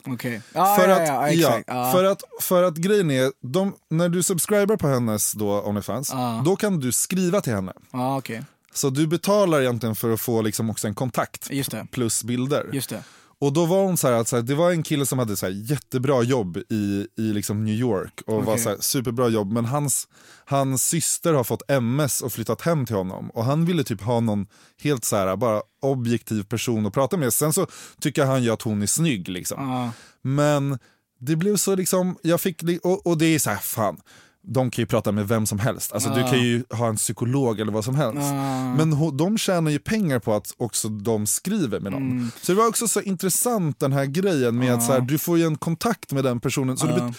Okej. 0.06 0.42
Ja, 0.52 0.76
för, 0.80 0.88
ja, 0.88 1.26
att, 1.26 1.34
ja. 1.34 1.60
Ja. 1.66 1.92
för, 1.92 2.04
att, 2.04 2.22
för 2.40 2.62
att 2.62 2.76
grejen 2.76 3.10
är, 3.10 3.32
de, 3.40 3.74
när 3.90 4.08
du 4.08 4.22
subscriber 4.22 4.76
på 4.76 4.88
hennes 4.88 5.32
då, 5.32 5.60
Onlyfans, 5.62 6.10
Ja. 6.12 6.42
då 6.44 6.56
kan 6.56 6.80
du 6.80 6.92
skriva 6.92 7.40
till 7.40 7.52
henne. 7.52 7.72
Okej. 7.92 8.44
Så 8.74 8.90
du 8.90 9.06
betalar 9.06 9.60
egentligen 9.60 9.94
för 9.94 10.10
att 10.10 10.20
få 10.20 10.42
liksom 10.42 10.70
också 10.70 10.88
en 10.88 10.94
kontakt 10.94 11.50
plus 11.90 12.24
bilder. 12.24 12.70
Just 12.72 12.90
det. 12.90 13.04
Och 13.42 13.52
då 13.52 13.66
var 13.66 13.84
hon 13.84 13.96
så 13.96 14.08
här, 14.08 14.14
att 14.14 14.28
så 14.28 14.36
här, 14.36 14.42
det 14.42 14.54
var 14.54 14.70
en 14.70 14.82
kille 14.82 15.06
som 15.06 15.18
hade 15.18 15.36
så 15.36 15.46
här 15.46 15.52
jättebra 15.52 16.22
jobb 16.22 16.56
i, 16.56 17.06
i 17.16 17.22
liksom 17.22 17.64
New 17.64 17.74
York 17.74 18.22
och 18.26 18.44
var 18.44 18.52
Okej. 18.52 18.64
så 18.64 18.68
här, 18.68 18.76
superbra 18.80 19.28
jobb 19.28 19.52
men 19.52 19.64
hans, 19.64 20.08
hans 20.44 20.88
syster 20.88 21.34
har 21.34 21.44
fått 21.44 21.70
MS 21.70 22.20
och 22.20 22.32
flyttat 22.32 22.60
hem 22.60 22.86
till 22.86 22.96
honom 22.96 23.30
och 23.30 23.44
han 23.44 23.64
ville 23.64 23.84
typ 23.84 24.02
ha 24.02 24.20
någon 24.20 24.46
helt 24.82 25.04
så 25.04 25.16
här, 25.16 25.36
bara 25.36 25.62
objektiv 25.82 26.42
person 26.42 26.86
att 26.86 26.92
prata 26.92 27.16
med. 27.16 27.32
Sen 27.32 27.52
så 27.52 27.66
tycker 28.00 28.24
han 28.24 28.42
ju 28.42 28.50
att 28.50 28.62
hon 28.62 28.82
är 28.82 28.86
snygg 28.86 29.28
liksom. 29.28 29.70
Ja. 29.70 29.90
Men 30.22 30.78
det 31.20 31.36
blev 31.36 31.56
så 31.56 31.74
liksom, 31.74 32.16
jag 32.22 32.40
fick, 32.40 32.62
och, 32.82 33.06
och 33.06 33.18
det 33.18 33.26
är 33.26 33.38
så 33.38 33.50
här, 33.50 33.58
fan. 33.58 34.00
De 34.44 34.70
kan 34.70 34.82
ju 34.82 34.86
prata 34.86 35.12
med 35.12 35.28
vem 35.28 35.46
som 35.46 35.58
helst. 35.58 35.92
Alltså, 35.92 36.08
Du 36.08 36.22
kan 36.22 36.42
ju 36.42 36.64
ha 36.70 36.88
en 36.88 36.96
psykolog 36.96 37.60
eller 37.60 37.72
vad 37.72 37.84
som 37.84 37.94
helst. 37.94 38.18
Ja. 38.20 38.74
Men 38.74 39.16
de 39.16 39.38
tjänar 39.38 39.70
ju 39.70 39.78
pengar 39.78 40.18
på 40.18 40.34
att 40.34 40.54
också 40.56 40.88
de 40.88 41.26
skriver 41.26 41.80
med 41.80 41.92
någon. 41.92 42.10
Mm. 42.10 42.30
Så 42.42 42.52
det 42.52 42.58
var 42.58 42.68
också 42.68 42.88
så 42.88 43.00
intressant 43.00 43.80
den 43.80 43.92
här 43.92 44.04
grejen 44.04 44.58
med 44.58 44.74
att 44.74 44.82
så 44.82 44.92
här, 44.92 45.00
du 45.00 45.18
får 45.18 45.38
ju 45.38 45.44
en 45.44 45.56
kontakt 45.56 46.12
med 46.12 46.24
den 46.24 46.40
personen. 46.40 46.76
Så 46.76 46.86
du 46.86 47.12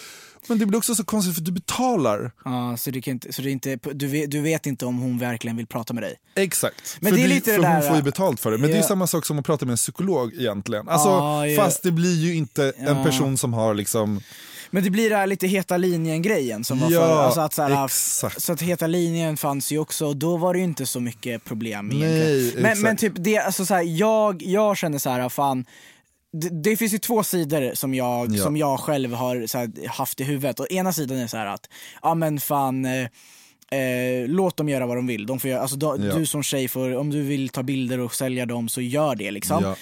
men 0.47 0.59
det 0.59 0.65
blir 0.65 0.77
också 0.77 0.95
så 0.95 1.03
konstigt 1.03 1.35
för 1.35 1.41
du 1.41 1.51
betalar. 1.51 2.31
Ja, 2.45 2.77
så, 2.77 2.91
det 2.91 3.01
kan 3.01 3.11
inte, 3.11 3.33
så 3.33 3.41
det 3.41 3.49
är 3.49 3.51
inte, 3.51 3.75
du, 3.93 4.07
vet, 4.07 4.31
du 4.31 4.41
vet 4.41 4.65
inte 4.65 4.85
om 4.85 4.97
hon 4.99 5.17
verkligen 5.19 5.57
vill 5.57 5.67
prata 5.67 5.93
med 5.93 6.03
dig. 6.03 6.15
Exakt. 6.35 6.97
Men 6.99 7.09
för 7.11 7.17
det 7.17 7.23
är 7.23 7.27
du, 7.27 7.33
lite 7.33 7.51
det 7.51 7.57
för 7.61 7.67
hon 7.67 7.81
där- 7.81 7.87
får 7.87 7.97
ju 7.97 8.03
betalt 8.03 8.39
för 8.39 8.51
det. 8.51 8.57
Men 8.57 8.69
det 8.69 8.75
är 8.75 8.81
ju 8.81 8.83
samma 8.87 9.07
sak 9.07 9.25
som 9.25 9.39
att 9.39 9.45
prata 9.45 9.65
med 9.65 9.71
en 9.71 9.77
psykolog 9.77 10.33
egentligen. 10.33 10.89
Alltså, 10.89 11.09
Ja, 11.09 11.47
ja. 11.47 11.63
Fast 11.63 11.83
det 11.83 11.91
blir 11.91 12.15
ju 12.15 12.35
inte 12.35 12.73
en 12.77 13.03
person 13.03 13.37
som 13.37 13.53
har 13.53 13.73
liksom... 13.73 14.21
Men 14.73 14.83
det 14.83 14.89
blir 14.89 15.09
det 15.09 15.15
här 15.15 15.27
lite 15.27 15.47
heta 15.47 15.77
linjen-grejen 15.77 16.63
som 16.63 16.79
var 16.79 16.91
Ja, 16.91 16.99
förr. 16.99 17.23
Alltså 17.23 17.41
att 17.41 17.53
så, 17.53 17.61
här, 17.61 17.85
exakt. 17.85 18.41
så 18.41 18.53
att 18.53 18.61
heta 18.61 18.87
linjen 18.87 19.37
fanns 19.37 19.71
ju 19.71 19.79
också 19.79 20.05
och 20.07 20.17
då 20.17 20.37
var 20.37 20.53
det 20.53 20.59
ju 20.59 20.65
inte 20.65 20.85
så 20.85 20.99
mycket 20.99 21.43
problem 21.43 21.87
Nej, 21.87 22.01
egentligen. 22.03 22.61
Men, 22.61 22.71
exakt. 22.71 22.83
men 22.83 22.97
typ 22.97 23.13
det, 23.15 23.37
alltså 23.37 23.65
så 23.65 23.73
här, 23.73 23.83
jag, 23.83 24.41
jag 24.43 24.77
känner 24.77 24.97
så 24.97 25.09
här, 25.09 25.29
fan 25.29 25.65
det, 26.33 26.49
det 26.63 26.77
finns 26.77 26.93
ju 26.93 26.97
två 26.97 27.23
sidor 27.23 27.71
som 27.75 27.93
jag, 27.93 28.35
Ja. 28.35 28.43
som 28.43 28.57
jag 28.57 28.79
själv 28.79 29.13
har 29.13 29.35
här, 29.57 29.87
haft 29.87 30.19
i 30.19 30.23
huvudet. 30.23 30.59
Och 30.59 30.71
ena 30.71 30.93
sidan 30.93 31.17
är 31.17 31.27
så 31.27 31.37
här 31.37 31.45
att, 31.45 31.69
ja 32.01 32.15
men 32.15 32.39
fan 32.39 32.85
eh, 32.85 33.07
Eh, 33.73 34.27
låt 34.27 34.57
dem 34.57 34.69
göra 34.69 34.85
vad 34.85 34.97
de 34.97 35.07
vill. 35.07 35.25
De 35.25 35.39
får 35.39 35.49
göra, 35.49 35.61
alltså, 35.61 35.77
då, 35.77 35.95
Ja. 35.99 36.15
Du 36.15 36.25
som 36.25 36.43
tjej, 36.43 36.67
får, 36.67 36.95
om 36.95 37.09
du 37.09 37.21
vill 37.21 37.49
ta 37.49 37.63
bilder 37.63 37.99
och 37.99 38.15
sälja 38.15 38.45
dem 38.45 38.69
så 38.69 38.81
gör 38.81 39.15
det. 39.15 39.31
liksom. 39.31 39.63
Ja. 39.63 39.75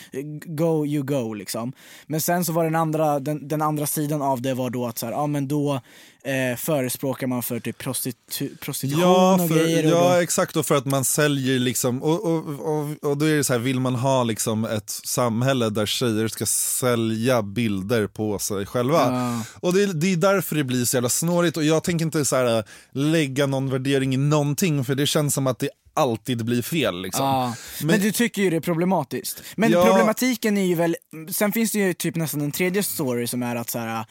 Go 0.46 0.86
you 0.86 1.04
go 1.04 1.34
liksom. 1.34 1.74
Men 2.08 2.22
sen 2.22 2.46
så 2.46 2.54
var 2.54 2.64
den 2.64 2.76
andra, 2.76 3.20
den, 3.20 3.48
den 3.48 3.62
andra 3.62 3.86
sidan 3.86 4.22
av 4.22 4.42
det 4.42 4.54
var 4.54 4.70
då 4.70 4.86
att 4.86 4.98
så 4.98 5.06
här, 5.06 5.14
ja, 5.14 5.28
men 5.28 5.48
då 5.48 5.82
eh, 6.24 6.58
förespråkar 6.58 7.28
man 7.28 7.44
för 7.44 7.60
typ 7.60 7.78
prostitu, 7.78 8.56
prostitution 8.56 9.02
Ja, 9.02 9.34
och 9.44 9.48
för, 9.50 9.56
grejer. 9.56 9.86
Och 9.86 9.92
ja 10.00 10.16
då, 10.16 10.22
exakt. 10.22 10.56
Och 10.56 10.66
för 10.66 10.76
att 10.76 10.86
man 10.86 11.06
säljer 11.06 11.60
liksom, 11.60 12.04
och, 12.04 12.26
och, 12.26 12.46
och, 12.60 13.04
och 13.12 13.18
då 13.18 13.26
är 13.26 13.36
det 13.38 13.44
så 13.44 13.54
här, 13.54 13.60
vill 13.60 13.80
man 13.80 13.96
ha 13.96 14.24
liksom 14.24 14.66
ett 14.66 14.90
samhälle 14.90 15.70
där 15.70 15.86
tjejer 15.86 16.28
ska 16.28 16.46
sälja 16.46 17.42
bilder 17.42 18.08
på 18.08 18.40
sig 18.40 18.66
själva. 18.66 18.98
Ja. 18.98 19.44
Och 19.60 19.74
det, 19.74 19.84
är- 19.84 19.88
det 19.94 20.08
är 20.14 20.18
därför 20.18 20.56
det 20.56 20.64
blir 20.64 20.86
så 20.86 20.98
jävla 20.98 21.10
snårigt 21.10 21.58
och 21.58 21.64
jag 21.64 21.84
tänker 21.84 22.06
inte 22.06 22.26
så 22.26 22.36
här, 22.36 22.64
lägga 22.92 23.46
någon 23.46 23.70
värdering 23.70 24.14
i 24.14 24.18
någonting 24.18 24.86
för 24.86 24.96
det 24.96 25.08
känns 25.08 25.34
som 25.34 25.48
att 25.48 25.60
det 25.60 25.70
alltid 25.94 26.46
blir 26.46 26.62
fel. 26.62 27.02
Liksom. 27.02 27.26
Ja. 27.26 27.56
Men, 27.80 27.88
Men- 27.88 28.00
du 28.02 28.12
tycker 28.12 28.42
ju 28.42 28.50
det 28.50 28.56
är 28.56 28.60
problematiskt. 28.62 29.44
Men 29.56 29.72
Ja. 29.72 29.86
problematiken 29.86 30.58
är 30.58 30.66
ju 30.66 30.76
väl, 30.76 30.96
sen 31.32 31.52
finns 31.52 31.72
det 31.72 31.80
ju 31.80 31.94
typ 31.94 32.16
nästan 32.16 32.42
en 32.42 32.52
tredje 32.52 32.84
story 32.84 33.28
som 33.28 33.44
är 33.44 33.56
att 33.56 33.70
så 33.70 33.80
här. 33.80 34.06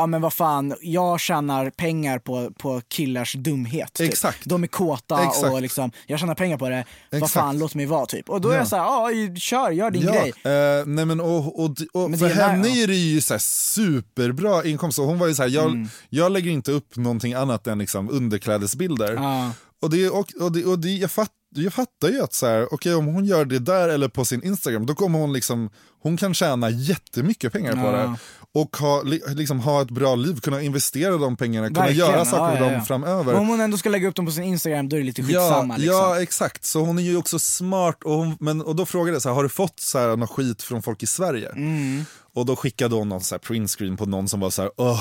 Ja 0.00 0.06
men 0.06 0.20
vad 0.20 0.32
fan, 0.32 0.74
jag 0.80 1.20
tjänar 1.20 1.70
pengar 1.70 2.18
på, 2.18 2.50
på 2.58 2.80
killars 2.88 3.32
dumhet. 3.34 3.92
Typ. 3.92 4.08
Exakt. 4.12 4.38
De 4.44 4.62
är 4.62 4.66
kåta 4.66 5.24
Exakt. 5.24 5.52
och 5.52 5.62
liksom, 5.62 5.90
jag 6.06 6.20
tjänar 6.20 6.34
pengar 6.34 6.58
på 6.58 6.68
det, 6.68 6.84
vad 7.10 7.18
Exakt. 7.18 7.32
fan 7.32 7.58
låt 7.58 7.74
mig 7.74 7.86
vara 7.86 8.06
typ. 8.06 8.28
Och 8.28 8.40
då 8.40 8.48
är 8.48 8.52
Ja. 8.52 8.58
jag 8.58 8.68
såhär, 8.68 8.82
ja 8.82 9.34
kör, 9.36 9.70
gör 9.70 9.90
din 9.90 10.02
Ja, 10.02 10.12
grej. 10.12 10.32
eh, 10.78 10.86
nej 10.86 11.04
men 11.04 11.20
och, 11.20 11.64
och, 11.64 11.76
och 11.92 12.10
Men 12.10 12.18
för 12.18 12.28
henne 12.28 12.68
är 12.68 12.86
det 12.86 12.94
ju 12.94 13.20
så 13.20 13.34
här 13.34 13.38
superbra 13.38 14.64
inkomst. 14.64 14.98
Och 14.98 15.04
hon 15.04 15.18
var 15.18 15.26
ju 15.26 15.34
så 15.34 15.42
här, 15.42 15.50
jag, 15.50 15.66
Mm. 15.70 15.88
jag 16.08 16.32
lägger 16.32 16.50
inte 16.50 16.72
upp 16.72 16.96
någonting 16.96 17.34
annat 17.34 17.66
än 17.66 17.78
liksom 17.78 18.10
underklädesbilder. 18.10 19.12
Ja. 19.12 19.52
Och, 19.82 19.90
det, 19.90 20.08
och, 20.10 20.26
och, 20.40 20.52
det, 20.52 20.64
och 20.64 20.78
det, 20.78 20.88
jag, 20.96 21.10
fatt, 21.10 21.30
jag 21.54 21.72
fattar 21.72 22.08
ju 22.08 22.22
att 22.22 22.32
så 22.32 22.46
här, 22.46 22.74
okay, 22.74 22.94
om 22.94 23.06
hon 23.06 23.24
gör 23.24 23.44
det 23.44 23.58
där 23.58 23.88
eller 23.88 24.08
på 24.08 24.24
sin 24.24 24.42
Instagram, 24.44 24.86
då 24.86 24.94
kommer 24.94 25.18
hon 25.18 25.32
liksom, 25.32 25.70
hon 26.02 26.16
kan 26.16 26.34
tjäna 26.34 26.70
jättemycket 26.70 27.52
pengar 27.52 27.72
på 27.72 27.78
Ja. 27.78 27.92
det. 27.92 28.14
Och 28.54 28.76
ha, 28.76 29.02
li, 29.02 29.22
liksom, 29.26 29.60
ha 29.60 29.82
ett 29.82 29.90
bra 29.90 30.14
liv, 30.14 30.40
kunna 30.40 30.62
investera 30.62 31.16
de 31.16 31.36
pengarna, 31.36 31.68
kunna 31.68 31.80
Verkligen, 31.80 32.10
göra 32.10 32.24
saker 32.24 32.44
ja, 32.44 32.50
med 32.50 32.60
ja, 32.60 32.64
dem 32.64 32.72
ja. 32.72 32.80
framöver. 32.80 33.32
Men 33.32 33.42
Om 33.42 33.48
hon 33.48 33.60
ändå 33.60 33.76
ska 33.76 33.88
lägga 33.88 34.08
upp 34.08 34.14
dem 34.14 34.26
på 34.26 34.32
sin 34.32 34.44
Instagram 34.44 34.88
då 34.88 34.96
är 34.96 35.00
det 35.00 35.06
lite 35.06 35.22
Ja, 35.22 35.26
skitsamma 35.26 35.76
liksom. 35.76 35.96
ja, 35.96 36.22
exakt. 36.22 36.64
Så 36.64 36.80
hon 36.80 36.98
är 36.98 37.02
ju 37.02 37.16
också 37.16 37.38
smart. 37.38 38.04
Och, 38.04 38.12
hon, 38.12 38.36
men, 38.40 38.62
och 38.62 38.76
då 38.76 38.86
frågade 38.86 39.12
jag, 39.14 39.22
så 39.22 39.28
här, 39.28 39.36
har 39.36 39.42
du 39.42 39.48
fått 39.48 39.80
så 39.80 39.98
här, 39.98 40.16
någon 40.16 40.28
skit 40.28 40.62
från 40.62 40.82
folk 40.82 41.02
i 41.02 41.06
Sverige? 41.06 41.48
Mm. 41.48 42.04
Och 42.34 42.46
då 42.46 42.56
skickade 42.56 42.94
hon 42.94 43.08
någon 43.08 43.20
så 43.20 43.34
här 43.34 43.40
printscreen 43.40 43.96
på 43.96 44.06
någon 44.06 44.28
som 44.28 44.40
var 44.40 44.50
så 44.50 44.62
här, 44.62 44.70
åh, 44.76 45.00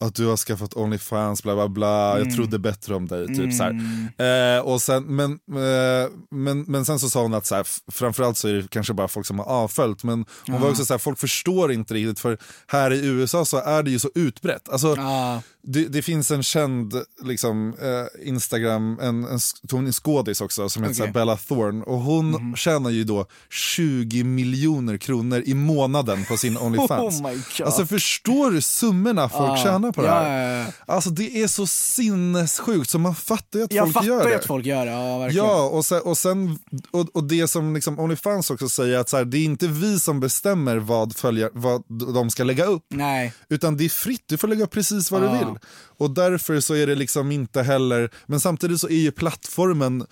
att 0.00 0.14
du 0.14 0.26
har 0.26 0.36
skaffat 0.36 0.74
Onlyfans, 0.76 1.42
bla 1.42 1.54
bla 1.54 1.68
bla, 1.68 2.10
Mm. 2.16 2.28
jag 2.28 2.36
trodde 2.36 2.58
bättre 2.58 2.94
om 2.94 3.06
dig. 3.08 3.26
Typ, 3.26 3.54
så 3.54 3.62
här. 3.62 4.56
Eh, 4.56 4.60
och 4.62 4.82
sen, 4.82 5.02
men, 5.04 5.32
eh, 5.32 6.10
men, 6.30 6.62
men 6.62 6.84
sen 6.84 6.98
så 6.98 7.10
sa 7.10 7.22
hon 7.22 7.34
att 7.34 7.46
så 7.46 7.54
här, 7.54 7.66
framförallt 7.92 8.36
så 8.36 8.48
är 8.48 8.52
det 8.52 8.68
kanske 8.70 8.92
bara 8.94 9.08
folk 9.08 9.26
som 9.26 9.38
har 9.38 9.46
avföljt, 9.46 10.04
men 10.04 10.24
hon 10.46 10.60
var 10.60 10.70
också 10.70 10.84
så 10.84 10.94
här, 10.94 10.98
folk 10.98 11.18
förstår 11.18 11.72
inte 11.72 11.94
riktigt, 11.94 12.20
för 12.20 12.38
här 12.66 12.90
i 12.92 13.06
USA 13.06 13.44
så 13.44 13.56
är 13.56 13.82
det 13.82 13.90
ju 13.90 13.98
så 13.98 14.10
utbrett. 14.14 14.68
Alltså, 14.68 14.94
Ja. 14.96 15.42
Det, 15.62 15.84
det 15.88 16.02
finns 16.02 16.30
en 16.30 16.42
känd 16.42 16.94
liksom, 17.22 17.74
eh, 17.82 18.28
Instagram, 18.28 18.98
en, 19.02 19.24
en, 19.24 19.38
är 19.86 19.92
skådis 19.92 20.40
också 20.40 20.68
som 20.68 20.82
heter 20.82 21.02
Okej. 21.02 21.12
Bella 21.12 21.36
Thorne 21.36 21.84
och 21.84 21.98
hon 22.00 22.30
Mhm. 22.30 22.56
tjänar 22.56 22.90
ju 22.90 23.04
då 23.04 23.26
20 23.50 24.24
miljoner 24.24 24.96
kronor 24.96 25.42
i 25.46 25.54
månaden 25.54 26.24
på 26.24 26.36
sin 26.36 26.56
Onlyfans. 26.60 27.20
Oh 27.20 27.28
my 27.30 27.34
God. 27.58 27.66
Alltså 27.66 27.86
förstår 27.86 28.50
du 28.50 28.60
summorna 28.60 29.28
folk 29.28 29.42
Ja. 29.58 29.62
tjänar 29.64 29.92
på 29.92 30.02
det 30.02 30.08
Ja, 30.08 30.14
här? 30.14 30.58
ja, 30.58 30.64
ja. 30.86 30.94
Alltså 30.94 31.10
det 31.10 31.42
är 31.42 31.46
så 31.46 31.66
sinnessjukt 31.66 32.90
så 32.90 32.98
man 32.98 33.14
fattar 33.14 33.58
ju 33.58 33.64
att 33.64 33.72
Jag 33.72 33.92
folk 33.92 34.06
gör 34.06 34.28
det. 34.28 34.36
att 34.36 34.46
folk 34.46 34.66
gör 34.66 34.86
det, 34.86 34.92
ja 34.92 35.18
verkligen. 35.18 35.46
Ja, 35.46 35.62
och, 35.68 35.84
sen, 35.84 36.00
och, 36.02 36.18
sen, 36.18 36.58
och, 36.90 37.06
och 37.16 37.24
det 37.24 37.48
som 37.48 37.74
liksom 37.74 37.98
Onlyfans 37.98 38.50
också 38.50 38.68
säger 38.68 38.98
att 38.98 39.08
så 39.08 39.16
här, 39.16 39.24
det 39.24 39.38
är 39.38 39.44
inte 39.44 39.66
vi 39.68 40.00
som 40.00 40.20
bestämmer 40.20 40.76
vad, 40.76 41.16
följa, 41.16 41.48
vad 41.52 41.82
de 42.14 42.30
ska 42.30 42.44
lägga 42.44 42.64
upp. 42.64 42.82
Nej. 42.88 43.32
Utan 43.48 43.76
det 43.76 43.84
är 43.84 43.88
fritt, 43.88 44.24
du 44.26 44.36
får 44.36 44.48
lägga 44.48 44.64
upp 44.64 44.70
precis 44.70 45.10
vad 45.10 45.24
Ja. 45.24 45.32
du 45.32 45.38
vill. 45.38 45.49
Och 45.98 46.10
därför 46.10 46.60
så 46.60 46.74
är 46.74 46.86
det 46.86 46.94
liksom 46.94 47.32
inte 47.32 47.62
heller, 47.62 48.10
men 48.26 48.40
samtidigt 48.40 48.80
så 48.80 48.88
är 48.88 49.00
ju 49.00 49.10
plattformen 49.10 50.06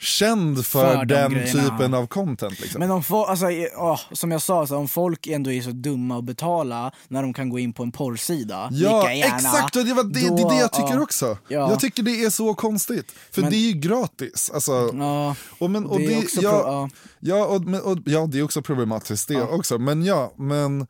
känd 0.00 0.66
för, 0.66 0.94
För 0.94 1.04
de 1.04 1.14
den 1.14 1.32
grejerna, 1.32 1.62
typen 1.62 1.92
ja. 1.92 1.98
av 1.98 2.06
content. 2.06 2.60
Liksom. 2.60 2.78
Men 2.80 2.90
om 2.90 3.02
folk, 3.02 3.28
alltså, 3.28 3.46
åh, 3.76 4.00
som 4.12 4.30
jag 4.30 4.42
sa, 4.42 4.66
så 4.66 4.76
om 4.76 4.88
folk 4.88 5.26
ändå 5.26 5.52
är 5.52 5.62
så 5.62 5.70
dumma 5.70 6.18
att 6.18 6.24
betala 6.24 6.92
när 7.08 7.22
de 7.22 7.32
kan 7.34 7.48
gå 7.48 7.58
in 7.58 7.72
på 7.72 7.82
en 7.82 7.92
porrsida, 7.92 8.68
Ja, 8.72 9.12
gärna, 9.12 9.36
exakt! 9.36 9.74
Det, 9.74 9.94
var, 9.94 10.04
det, 10.04 10.10
det 10.20 10.42
är 10.42 10.48
det 10.50 10.56
jag 10.60 10.72
tycker 10.72 10.94
ja. 10.94 11.00
också. 11.00 11.38
Ja. 11.48 11.70
Jag 11.70 11.80
tycker 11.80 12.02
det 12.02 12.24
är 12.24 12.30
så 12.30 12.54
konstigt. 12.54 13.12
För 13.30 13.40
Men- 13.42 13.50
det 13.50 13.56
är 13.56 13.72
ju 13.72 13.72
gratis. 13.72 14.50
Alltså, 14.54 14.90
Ja, 14.94 15.34
och 15.58 15.70
men, 15.70 15.86
och 15.86 15.98
det 15.98 16.04
är 16.06 16.10
det, 16.10 16.18
också 16.18 16.40
ja, 16.40 16.50
pro- 16.50 16.68
ja. 16.70 16.88
ja, 17.20 17.46
och, 17.46 17.62
men, 17.64 17.80
och, 17.80 17.98
ja, 18.04 18.26
det 18.26 18.38
är 18.38 18.42
också 18.42 18.62
problematiskt 18.62 19.28
det 19.28 19.42
också. 19.42 19.78
Men 19.78 20.04
ja, 20.04 20.32
men... 20.36 20.86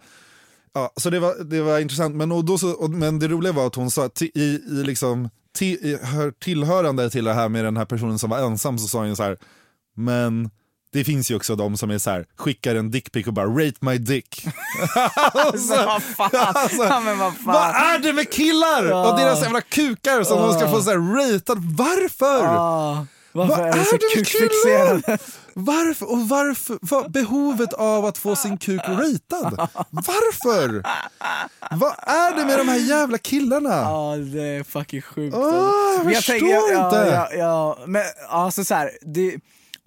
Ja, 0.79 0.93
så 0.97 1.11
det 1.11 1.19
var, 1.21 1.35
det 1.45 1.61
var 1.63 1.79
intressant. 1.79 2.15
Men, 2.17 2.33
och 2.33 2.45
då 2.45 2.59
så, 2.59 2.71
och, 2.71 2.91
men 2.91 3.19
det 3.19 3.29
roliga 3.29 3.53
var 3.53 3.67
att 3.67 3.75
hon 3.75 3.91
sa 3.91 4.05
att 4.05 4.23
i, 4.23 4.27
i 4.35 4.59
liksom, 4.85 5.29
till, 5.59 5.69
i, 5.75 5.99
hör, 6.03 6.31
tillhörande 6.31 7.11
till 7.11 7.25
det 7.25 7.33
här 7.35 7.49
med 7.49 7.65
den 7.65 7.77
här 7.77 7.85
personen 7.85 8.19
som 8.19 8.31
var 8.31 8.39
ensam 8.39 8.79
så 8.79 8.89
sa 8.89 8.99
hon 8.99 9.17
så 9.17 9.23
här, 9.23 9.37
men 9.97 10.51
det 10.93 11.05
finns 11.05 11.31
ju 11.31 11.37
också 11.37 11.57
de 11.57 11.77
som 11.77 11.91
är 11.91 11.99
så 11.99 12.11
här, 12.11 12.27
skickar 12.37 12.75
en 12.75 12.91
dickpic 12.91 13.27
och 13.27 13.33
bara 13.33 13.47
rate 13.47 13.77
my 13.81 13.99
dick. 13.99 14.47
Alltså, 15.35 15.77
vad 15.87 16.03
fan. 16.03 16.31
Alltså, 16.55 16.83
ja, 16.85 17.01
men 17.01 17.19
vad 17.19 17.35
fan. 17.35 17.45
Vad 17.45 17.65
är 17.95 17.99
det 17.99 18.13
med 18.13 18.31
killar 18.33 18.85
Ja. 18.89 19.11
och 19.13 19.19
deras 19.19 19.43
jävla 19.43 19.61
kukar 19.61 20.23
som 20.25 20.39
de 20.39 20.53
ska 20.55 20.69
få 20.71 20.81
så 20.83 20.91
här 20.91 21.33
ratad? 21.33 21.59
Varför? 21.77 22.45
Ja, 22.45 23.07
varför 23.39 23.57
Vad 23.57 23.69
är 23.69 23.85
så 23.85 23.95
är 23.95 23.99
det 23.99 24.17
med 24.17 24.27
kukfixerade? 24.27 25.19
Varför? 25.55 26.11
Och 26.11 26.29
varför? 26.29 26.79
Vad, 26.81 27.13
behovet 27.13 27.73
av 27.73 28.05
att 28.05 28.19
få 28.19 28.37
sin 28.37 28.59
kuk 28.59 28.81
ratad? 28.89 29.69
Varför? 29.91 30.83
Vad 31.77 31.95
är 31.99 32.37
det 32.37 32.45
med 32.45 32.59
de 32.59 32.69
här 32.69 32.79
jävla 32.79 33.19
killarna? 33.19 33.75
Ja, 33.75 34.17
det 34.17 34.43
är 34.43 34.65
fucking 34.65 35.03
sjukt. 35.03 35.37
Åh, 35.37 35.95
jag 35.97 36.05
Men 36.05 36.15
förstår 36.15 36.49
ja, 36.49 36.87
inte. 36.87 37.11
Ja, 37.15 37.29
ja, 37.39 37.79
men 37.87 38.03
alltså 38.29 38.65
så 38.65 38.75
här, 38.75 38.91
det, 39.03 39.37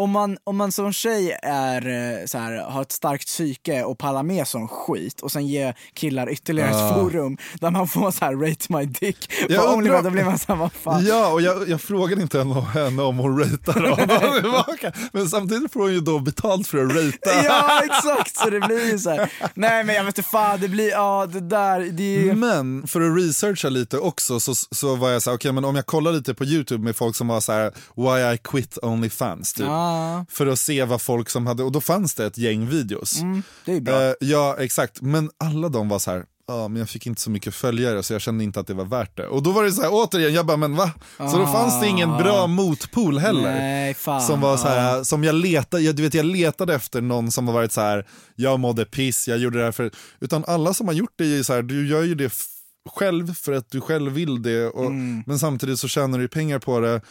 om, 0.01 0.11
man, 0.11 0.37
om 0.43 0.57
man 0.57 0.71
som 0.71 0.93
tjej 0.93 1.37
är, 1.43 1.87
eh, 1.87 2.25
så 2.25 2.37
här, 2.37 2.57
har 2.57 2.81
ett 2.81 2.91
starkt 2.91 3.25
psyke 3.27 3.83
och 3.83 3.97
pallar 3.97 4.23
med 4.23 4.47
sån 4.47 4.67
skit 4.67 5.21
och 5.21 5.31
sen 5.31 5.47
ger 5.47 5.75
killar 5.93 6.29
ytterligare 6.29 6.69
ett 6.69 6.95
forum 6.95 7.37
där 7.59 7.71
man 7.71 7.87
får 7.87 8.11
så 8.11 8.25
här 8.25 8.35
rate 8.35 8.65
my 8.69 8.85
dick 8.85 9.29
på 9.47 9.53
Jag 9.53 9.77
OnlyFans, 9.77 10.03
då 10.03 10.09
blir 10.09 10.23
man 10.23 10.39
såhär, 10.39 10.59
vad 10.59 10.73
fan. 10.73 11.05
Ja, 11.05 11.27
och 11.27 11.41
jag, 11.41 11.69
jag 11.69 11.81
frågade 11.81 12.21
inte 12.21 12.37
henne, 12.37 13.01
om 13.01 13.17
hon 13.17 13.37
honom 13.73 14.41
tillbaka. 14.41 14.91
Men 15.11 15.29
samtidigt 15.29 15.73
får 15.73 15.79
hon 15.79 15.93
ju 15.93 16.01
då 16.01 16.19
betalt 16.19 16.67
för 16.67 16.85
att 16.85 16.91
ratea. 16.91 17.43
Ja 17.43 17.81
exakt, 17.85 18.37
så 18.37 18.49
det 18.49 18.59
blir 18.59 18.91
ju 18.91 18.99
så 18.99 19.09
här. 19.09 19.31
Nej 19.53 19.83
men 19.83 19.95
jag 19.95 20.03
vet 20.03 20.17
inte 20.17 20.29
fan, 20.29 20.59
det 20.59 20.67
blir, 20.67 20.89
ja 20.89 21.25
det 21.25 21.39
där, 21.39 21.79
det 21.79 22.35
Men 22.35 22.87
för 22.87 23.01
att 23.01 23.17
researcha 23.17 23.69
lite 23.69 23.97
också 23.97 24.39
så, 24.39 24.55
så 24.55 24.95
var 24.95 25.09
jag 25.09 25.21
så 25.21 25.29
här, 25.29 25.37
okej 25.37 25.51
men 25.51 25.65
om 25.65 25.75
jag 25.75 25.85
kollar 25.85 26.11
lite 26.11 26.33
på 26.33 26.45
YouTube 26.45 26.83
med 26.83 26.95
folk 26.95 27.15
som 27.15 27.27
var 27.27 27.41
så 27.41 27.51
här, 27.51 27.71
why 27.95 28.33
I 28.33 28.37
quit 28.37 28.77
Onlyfans 28.81 29.53
typ. 29.53 29.65
Ja, 29.65 29.90
För 30.29 30.47
att 30.47 30.59
se 30.59 30.83
vad 30.85 31.01
folk 31.01 31.29
som 31.29 31.47
hade, 31.47 31.63
och 31.63 31.71
då 31.71 31.81
fanns 31.81 32.13
det 32.13 32.25
ett 32.25 32.37
gäng 32.37 32.67
videos. 32.69 33.21
det 33.65 33.73
är 33.75 33.81
bra. 33.81 34.01
Eh, 34.01 34.13
ja 34.19 34.55
exakt, 34.59 35.01
men 35.01 35.29
alla 35.37 35.69
de 35.69 35.89
var 35.89 35.99
så 35.99 36.11
här. 36.11 36.25
Ja, 36.47 36.67
men 36.67 36.79
jag 36.79 36.89
fick 36.89 37.05
inte 37.07 37.21
så 37.21 37.29
mycket 37.31 37.55
följare 37.55 38.03
så 38.03 38.13
jag 38.13 38.21
kände 38.21 38.43
inte 38.43 38.59
att 38.59 38.67
det 38.67 38.73
var 38.73 38.85
värt 38.85 39.17
det. 39.17 39.27
Och 39.27 39.43
då 39.43 39.51
var 39.51 39.63
det 39.63 39.71
så 39.71 39.81
här, 39.81 39.89
återigen, 39.91 40.33
jag 40.33 40.45
bara, 40.45 40.57
men 40.57 40.75
va? 40.75 40.91
Så 41.17 41.37
då 41.37 41.45
fanns 41.47 41.81
det 41.81 41.87
ingen 41.87 42.09
bra 42.17 42.47
motpol 42.47 43.19
heller. 43.19 43.49
Ah. 43.49 43.53
Nej 43.53 43.93
fan. 43.93 44.21
Som 44.21 44.41
var 44.41 44.57
så 44.57 44.67
här, 44.67 45.03
som 45.03 45.23
jag 45.23 45.35
letade, 45.35 45.83
jag, 45.83 45.95
du 45.95 46.03
vet 46.03 46.13
jag 46.13 46.25
letade 46.25 46.75
efter 46.75 47.01
någon 47.01 47.31
som 47.31 47.47
har 47.47 47.53
varit 47.53 47.71
så 47.71 47.81
här, 47.81 48.07
jag 48.35 48.59
mådde 48.59 48.85
piss, 48.85 49.27
jag 49.27 49.37
gjorde 49.37 49.57
det 49.59 49.63
här 49.65 49.71
för, 49.71 49.91
utan 50.19 50.43
alla 50.47 50.73
som 50.73 50.87
har 50.87 50.93
gjort 50.93 51.13
det 51.15 51.37
är 51.37 51.43
så 51.43 51.53
här, 51.53 51.61
du 51.61 51.87
gör 51.87 52.03
ju 52.03 52.15
det 52.15 52.33
själv 52.89 53.33
för 53.33 53.51
att 53.51 53.71
du 53.71 53.81
själv 53.81 54.11
vill 54.11 54.41
det. 54.41 54.67
Och, 54.67 54.85
Mm. 54.85 55.23
Men 55.25 55.39
samtidigt 55.39 55.79
så 55.79 55.87
tjänar 55.87 56.19
du 56.19 56.27
pengar 56.27 56.59
på 56.59 56.79
det. 56.79 57.01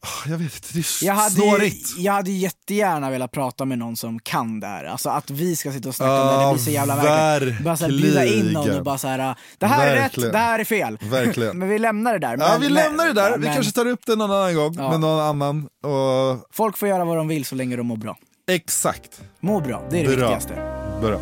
Ah, 0.00 0.28
jag 0.30 0.38
vet 0.38 0.54
inte, 0.54 0.68
det 0.72 0.78
är 0.78 1.04
Jag 1.06 1.14
hade, 1.14 1.30
snårigt. 1.30 1.94
jag 1.98 2.12
hade 2.12 2.30
jättegärna 2.30 3.10
velat 3.10 3.30
prata 3.32 3.64
med 3.64 3.78
någon 3.78 3.96
som 3.96 4.18
kan 4.20 4.60
det 4.60 4.66
här. 4.66 4.84
Alltså 4.84 5.08
att 5.10 5.30
vi 5.30 5.56
ska 5.56 5.72
sitta 5.72 5.88
och 5.88 5.94
snacka 5.94 6.12
om 6.22 6.26
det, 6.28 6.32
Ja, 6.34 6.48
det 6.48 6.54
blir 6.54 6.64
så 6.64 6.70
jävla 6.70 6.96
verkligt. 6.96 7.60
Bara 7.60 7.76
så 7.76 7.84
här, 7.84 7.90
bjuda 7.92 8.24
in 8.24 8.46
någon 8.46 8.70
och 8.70 8.84
bara 8.84 8.98
så 8.98 9.08
här, 9.08 9.34
det 9.58 9.66
här 9.66 9.86
är 9.86 9.96
Verkligen. 9.96 10.26
rätt, 10.26 10.32
det 10.32 10.38
här 10.38 10.58
är 10.58 10.64
fel. 10.64 10.98
Verkligen. 11.02 11.58
men 11.58 11.68
vi 11.68 11.78
lämnar 11.78 12.12
det 12.12 12.18
där. 12.18 12.30
Ja, 12.30 12.36
Men- 12.52 12.60
vi 12.60 12.66
men- 12.66 12.74
lämnar 12.74 13.06
det 13.06 13.12
där. 13.12 13.32
Vi 13.38 13.44
men 13.44 13.54
kanske 13.54 13.72
tar 13.72 13.86
upp 13.86 14.00
det 14.06 14.16
någon 14.16 14.30
annan 14.30 14.54
gång 14.54 14.74
Ja. 14.78 14.90
med 14.90 15.00
någon 15.00 15.20
annan. 15.20 15.68
Och... 15.84 16.46
Folk 16.52 16.78
får 16.78 16.88
göra 16.88 17.04
vad 17.04 17.16
de 17.16 17.28
vill 17.28 17.44
så 17.44 17.54
länge 17.54 17.76
de 17.76 17.86
mår 17.86 17.96
bra. 17.96 18.16
Exakt. 18.50 19.20
Må 19.40 19.60
bra, 19.60 19.82
det 19.90 20.00
är 20.04 20.08
det 20.10 20.16
Bra. 20.16 20.28
viktigaste. 20.36 20.54
Bra. 21.02 21.20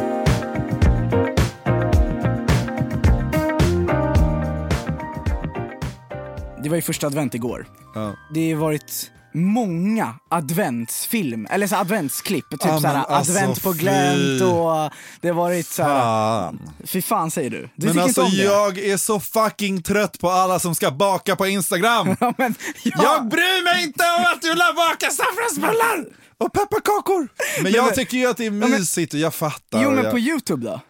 Det 6.64 6.70
var 6.70 6.76
ju 6.76 6.82
första 6.82 7.06
advent 7.06 7.34
igår. 7.34 7.66
Ja. 7.94 8.14
Det 8.34 8.52
har 8.52 8.60
varit 8.60 9.10
många 9.34 10.14
adventsfilm, 10.30 11.46
eller 11.50 11.66
så 11.66 11.76
adventsklipp, 11.76 12.50
typ 12.50 12.60
Ja, 12.64 12.80
såhär 12.80 13.04
alltså, 13.04 13.32
advent 13.32 13.62
på 13.62 13.72
glänt 13.72 14.42
och 14.42 14.90
det 15.20 15.28
har 15.28 15.34
varit 15.34 15.66
såhär, 15.66 16.00
Fan. 16.00 16.70
fy 16.84 17.02
fan 17.02 17.30
säger 17.30 17.50
du? 17.50 17.68
Du 17.76 17.86
Men 17.86 17.98
alltså 17.98 18.22
jag 18.22 18.78
är 18.78 18.96
så 18.96 19.20
fucking 19.20 19.82
trött 19.82 20.18
på 20.18 20.30
alla 20.30 20.58
som 20.58 20.74
ska 20.74 20.90
baka 20.90 21.36
på 21.36 21.46
Instagram. 21.46 22.16
Ja, 22.20 22.34
men, 22.38 22.54
ja. 22.82 23.02
Jag 23.02 23.28
bryr 23.28 23.64
mig 23.64 23.84
inte 23.84 24.04
om 24.18 24.24
att 24.34 24.42
du 24.42 24.48
vill 24.48 24.58
baka 24.76 25.10
saffransbullar 25.10 26.04
och 26.38 26.52
pepparkakor. 26.52 27.28
Men 27.62 27.72
jag 27.72 27.84
men- 27.84 27.94
tycker 27.94 28.16
ju 28.16 28.26
att 28.26 28.36
det 28.36 28.46
är 28.46 28.50
mysigt 28.50 29.14
och 29.14 29.20
jag 29.20 29.34
fattar. 29.34 29.82
Jo 29.82 29.90
men 29.90 30.04
jag... 30.04 30.12
på 30.12 30.18
youtube 30.18 30.64
då? 30.66 30.80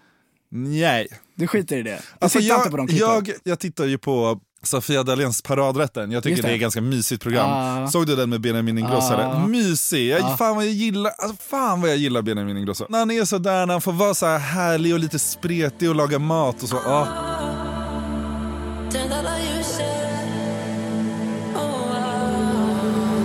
Nej. 0.50 1.08
Du 1.36 1.46
skiter 1.46 1.76
i 1.76 1.82
det? 1.82 1.90
Du 1.90 2.24
Alltså 2.24 2.38
tittar 2.38 2.56
inte 2.56 2.70
på 2.70 2.76
de 2.76 2.86
jag, 2.90 3.24
klippen? 3.24 3.40
jag, 3.44 3.52
jag 3.52 3.58
tittar 3.58 3.84
ju 3.84 3.98
på 3.98 4.40
Sofia 4.66 5.02
Dahléns 5.02 5.42
Paradrätten. 5.42 6.10
Jag 6.12 6.22
tycker 6.22 6.36
det. 6.42 6.48
det. 6.48 6.52
är 6.52 6.54
ett 6.54 6.60
ganska 6.60 6.80
mysigt 6.80 7.22
program. 7.22 7.50
Ah. 7.50 7.88
Såg 7.88 8.06
du 8.06 8.16
den 8.16 8.30
med 8.30 8.40
Benjamin 8.40 8.78
Ingrosso? 8.78 9.14
Ah. 9.14 9.46
Mysig. 9.46 10.08
Jag, 10.08 10.22
Ah. 10.24 10.36
fan, 10.36 10.56
vad 10.56 10.64
jag 10.64 10.72
gillar, 10.72 11.12
alltså, 11.18 11.36
fan 11.50 11.80
vad 11.80 11.90
jag 11.90 11.96
gillar 11.96 12.22
Benjamin 12.22 12.56
Ingrosso. 12.56 12.86
När 12.88 12.98
han 12.98 13.10
är 13.10 13.24
så 13.24 13.38
där, 13.38 13.66
när 13.66 13.74
han 13.74 13.80
får 13.80 13.92
vara 13.92 14.14
så 14.14 14.26
här 14.26 14.38
härlig 14.38 14.92
och 14.94 15.00
lite 15.00 15.18
spretig 15.18 15.88
och 15.88 15.94
laga 15.94 16.18
mat 16.18 16.62
och 16.62 16.68
så. 16.68 16.76
Ah. 16.76 17.06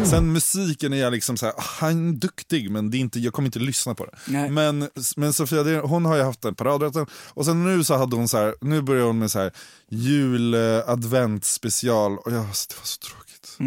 Sen 0.10 0.34
musiken 0.34 0.94
är 0.94 0.98
jag 0.98 1.12
liksom 1.12 1.38
så 1.38 1.46
här, 1.46 1.54
ah, 1.58 1.64
han 1.80 2.10
är 2.10 2.14
duktig 2.14 2.72
men 2.72 2.92
det 2.92 2.98
är 2.98 3.00
inte, 3.00 3.20
jag 3.20 3.34
kommer 3.34 3.48
inte 3.48 3.60
lyssna 3.60 3.96
på 3.96 4.06
det. 4.06 4.12
Nej. 4.28 4.50
Men, 4.50 4.90
men 5.16 5.34
Sofia, 5.34 5.82
hon 5.82 6.06
har 6.06 6.16
ju 6.16 6.24
haft 6.24 6.46
en 6.46 6.56
paradrätten 6.56 7.06
och 7.34 7.46
sen 7.46 7.64
nu 7.64 7.84
så 7.84 7.98
hade 7.98 8.16
hon 8.16 8.28
så 8.28 8.38
här, 8.38 8.56
nu 8.62 8.82
börjar 8.82 9.06
hon 9.06 9.20
med 9.20 9.32
så 9.32 9.40
här 9.40 9.52
jul 9.90 10.56
advent 10.86 11.46
special 11.46 12.18
och 12.18 12.32
jag, 12.32 12.42
det 12.42 12.78
var 12.78 12.84
så 12.84 12.98
tråkigt. 13.00 13.58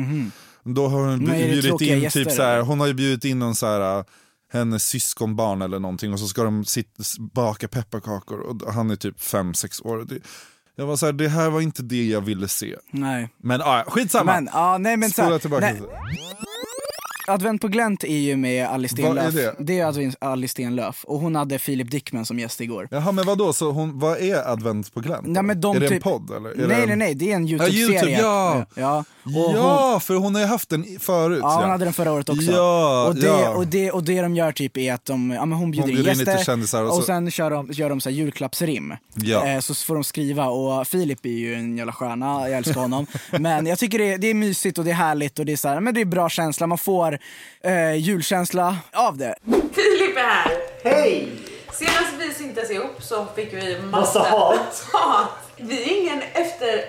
Då 0.64 0.88
har 0.88 1.07
hon 1.07 1.26
bjudit 1.26 1.80
in 1.80 2.01
gäster, 2.01 2.24
typ 2.24 2.32
så 2.32 2.43
här, 2.43 2.61
hon 2.61 2.80
har 2.80 2.86
ju 2.86 2.95
bjudit 2.95 3.24
in 3.24 3.38
någon 3.38 3.55
så 3.55 3.66
här 3.66 3.99
äh, 3.99 4.05
hennes 4.53 4.86
syskonbarn 4.86 5.62
eller 5.62 5.78
någonting 5.78 6.12
och 6.12 6.20
så 6.20 6.28
ska 6.28 6.45
de 6.45 6.64
sit, 6.64 6.97
baka 7.18 7.68
pepparkakor 7.68 8.40
och 8.40 8.72
han 8.72 8.90
är 8.90 8.97
typ 8.97 9.20
5-6 9.20 9.86
år. 9.86 10.05
Det, 10.09 10.18
jag 10.77 10.87
var 10.87 10.97
så 10.97 11.07
här, 11.07 11.12
det 11.12 11.29
här 11.29 11.51
var 11.51 11.61
inte 11.61 11.83
det 11.83 12.05
jag 12.09 12.20
ville 12.20 12.49
se. 12.49 12.77
Nej. 12.91 13.29
Men 13.37 13.62
ah, 13.62 13.85
skitsamma. 13.87 14.35
Men, 14.35 14.49
ja, 14.53 14.79
nej 14.79 14.97
men 14.97 15.11
Spola 15.11 15.27
såhär, 15.27 15.39
tillbaka 15.39 15.66
nej. 15.66 15.81
Advent 17.27 17.61
på 17.61 17.68
glänt 17.68 18.05
är 18.05 18.16
ju 18.18 18.37
med 18.37 18.66
Alice 18.66 19.03
Vad 19.03 19.18
är 19.18 19.31
Stenlöf. 19.31 19.55
det? 19.59 19.64
Det 19.64 19.79
är 19.81 19.87
Advent- 19.87 20.16
Alice 20.20 20.51
Stenlöf 20.53 21.05
och 21.05 21.18
hon 21.18 21.35
hade 21.37 21.59
Filip 21.59 21.91
Dickman 21.91 22.27
som 22.27 22.39
gäst 22.39 22.61
igår. 22.61 22.89
Jaha 22.91 23.12
men 23.12 23.27
vadå, 23.27 23.53
så 23.53 23.70
hon, 23.70 23.99
vad 23.99 24.18
är 24.18 24.49
advent 24.53 24.95
på 24.95 25.01
glänt? 25.01 25.27
Nej, 25.27 25.43
men 25.43 25.61
de 25.61 25.77
är 25.77 25.81
det 25.81 25.87
en 25.87 25.93
typ- 25.93 26.03
podd 26.03 26.31
eller? 26.31 26.51
Är 26.51 26.57
nej 26.57 26.66
det 26.66 26.75
en... 26.75 26.87
nej 26.89 26.97
nej, 26.97 27.14
det 27.14 27.33
är 27.33 27.37
en 27.37 27.47
Ja, 27.47 27.53
Youtube-serie. 27.68 27.89
YouTube, 27.99 28.11
ja. 28.23 28.66
ja. 28.75 29.05
Och 29.25 29.57
Ja, 29.57 30.01
för 30.01 30.14
hon 30.14 30.35
har 30.35 30.43
ju 30.43 30.49
haft 30.49 30.68
den 30.68 30.85
förut. 31.01 31.39
Ja, 31.43 31.61
hon 31.61 31.70
hade 31.70 31.85
den 31.85 31.93
förra 31.95 32.12
året 32.12 32.29
också. 32.29 32.53
Ja, 32.53 33.07
och, 33.09 33.14
det, 33.14 33.27
ja. 33.27 33.49
och, 33.55 33.66
det, 33.66 33.91
och 33.91 34.05
det 34.05 34.23
de 34.23 34.37
gör 34.37 34.53
typ 34.53 34.77
är 34.77 34.93
att 34.93 35.05
de, 35.05 35.31
ja, 35.31 35.45
men 35.47 35.59
hon 35.59 35.70
bjuder, 35.70 35.87
Hon 35.89 35.95
bjuder 35.95 36.12
in 36.12 36.18
gäster 36.18 36.45
kändisar 36.45 36.83
och 36.83 36.89
och, 36.89 36.95
så- 36.97 37.03
sen 37.03 37.31
kör 37.31 37.51
de, 37.51 37.68
gör 37.73 37.89
de 37.91 38.01
så 38.01 38.09
här 38.09 38.16
julklappsrim. 38.16 38.95
Ja. 39.14 39.47
Eh, 39.47 39.61
så 39.61 39.75
får 39.75 39.95
de 39.95 40.05
skriva 40.05 40.47
och 40.47 40.87
Filip 40.87 41.27
är 41.27 41.31
ju 41.31 41.55
en 41.55 41.77
jävla 41.77 41.93
stjärna, 41.93 42.49
jag 42.49 42.59
älskar 42.59 42.81
honom. 42.81 43.07
men 43.31 43.66
jag 43.66 43.79
tycker 43.79 43.99
det 43.99 44.12
är, 44.12 44.18
det 44.18 44.27
är 44.27 44.35
mysigt 44.35 44.79
och 44.79 44.85
det 44.85 44.91
är 44.91 44.95
härligt 44.95 45.39
och 45.39 45.47
det 45.47 45.53
är, 45.53 45.57
så 45.57 45.68
här, 45.68 45.81
men 45.81 45.95
det 45.95 46.01
är 46.01 46.05
bra 46.05 46.29
känsla, 46.29 46.66
man 46.66 46.79
får 46.79 47.11
eh, 47.64 47.94
julkänsla 47.94 48.76
av 48.92 49.16
det. 49.18 49.34
Filip 49.72 50.16
är 50.16 50.20
här. 50.20 50.52
Hej! 50.84 51.28
Senast 51.72 52.12
vi 52.18 52.34
syntes 52.34 52.70
ihop 52.70 53.02
så 53.02 53.26
fick 53.36 53.52
vi 53.52 53.78
massa, 53.80 54.18
Massa 54.18 54.20
hat. 54.20 54.88
hat. 54.92 55.28
Vi 55.56 55.82
är 55.82 56.00
ingen 56.02 56.18
duo. 56.60 56.82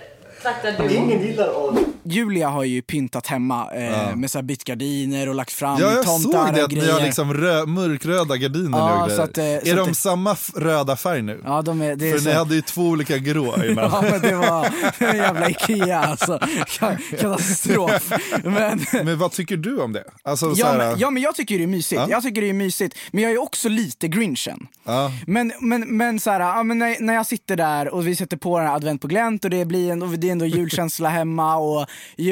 Ingen 0.90 1.22
gillar 1.22 1.50
oss. 1.58 1.80
Julia 2.06 2.50
har 2.50 2.64
ju 2.64 2.82
pyntat 2.82 3.28
hemma 3.28 3.70
eh, 3.76 3.84
Ja. 3.84 4.16
med 4.16 4.32
så 4.32 4.38
här 4.38 4.44
bytt 4.44 4.64
gardiner 4.64 5.30
och 5.30 5.36
lagt 5.36 5.52
fram 5.52 5.78
Ja, 5.82 5.92
jag 5.92 6.06
tomtar 6.06 6.22
såg 6.46 6.54
det 6.54 6.60
och 6.64 6.66
att 6.66 6.72
ni 6.72 6.80
har 6.80 6.86
grejer. 6.88 7.06
liksom 7.06 7.34
rö- 7.34 7.66
mörkröda 7.66 8.38
gardiner 8.38 8.78
Ja, 8.78 8.96
nu 8.96 9.02
och 9.02 9.08
grejer. 9.08 9.18
så 9.18 9.24
att, 9.24 9.38
eh, 9.38 9.44
så 9.44 9.50
är 9.50 9.58
att 9.72 9.78
de 9.86 9.88
det- 9.90 9.96
samma 9.96 10.32
f- 10.32 10.52
röda 10.56 10.96
färg 10.96 11.22
nu? 11.22 11.42
Ja, 11.46 11.62
de 11.62 11.82
är, 11.82 11.96
det 11.96 12.08
är 12.10 12.12
För 12.14 12.20
så... 12.20 12.30
ni 12.30 12.36
hade 12.36 12.56
ju 12.56 12.62
två 12.62 12.82
olika 12.82 13.18
grå 13.18 13.56
innan. 13.66 13.90
Ja 13.94 14.02
men 14.12 14.22
det 14.22 14.36
var 14.36 14.68
en 14.98 15.18
jävla 15.18 15.50
Ikea 15.50 16.00
alltså. 16.00 16.38
Ka- 16.68 16.98
Katastrof. 17.20 18.12
Men, 18.44 18.86
Men 19.04 19.18
vad 19.18 19.32
tycker 19.32 19.58
du 19.58 19.78
om 19.82 19.94
det? 19.94 20.04
Alltså, 20.24 20.56
så 20.56 20.62
ja, 20.62 20.68
här, 20.68 20.78
men, 20.78 21.00
ja 21.00 21.10
men 21.10 21.24
jag 21.24 21.36
tycker 21.36 21.58
det 21.58 21.64
är 21.64 21.68
mysigt. 21.68 22.02
Ja. 22.02 22.08
Jag 22.10 22.24
tycker 22.24 22.42
det 22.42 22.50
är 22.50 22.54
mysigt. 22.54 22.98
Men 23.12 23.24
jag 23.24 23.32
är 23.34 23.42
också 23.42 23.70
lite 23.70 24.08
grinchen. 24.08 24.68
ja. 24.84 25.12
Men, 25.28 25.54
men, 25.60 25.98
men, 25.98 26.20
så 26.20 26.30
här, 26.32 26.40
ja, 26.40 26.64
men 26.64 26.80
när, 26.80 26.96
när 27.00 27.14
jag 27.14 27.26
sitter 27.26 27.56
där 27.56 27.94
och 27.94 28.08
vi 28.08 28.16
sätter 28.16 28.38
på 28.38 28.58
den 28.60 28.68
här 28.68 28.76
advent 28.76 29.02
på 29.02 29.08
glänt 29.08 29.44
och 29.44 29.50
det 29.50 29.66
blir 29.66 29.92
ändå, 29.92 30.06
det 30.06 30.28
är 30.28 30.32
ändå 30.34 30.46
julkänsla 30.46 31.10
hemma 31.10 31.56
och 31.56 31.86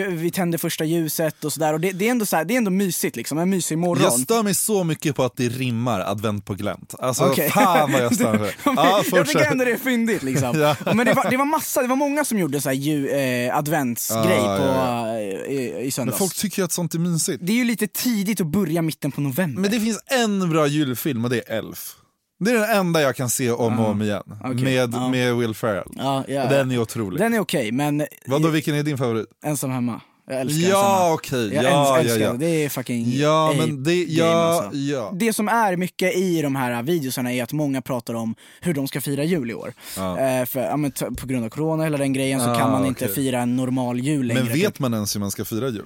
vi 0.09 0.31
tänder 0.31 0.57
första 0.57 0.85
ljuset 0.85 1.43
och 1.43 1.53
sådär. 1.53 1.73
Och 1.73 1.79
det, 1.79 1.91
det, 1.91 2.07
är 2.07 2.11
ändå 2.11 2.25
så 2.25 2.35
här, 2.35 2.45
det 2.45 2.53
är 2.53 2.57
ändå 2.57 2.71
mysigt 2.71 3.15
liksom, 3.15 3.37
en 3.37 3.49
mysig 3.49 3.77
morgon. 3.77 4.03
Jag 4.03 4.13
stör 4.13 4.43
mig 4.43 4.53
så 4.55 4.83
mycket 4.83 5.15
på 5.15 5.23
att 5.23 5.35
det 5.37 5.49
rimmar 5.49 5.99
advent 5.99 6.45
på 6.45 6.53
glänt. 6.53 6.95
Alltså 6.99 7.25
Okej. 7.25 7.49
fan 7.49 7.91
vad 7.91 8.01
jag 8.01 8.15
stör 8.15 8.39
mig. 8.39 8.55
Ja, 8.65 9.03
jag 9.11 9.27
tycker 9.27 9.51
ändå 9.51 9.65
det 9.65 9.71
är 9.71 9.77
fyndigt 9.77 10.23
liksom. 10.23 10.59
Ja. 10.61 10.75
Men 10.85 11.05
det 11.05 11.13
var, 11.13 11.29
det 11.29 11.37
var 11.37 11.45
massa, 11.45 11.81
det 11.81 11.87
var 11.87 11.95
många 11.95 12.25
som 12.25 12.39
gjorde 12.39 12.61
så 12.61 12.69
här 12.69 12.75
ju, 12.75 13.09
eh, 13.09 13.57
adventsgrej 13.57 14.37
Ja, 14.37 14.57
på, 14.57 14.63
ja, 14.63 15.07
eh, 15.17 15.23
i, 15.23 15.73
i 15.79 15.81
Men 15.81 15.91
söndags. 15.91 16.17
folk 16.17 16.35
tycker 16.35 16.63
att 16.63 16.71
sånt 16.71 16.93
är 16.93 16.99
mysigt. 16.99 17.39
Det 17.45 17.51
är 17.51 17.57
ju 17.57 17.63
lite 17.63 17.87
tidigt 17.87 18.41
att 18.41 18.47
börja 18.47 18.81
mitten 18.81 19.11
på 19.11 19.21
november. 19.21 19.61
Men 19.61 19.71
det 19.71 19.79
finns 19.79 19.99
en 20.05 20.49
bra 20.49 20.67
julfilm 20.67 21.23
och 21.23 21.29
det 21.29 21.49
är 21.49 21.57
Elf. 21.57 21.95
Det 22.43 22.51
är 22.51 22.55
den 22.55 22.69
enda 22.79 23.01
jag 23.01 23.15
kan 23.15 23.29
se 23.29 23.51
om 23.51 23.79
och 23.79 23.89
om 23.89 24.01
igen. 24.01 24.23
Okej, 24.43 24.63
Med, 24.63 24.93
ja. 24.93 25.09
med 25.09 25.35
Will 25.35 25.53
Ferrell. 25.55 25.87
Ja, 25.95 26.23
ja, 26.27 26.43
Och 26.43 26.49
Den 26.49 26.71
är 26.71 26.77
otrolig. 26.79 27.19
Den 27.19 27.33
är 27.33 27.39
okej, 27.39 27.71
men 27.71 28.05
Vadå, 28.25 28.49
vilken 28.49 28.75
är 28.75 28.83
din 28.83 28.97
favorit? 28.97 29.25
ensam 29.45 29.71
hemma. 29.71 30.01
Jag 30.29 30.39
älskar 30.41 30.57
ensam 30.57 30.71
Ja 30.71 30.97
hemma. 31.03 31.13
okej, 31.13 31.53
Jag 31.53 31.63
ja, 31.65 31.97
älskar, 31.99 32.19
ja, 32.19 32.25
ja. 32.25 32.33
Det 32.33 32.45
är 32.65 32.69
fucking 32.69 33.11
Ja, 33.13 33.49
ape 33.49 33.57
men 33.57 33.83
det, 33.83 34.05
game, 34.05 34.29
ja, 34.29 34.63
alltså. 34.63 34.77
ja. 34.79 35.11
Det 35.13 35.33
som 35.33 35.47
är 35.47 35.75
mycket 35.75 36.15
i 36.15 36.41
de 36.41 36.55
här 36.55 36.83
videosarna 36.83 37.33
är 37.33 37.43
att 37.43 37.53
många 37.53 37.81
pratar 37.81 38.13
om 38.13 38.35
hur 38.61 38.73
de 38.73 38.87
ska 38.87 39.01
fira 39.01 39.23
jul 39.23 39.51
i 39.51 39.53
år. 39.53 39.73
Ja. 39.97 40.19
Eh, 40.19 40.45
för, 40.45 40.59
ja, 40.59 40.77
men, 40.77 40.91
t- 40.91 41.05
på 41.17 41.27
grund 41.27 41.45
av 41.45 41.49
corona 41.49 41.83
hela 41.83 41.97
den 41.97 42.13
grejen 42.13 42.39
så 42.39 42.49
Ah, 42.49 42.55
kan 42.59 42.71
man 42.71 42.85
inte 42.85 43.05
okej. 43.05 43.15
fira 43.15 43.39
en 43.41 43.55
normal 43.55 43.99
jul 43.99 44.25
längre. 44.27 44.43
Men 44.43 44.53
vet 44.53 44.79
man 44.79 44.93
ens 44.93 45.15
hur 45.15 45.19
man 45.19 45.31
ska 45.31 45.45
fira 45.45 45.69
jul? 45.69 45.85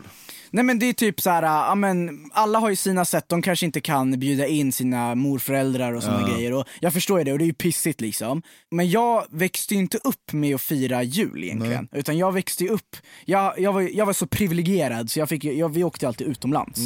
Nej 0.56 0.64
men 0.64 0.80
det 0.80 0.90
är 0.90 0.94
typ 0.94 1.22
så 1.22 1.30
här, 1.30 1.44
ja, 1.44 1.76
men 1.76 2.30
alla 2.34 2.60
har 2.60 2.70
ju 2.70 2.76
sina 2.76 3.06
sätt, 3.06 3.26
de 3.28 3.42
kanske 3.42 3.66
inte 3.66 3.82
kan 3.82 4.20
bjuda 4.20 4.48
in 4.48 4.72
sina 4.72 5.16
morföräldrar 5.16 5.94
och 5.94 6.04
såna 6.04 6.22
Ja. 6.22 6.36
grejer. 6.36 6.54
Och 6.54 6.66
jag 6.80 6.94
förstår 6.94 7.18
ju 7.20 7.24
det 7.26 7.32
och 7.32 7.38
det 7.38 7.44
är 7.44 7.48
ju 7.48 7.54
pissigt 7.54 8.02
liksom. 8.02 8.42
Men 8.72 8.90
jag 8.90 9.26
växte 9.32 9.74
ju 9.74 9.80
inte 9.80 9.98
upp 9.98 10.34
med 10.34 10.56
att 10.56 10.62
fira 10.62 11.04
jul 11.04 11.44
egentligen. 11.44 11.88
Utan 11.92 12.18
jag 12.18 12.32
växte 12.32 12.64
ju 12.64 12.70
upp, 12.70 12.96
jag, 13.26 13.60
jag, 13.60 13.74
var, 13.74 13.82
jag 13.82 14.06
var 14.06 14.14
så 14.14 14.28
privilegierad 14.28 15.10
så 15.12 15.20
jag 15.20 15.30
fick, 15.30 15.44
jag, 15.44 15.70
vi 15.70 15.84
åkte 15.84 16.08
alltid 16.08 16.28
utomlands 16.28 16.80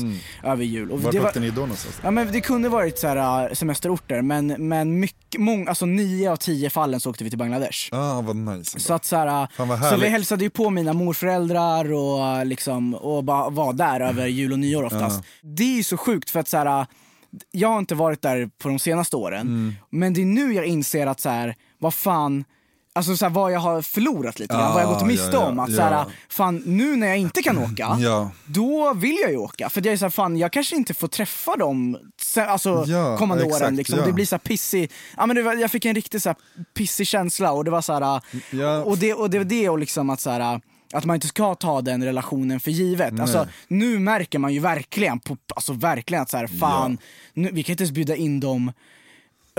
över 0.43 0.63
jul. 0.63 0.91
Och 0.91 1.01
Vart 1.01 1.11
det 1.13 1.19
var, 1.19 1.27
åkte 1.27 1.39
ni 1.39 1.49
då 1.49 1.61
någonstans? 1.61 1.99
Ja 2.03 2.11
men 2.11 2.31
det 2.31 2.41
kunde 2.41 2.69
varit 2.69 2.99
så 2.99 3.07
här, 3.07 3.47
äh, 3.49 3.53
semesterorter 3.53 4.21
men, 4.21 4.47
men 4.47 4.99
mycket, 4.99 5.41
mång, 5.41 5.67
alltså 5.67 5.85
nio 5.85 6.31
av 6.31 6.35
tio 6.35 6.69
fallen 6.69 6.99
så 6.99 7.09
åkte 7.09 7.23
vi 7.23 7.29
till 7.29 7.39
Bangladesh. 7.39 7.89
Ah, 7.91 8.21
vad 8.21 8.35
nice. 8.35 8.79
Så 8.79 8.93
att 8.93 9.05
så, 9.05 9.15
här, 9.15 9.47
så 9.89 9.97
vi 9.97 10.07
hälsade 10.09 10.43
ju 10.43 10.49
på 10.49 10.69
mina 10.69 10.93
morföräldrar 10.93 11.93
och, 11.93 12.45
liksom, 12.45 12.93
och 12.95 13.23
bara 13.23 13.58
var 13.59 13.73
där 13.73 13.99
över 13.99 14.27
jul 14.27 14.51
och 14.53 14.59
nyår 14.59 14.83
oftast. 14.83 15.23
Det 15.41 15.63
är 15.63 15.77
ju 15.77 15.83
så 15.83 15.97
sjukt 15.97 16.29
för 16.29 16.39
att 16.39 16.47
så 16.47 16.57
här, 16.57 16.85
jag 17.51 17.69
har 17.69 17.79
inte 17.79 17.95
varit 17.95 18.21
där 18.21 18.49
på 18.61 18.67
de 18.67 18.79
senaste 18.79 19.15
åren, 19.15 19.41
Mm. 19.47 19.75
men 19.89 20.13
det 20.13 20.21
är 20.21 20.25
nu 20.25 20.53
jag 20.53 20.65
inser 20.65 21.07
att 21.07 21.19
så 21.19 21.29
här, 21.29 21.55
vad 21.79 21.93
fan 21.93 22.43
Alltså 22.93 23.17
så 23.17 23.25
här, 23.25 23.29
vad 23.29 23.51
jag 23.51 23.59
har 23.59 23.81
förlorat 23.81 24.39
lite 24.39 24.53
grann, 24.55 24.73
vad 24.73 24.81
jag 24.83 24.89
gått 24.89 25.05
miste 25.07 25.29
ja, 25.33 25.41
ja, 25.41 25.47
om. 25.47 25.59
Att 25.59 25.69
ja. 25.69 25.75
så 25.75 25.81
här, 25.81 26.05
fan 26.29 26.63
nu 26.65 26.95
när 26.95 27.07
jag 27.07 27.17
inte 27.17 27.41
kan 27.41 27.57
åka, 27.63 27.97
Ja. 27.99 28.31
då 28.45 28.93
vill 28.93 29.17
jag 29.21 29.31
ju 29.31 29.37
åka. 29.37 29.69
För 29.69 29.85
jag 29.85 29.93
är 29.93 29.97
så 29.97 30.05
här, 30.05 30.09
fan 30.09 30.37
jag 30.37 30.53
kanske 30.53 30.75
inte 30.75 30.93
får 30.93 31.07
träffa 31.07 31.55
dem 31.55 31.97
alltså, 32.37 32.83
Ja, 32.87 33.17
kommande 33.17 33.43
exakt, 33.45 33.61
åren. 33.63 33.75
Liksom. 33.75 33.99
ja. 33.99 34.05
Det 34.05 34.13
blir 34.13 34.25
så 34.25 34.35
här 34.35 34.39
pissig, 34.39 34.91
ja, 35.17 35.25
men 35.25 35.35
det 35.35 35.41
var, 35.43 35.53
jag 35.55 35.71
fick 35.71 35.85
en 35.85 35.95
riktigt 35.95 36.23
så 36.23 36.29
här 36.29 36.35
pissig 36.73 37.07
känsla 37.07 37.51
och 37.51 37.65
det 37.65 37.71
var 37.71 37.81
så 37.81 37.93
här, 37.93 38.21
Ja. 38.51 38.83
och 38.83 38.97
det, 38.97 39.13
och 39.13 39.29
det 39.29 39.37
var 39.37 39.45
det 39.45 39.69
och 39.69 39.79
liksom 39.79 40.09
att 40.09 40.21
så 40.21 40.29
här, 40.29 40.61
att 40.93 41.05
man 41.05 41.15
inte 41.15 41.27
ska 41.27 41.55
ta 41.55 41.81
den 41.81 42.03
relationen 42.03 42.59
för 42.59 42.71
givet. 42.71 43.19
Alltså, 43.19 43.47
nu 43.67 43.99
märker 43.99 44.39
man 44.39 44.53
ju 44.53 44.59
verkligen, 44.59 45.19
på, 45.19 45.37
alltså 45.55 45.73
verkligen 45.73 46.21
att 46.21 46.29
så 46.29 46.37
här, 46.37 46.47
fan, 46.47 46.97
nu, 47.33 47.49
vi 47.53 47.63
kan 47.63 47.73
inte 47.73 47.83
ens 47.83 47.91
bjuda 47.91 48.15
in 48.15 48.39
dem 48.39 48.71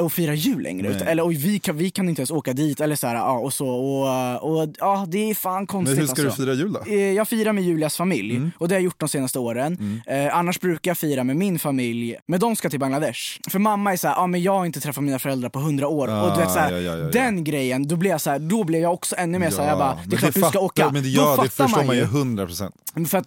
och 0.00 0.12
fira 0.12 0.34
jul 0.34 0.62
längre. 0.62 0.88
Nej. 0.88 0.96
Utan, 0.96 1.08
eller 1.08 1.22
och 1.24 1.32
vi, 1.32 1.58
kan, 1.58 1.76
vi 1.76 1.90
kan 1.90 2.08
inte 2.08 2.20
ens 2.20 2.30
åka 2.30 2.52
dit 2.52 2.80
eller 2.80 2.96
så 2.96 3.06
här, 3.06 3.14
ja, 3.14 3.32
och 3.38 3.52
så. 3.52 3.68
Och, 3.68 4.60
och 4.62 4.68
ja, 4.78 5.04
det 5.08 5.30
är 5.30 5.34
fan 5.34 5.66
konstigt 5.66 5.96
Men 5.98 6.00
hur 6.06 6.14
ska 6.14 6.22
alltså. 6.26 6.42
du 6.42 6.46
fira 6.46 6.54
jul 6.54 6.72
då? 6.72 6.80
Eh, 6.92 7.12
Jag 7.12 7.28
firar 7.28 7.52
med 7.52 7.64
Julias 7.64 7.96
familj 7.96 8.50
och 8.58 8.68
det 8.68 8.74
har 8.74 8.78
jag 8.78 8.84
gjort 8.84 9.00
de 9.00 9.08
senaste 9.08 9.38
åren. 9.38 10.02
Eh, 10.06 10.36
annars 10.36 10.60
brukar 10.60 10.90
jag 10.90 10.98
fira 10.98 11.24
med 11.24 11.36
min 11.36 11.58
familj, 11.58 12.16
men 12.26 12.40
de 12.40 12.56
ska 12.56 12.70
till 12.70 12.80
Bangladesh. 12.80 13.20
För 13.50 13.58
mamma 13.58 13.92
är 13.92 13.96
så 13.96 14.08
här, 14.08 14.14
ja 14.14 14.26
men 14.26 14.42
jag 14.42 14.58
har 14.58 14.66
inte 14.66 14.80
träffat 14.80 15.04
mina 15.04 15.18
föräldrar 15.18 15.48
på 15.48 15.58
hundra 15.58 15.88
år. 15.88 16.08
och 16.24 16.32
du 16.36 16.40
vet 16.40 16.50
så 16.52 16.58
här, 16.58 16.72
Ah, 16.72 16.78
ja, 16.78 16.96
ja, 16.96 17.04
den 17.10 17.44
grejen, 17.44 17.88
då 17.88 17.96
blir 17.96 18.10
jag 18.10 18.20
så 18.20 18.30
här, 18.30 18.38
då 18.38 18.64
blir 18.64 18.80
jag 18.80 18.92
också 18.92 19.16
ännu 19.18 19.38
mer 19.38 19.50
så 19.50 19.62
här, 19.62 19.68
jag 19.68 19.78
bara, 19.78 19.98
det 20.06 20.16
är 20.16 20.18
klart 20.18 20.34
du 20.34 20.40
ska 20.42 20.60
åka. 20.60 20.90
Men 20.92 21.02
det, 21.02 21.16
då 21.16 21.22
ja, 21.22 21.30
det 21.42 21.48
fattar 21.48 21.64
förstår 21.68 21.84
man 21.84 21.96
ju 21.96 22.04
hundra 22.04 22.46
procent. 22.46 22.74
För 23.08 23.18
att 23.18 23.26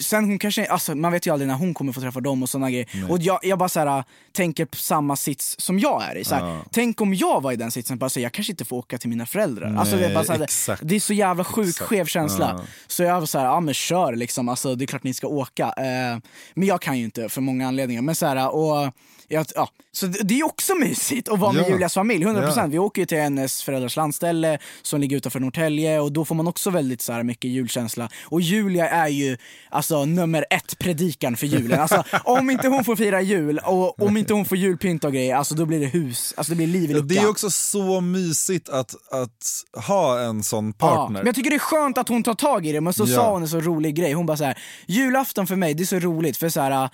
sen 0.00 0.24
hon 0.24 0.38
kanske, 0.38 0.66
alltså 0.66 0.94
man 0.94 1.12
vet 1.12 1.26
ju 1.26 1.32
aldrig 1.32 1.48
när 1.48 1.54
hon 1.54 1.74
kommer 1.74 1.92
få 1.92 2.00
träffa 2.00 2.20
dem 2.20 2.42
och 2.42 2.48
såna 2.48 2.70
grejer. 2.70 2.86
Och 3.08 3.18
jag, 3.20 3.38
jag 3.42 3.58
bara 3.58 3.68
så 3.68 3.80
här, 3.80 4.04
tänker 4.32 4.64
på 4.64 4.76
samma 4.76 5.16
sits 5.16 5.56
som 5.58 5.78
jag 5.78 5.95
är 6.02 6.16
i. 6.16 6.24
Så 6.24 6.34
här, 6.34 6.46
Ja. 6.46 6.64
Tänk 6.72 7.00
om 7.00 7.14
jag 7.14 7.40
var 7.42 7.52
i 7.52 7.56
den 7.56 7.70
sitsen, 7.70 7.98
bara 7.98 8.10
så 8.10 8.20
jag 8.20 8.32
kanske 8.32 8.52
inte 8.52 8.64
får 8.64 8.76
åka 8.76 8.98
till 8.98 9.10
mina 9.10 9.26
föräldrar. 9.26 9.76
alltså, 9.78 9.96
det, 9.96 10.04
är 10.06 10.14
bara 10.14 10.24
så 10.24 10.32
här, 10.32 10.78
det 10.84 10.96
är 10.96 11.00
så 11.00 11.12
jävla 11.12 11.42
Exakt. 11.42 11.78
skev 11.78 12.04
känsla. 12.04 12.54
Ja. 12.58 12.64
Så 12.86 13.02
jag 13.02 13.20
var 13.20 13.26
så 13.26 13.38
här, 13.38 13.46
ja 13.46 13.60
men 13.60 13.74
kör 13.74 14.16
liksom, 14.16 14.48
alltså, 14.48 14.74
det 14.74 14.84
är 14.84 14.86
klart 14.86 15.02
ni 15.04 15.14
ska 15.14 15.26
åka. 15.26 15.64
Eh, 15.64 16.18
men 16.54 16.68
jag 16.68 16.80
kan 16.80 16.98
ju 16.98 17.04
inte 17.04 17.28
för 17.28 17.40
många 17.40 17.68
anledningar. 17.68 18.02
Men 18.02 18.14
så 18.14 18.26
här, 18.26 18.54
och, 18.54 18.92
jag, 19.28 19.46
ja. 19.54 19.68
Så 19.92 20.06
det, 20.06 20.18
det 20.22 20.40
är 20.40 20.44
också 20.44 20.74
mysigt 20.74 21.28
att 21.28 21.38
vara 21.38 21.52
med 21.52 21.62
Ja. 21.62 21.68
Julias 21.68 21.94
familj, 21.94 22.24
100%. 22.24 22.52
Ja. 22.56 22.66
Vi 22.66 22.78
åker 22.78 23.04
till 23.04 23.18
hennes 23.18 23.62
föräldrars 23.62 23.96
landställe 23.96 24.58
som 24.82 25.00
ligger 25.00 25.16
utanför 25.16 25.40
Norrtälje 25.40 26.00
och 26.00 26.12
då 26.12 26.24
får 26.24 26.34
man 26.34 26.46
också 26.46 26.70
väldigt 26.70 27.02
så 27.02 27.12
här, 27.12 27.22
mycket 27.22 27.50
julkänsla. 27.50 28.08
Och 28.24 28.40
Julia 28.40 28.88
är 28.88 29.08
ju 29.08 29.36
alltså 29.70 30.04
nummer 30.04 30.46
ett 30.50 30.78
predikan 30.78 31.36
för 31.36 31.46
julen. 31.46 31.80
Alltså, 31.80 32.04
om 32.24 32.50
inte 32.50 32.68
hon 32.68 32.84
får 32.84 32.96
fira 32.96 33.20
jul 33.22 33.58
och 33.64 34.02
om 34.02 34.16
inte 34.16 34.34
hon 34.34 34.44
får 34.44 34.58
julpynt 34.58 35.04
och 35.04 35.12
grejer, 35.12 35.36
alltså 35.36 35.54
då 35.54 35.66
blir 35.66 35.75
det 35.78 35.86
hus, 35.86 36.34
alltså 36.36 36.50
det 36.50 36.56
blir 36.56 36.66
liv 36.66 36.82
i 36.90 36.92
Ja, 36.92 36.92
luckan. 36.92 37.08
det 37.08 37.16
är 37.18 37.28
också 37.28 37.50
så 37.50 38.00
mysigt 38.00 38.68
att, 38.68 38.94
att 39.12 39.64
ha 39.86 40.20
en 40.20 40.42
sån 40.42 40.74
Ja, 40.78 40.86
partner. 40.88 41.18
men 41.20 41.26
jag 41.26 41.34
tycker 41.34 41.50
det 41.50 41.56
är 41.56 41.58
skönt 41.58 41.98
att 41.98 42.08
hon 42.08 42.22
tar 42.22 42.34
tag 42.34 42.66
i 42.66 42.72
det, 42.72 42.80
men 42.80 42.92
så 42.92 43.04
Ja. 43.06 43.16
sa 43.16 43.32
hon 43.32 43.42
en 43.42 43.48
så 43.48 43.60
rolig 43.60 43.94
grej. 43.94 44.12
Hon 44.12 44.26
bara 44.26 44.36
så 44.36 44.44
här: 44.44 44.58
julafton 44.86 45.46
för 45.46 45.56
mig, 45.56 45.74
det 45.74 45.82
är 45.82 45.86
så 45.86 45.98
roligt 45.98 46.36
för 46.36 46.48
så 46.48 46.60
här. 46.60 46.90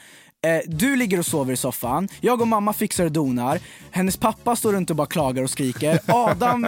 Eh, 0.46 0.60
du 0.66 0.96
ligger 0.96 1.18
och 1.18 1.26
sover 1.26 1.52
i 1.52 1.56
soffan, 1.56 2.08
jag 2.20 2.40
och 2.40 2.48
mamma 2.48 2.72
fixar 2.72 3.04
och 3.04 3.12
donar, 3.12 3.58
hennes 3.90 4.16
pappa 4.16 4.56
står 4.56 4.72
runt 4.72 4.90
och 4.90 4.96
bara 4.96 5.06
klagar 5.06 5.42
och 5.42 5.50
skriker, 5.50 5.98
Adam 6.06 6.64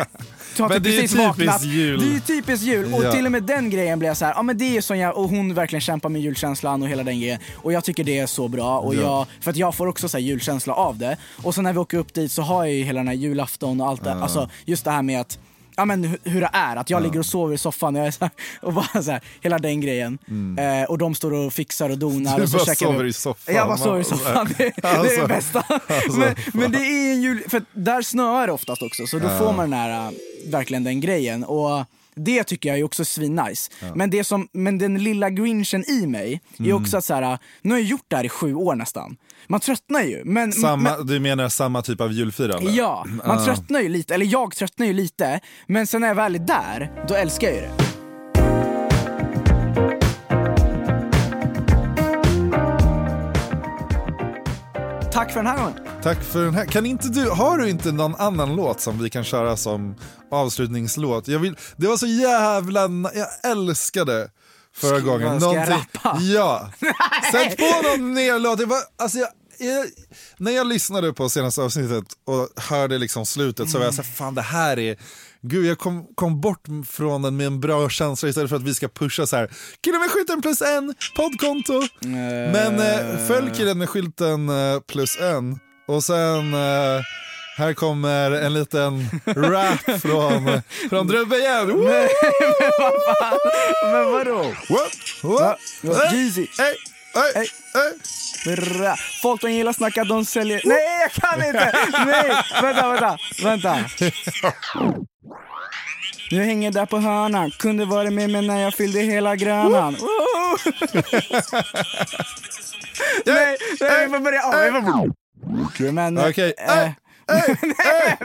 har 0.58 0.68
Men 0.68 0.82
typ 0.82 0.84
precis 0.84 0.96
typiskt 1.12 1.18
vaknat. 1.18 1.62
jul. 1.64 2.00
Det 2.00 2.06
är 2.06 2.12
ju 2.12 2.20
typiskt 2.20 2.66
jul, 2.66 2.94
och 2.94 3.04
Ja. 3.04 3.12
till 3.12 3.26
och 3.26 3.32
med 3.32 3.42
den 3.42 3.70
grejen 3.70 3.98
blir 3.98 4.08
jag 4.08 4.16
så 4.16 4.24
här, 4.24 4.32
ja 4.36 4.42
men 4.42 4.58
det 4.58 4.76
är 4.76 4.80
sån 4.80 4.98
jag, 4.98 5.16
och 5.16 5.28
hon 5.28 5.54
verkligen 5.54 5.80
kämpar 5.80 6.08
med 6.08 6.22
julkänslan 6.22 6.82
och 6.82 6.88
hela 6.88 7.02
den 7.02 7.20
grejen. 7.20 7.38
Och 7.56 7.72
jag 7.72 7.84
tycker 7.84 8.04
det 8.04 8.18
är 8.18 8.26
så 8.26 8.48
bra, 8.48 8.78
och 8.78 8.94
Ja. 8.94 9.00
jag, 9.00 9.26
för 9.40 9.50
att 9.50 9.56
jag 9.56 9.74
får 9.74 9.86
också 9.86 10.08
så 10.08 10.16
här 10.18 10.24
julkänsla 10.24 10.74
av 10.74 10.98
det. 10.98 11.16
Och 11.42 11.54
så 11.54 11.62
när 11.62 11.72
vi 11.72 11.78
åker 11.78 11.98
upp 11.98 12.14
dit 12.14 12.32
så 12.32 12.42
har 12.42 12.64
jag 12.64 12.74
ju 12.74 12.84
hela 12.84 13.00
den 13.00 13.08
här 13.08 13.14
julafton 13.14 13.80
och 13.80 13.88
allt 13.88 14.04
det, 14.04 14.12
alltså 14.14 14.50
just 14.64 14.84
det 14.84 14.90
här 14.90 15.02
med 15.02 15.20
att 15.20 15.38
Ja 15.76 15.84
men 15.84 16.04
hu- 16.04 16.18
hur 16.24 16.40
det 16.40 16.50
är, 16.52 16.76
att 16.76 16.90
jag 16.90 17.02
ligger 17.02 17.18
och 17.18 17.26
sover 17.26 17.54
i 17.54 17.58
soffan 17.58 17.94
och, 17.96 18.00
jag 18.00 18.06
är 18.06 18.10
så 18.10 18.24
här, 18.24 18.30
och 18.60 18.72
bara 18.72 19.02
så 19.02 19.10
här, 19.10 19.20
hela 19.40 19.58
den 19.58 19.80
grejen. 19.80 20.18
Eh, 20.58 20.90
och 20.90 20.98
de 20.98 21.14
står 21.14 21.32
och 21.32 21.52
fixar 21.52 21.90
och 21.90 21.98
donar. 21.98 22.30
Mm. 22.30 22.36
Du 22.36 22.42
och 22.42 22.48
så 22.48 22.56
bara 22.56 22.64
käkar 22.66 22.86
sover 22.86 23.02
vi- 23.04 23.10
i 23.10 23.12
soffan. 23.12 23.54
Jag 23.54 23.66
bara 23.68 23.76
sover 23.76 23.96
i 23.96 23.98
Alltså, 23.98 24.16
soffan, 24.16 24.54
det, 24.58 24.72
det 24.76 24.84
är 24.88 24.98
alltså, 24.98 25.20
det 25.20 25.28
bästa. 25.28 25.60
alltså, 25.88 26.18
men, 26.18 26.34
men 26.52 26.72
det 26.72 26.78
är 26.78 27.12
en 27.12 27.22
jul, 27.22 27.42
för 27.48 27.62
där 27.72 28.02
snöar 28.02 28.46
det 28.46 28.52
oftast 28.52 28.82
också, 28.82 29.06
så 29.06 29.18
då 29.18 29.28
får 29.38 29.52
man 29.52 29.70
den 29.70 29.78
här, 29.78 30.06
äh, 30.06 30.12
verkligen 30.50 30.84
den 30.84 31.00
grejen. 31.00 31.44
Och 31.44 31.84
det 32.16 32.44
tycker 32.44 32.68
jag 32.68 32.78
är 32.78 32.84
också 32.84 33.04
svinnice. 33.04 33.70
Men, 33.94 34.10
det 34.10 34.24
som, 34.24 34.48
men 34.52 34.78
den 34.78 35.02
lilla 35.02 35.30
grinchen 35.30 35.84
i 35.90 36.06
mig 36.06 36.40
är 36.58 36.64
Mm. 36.64 36.76
också 36.82 36.96
att 36.96 37.04
så 37.04 37.14
här, 37.14 37.38
nu 37.62 37.70
har 37.70 37.78
jag 37.78 37.88
gjort 37.88 38.04
det 38.08 38.16
här 38.16 38.24
i 38.24 38.28
sju 38.28 38.54
år 38.54 38.74
nästan. 38.74 39.16
Man 39.46 39.60
tröttnar 39.60 40.02
ju. 40.02 40.22
Men, 40.24 40.52
Samma, 40.52 40.96
men, 40.96 41.06
du 41.06 41.20
menar 41.20 41.48
samma 41.48 41.82
typ 41.82 42.00
av 42.00 42.12
julfirande? 42.12 42.70
Ja, 42.70 43.06
man 43.24 43.38
Ah. 43.38 43.44
tröttnar 43.44 43.80
ju 43.80 43.88
lite, 43.88 44.14
eller 44.14 44.26
jag 44.26 44.56
tröttnar 44.56 44.86
ju 44.86 44.92
lite, 44.92 45.40
men 45.66 45.86
sen 45.86 46.00
när 46.00 46.08
jag 46.08 46.14
väl 46.14 46.34
är 46.34 46.38
där, 46.38 47.04
då 47.08 47.14
älskar 47.14 47.46
jag 47.48 47.56
ju 47.56 47.60
det. 47.62 47.70
Tack 55.12 55.30
för 55.32 55.42
den 55.42 55.46
här 55.46 55.58
gången. 55.58 55.78
Tack 56.04 56.24
för 56.24 56.44
den 56.44 56.54
här. 56.54 56.64
Kan 56.66 56.86
inte 56.86 57.08
du, 57.08 57.30
har 57.30 57.58
du 57.58 57.68
inte 57.70 57.92
någon 57.92 58.14
annan 58.14 58.56
låt 58.56 58.80
som 58.80 59.02
vi 59.02 59.10
kan 59.10 59.24
köra 59.24 59.56
som 59.56 59.94
avslutningslåt? 60.30 61.28
Jag 61.28 61.38
vill, 61.38 61.56
det 61.76 61.86
var 61.86 61.96
så 61.96 62.06
jävla, 62.06 62.80
jag 63.14 63.50
älskade 63.52 64.30
förra 64.74 64.98
Ska- 64.98 65.06
gången. 65.06 65.40
ska 65.40 65.54
jag 65.54 65.70
rappa? 65.70 66.18
Ja. 66.20 66.70
Sätt 67.32 67.56
på 67.56 67.88
någon 67.88 68.12
mer 68.14 68.38
låt. 68.38 68.58
Det 68.58 68.66
var, 68.66 68.78
alltså 68.98 69.18
jag, 69.18 69.28
jag, 69.58 69.86
när 70.36 70.50
jag 70.52 70.66
lyssnade 70.66 71.12
på 71.12 71.28
senaste 71.28 71.62
avsnittet 71.62 72.04
och 72.26 72.62
hörde 72.62 72.98
liksom 72.98 73.26
slutet 73.26 73.70
så 73.70 73.78
var 73.78 73.84
jag 73.84 73.94
så 73.94 74.02
här, 74.02 74.10
fan 74.10 74.34
det 74.34 74.42
här 74.42 74.78
är 74.78 74.96
Gud, 75.42 75.66
jag 75.66 75.78
kom, 75.78 76.06
kom 76.14 76.40
bort 76.40 76.66
från 76.88 77.22
den 77.22 77.36
med 77.36 77.46
en 77.46 77.60
bra 77.60 77.88
känsla 77.88 78.28
istället 78.28 78.50
för 78.50 78.56
att 78.56 78.62
vi 78.62 78.74
ska 78.74 78.88
pusha 78.88 79.26
så 79.26 79.36
här 79.36 79.50
killen 79.80 80.00
med 80.00 80.10
skylten 80.10 80.42
plus 80.42 80.62
en, 80.62 80.94
poddkonto. 81.16 81.82
Men 82.52 82.78
eh, 82.80 83.26
följ 83.26 83.50
killen 83.56 83.78
med 83.78 83.88
skylten 83.88 84.48
eh, 84.48 84.80
plus 84.80 85.18
en 85.20 85.58
och 85.86 86.04
sen 86.04 86.54
eh, 86.54 87.00
här 87.56 87.74
kommer 87.74 88.30
en 88.30 88.54
liten 88.54 89.08
rap 89.26 90.00
från, 90.02 90.62
från 90.90 91.06
Drubbe 91.06 91.36
igen. 91.36 91.66
Woo! 91.68 91.84
Men 91.84 92.08
vad 92.78 92.92
fan? 93.18 93.38
Men 93.92 94.12
vadå? 94.12 94.42
What? 94.42 94.92
What? 95.22 95.58
What? 95.82 96.04
Eh, 96.04 96.14
Jeezy. 96.14 96.46
Hey, 96.58 96.74
hey, 97.14 97.32
Hey. 97.34 97.46
hey. 97.74 97.92
Bra. 98.56 98.96
Folk 99.22 99.40
de 99.40 99.52
gillar 99.52 99.72
snacka, 99.72 100.04
de 100.04 100.24
säljer... 100.24 100.60
Nej, 100.64 101.00
jag 101.00 101.12
kan 101.12 101.46
inte! 101.46 101.72
Nej, 102.06 102.42
vänta, 102.62 102.88
vänta, 102.88 103.18
vänta. 103.42 103.78
Du 106.30 106.42
hänger 106.42 106.70
där 106.72 106.86
på 106.86 106.98
hörnan, 106.98 107.50
kunde 107.50 107.84
varit 107.84 108.12
med 108.12 108.30
mig 108.30 108.46
när 108.46 108.60
jag 108.60 108.74
fyllde 108.74 109.00
hela 109.00 109.36
grönan. 109.36 109.96
Nej, 113.26 113.56
nej, 113.80 114.06
vi 114.06 114.12
får 114.12 114.20
börja 114.20 114.46
om. 114.46 115.14
Men... 115.92 116.18
Okej. 116.18 116.54
eh, 116.58 116.74
Hey, 116.74 116.92
hey, 117.48 117.56
nej, 117.62 118.16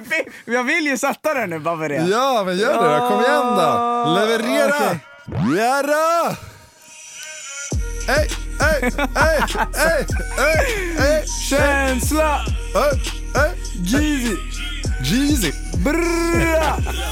men 0.45 0.53
jag 0.55 0.63
vill 0.63 0.85
ju 0.85 0.97
sätta 0.97 1.33
den 1.33 1.49
nu 1.49 1.59
bara 1.59 1.77
för 1.77 1.89
det. 1.89 1.95
Ja, 1.95 2.43
men 2.45 2.57
gör 2.57 2.73
det 2.83 2.99
då. 2.99 3.07
Kom 3.09 3.21
igen 3.23 3.55
då. 3.55 4.15
Leverera! 4.15 4.99
Ja 5.57 5.81
då! 5.81 6.35
Hej, 8.07 8.27
hej, 8.59 8.91
hej, 9.15 9.39
hej, 9.75 10.05
hej, 10.37 10.95
hej, 10.99 11.25
Känsla! 11.49 12.37
hej, 12.73 13.01
hej. 13.35 13.51
Jeezy! 13.83 14.37
Jeezy. 15.03 15.51
Bra! 15.85 16.28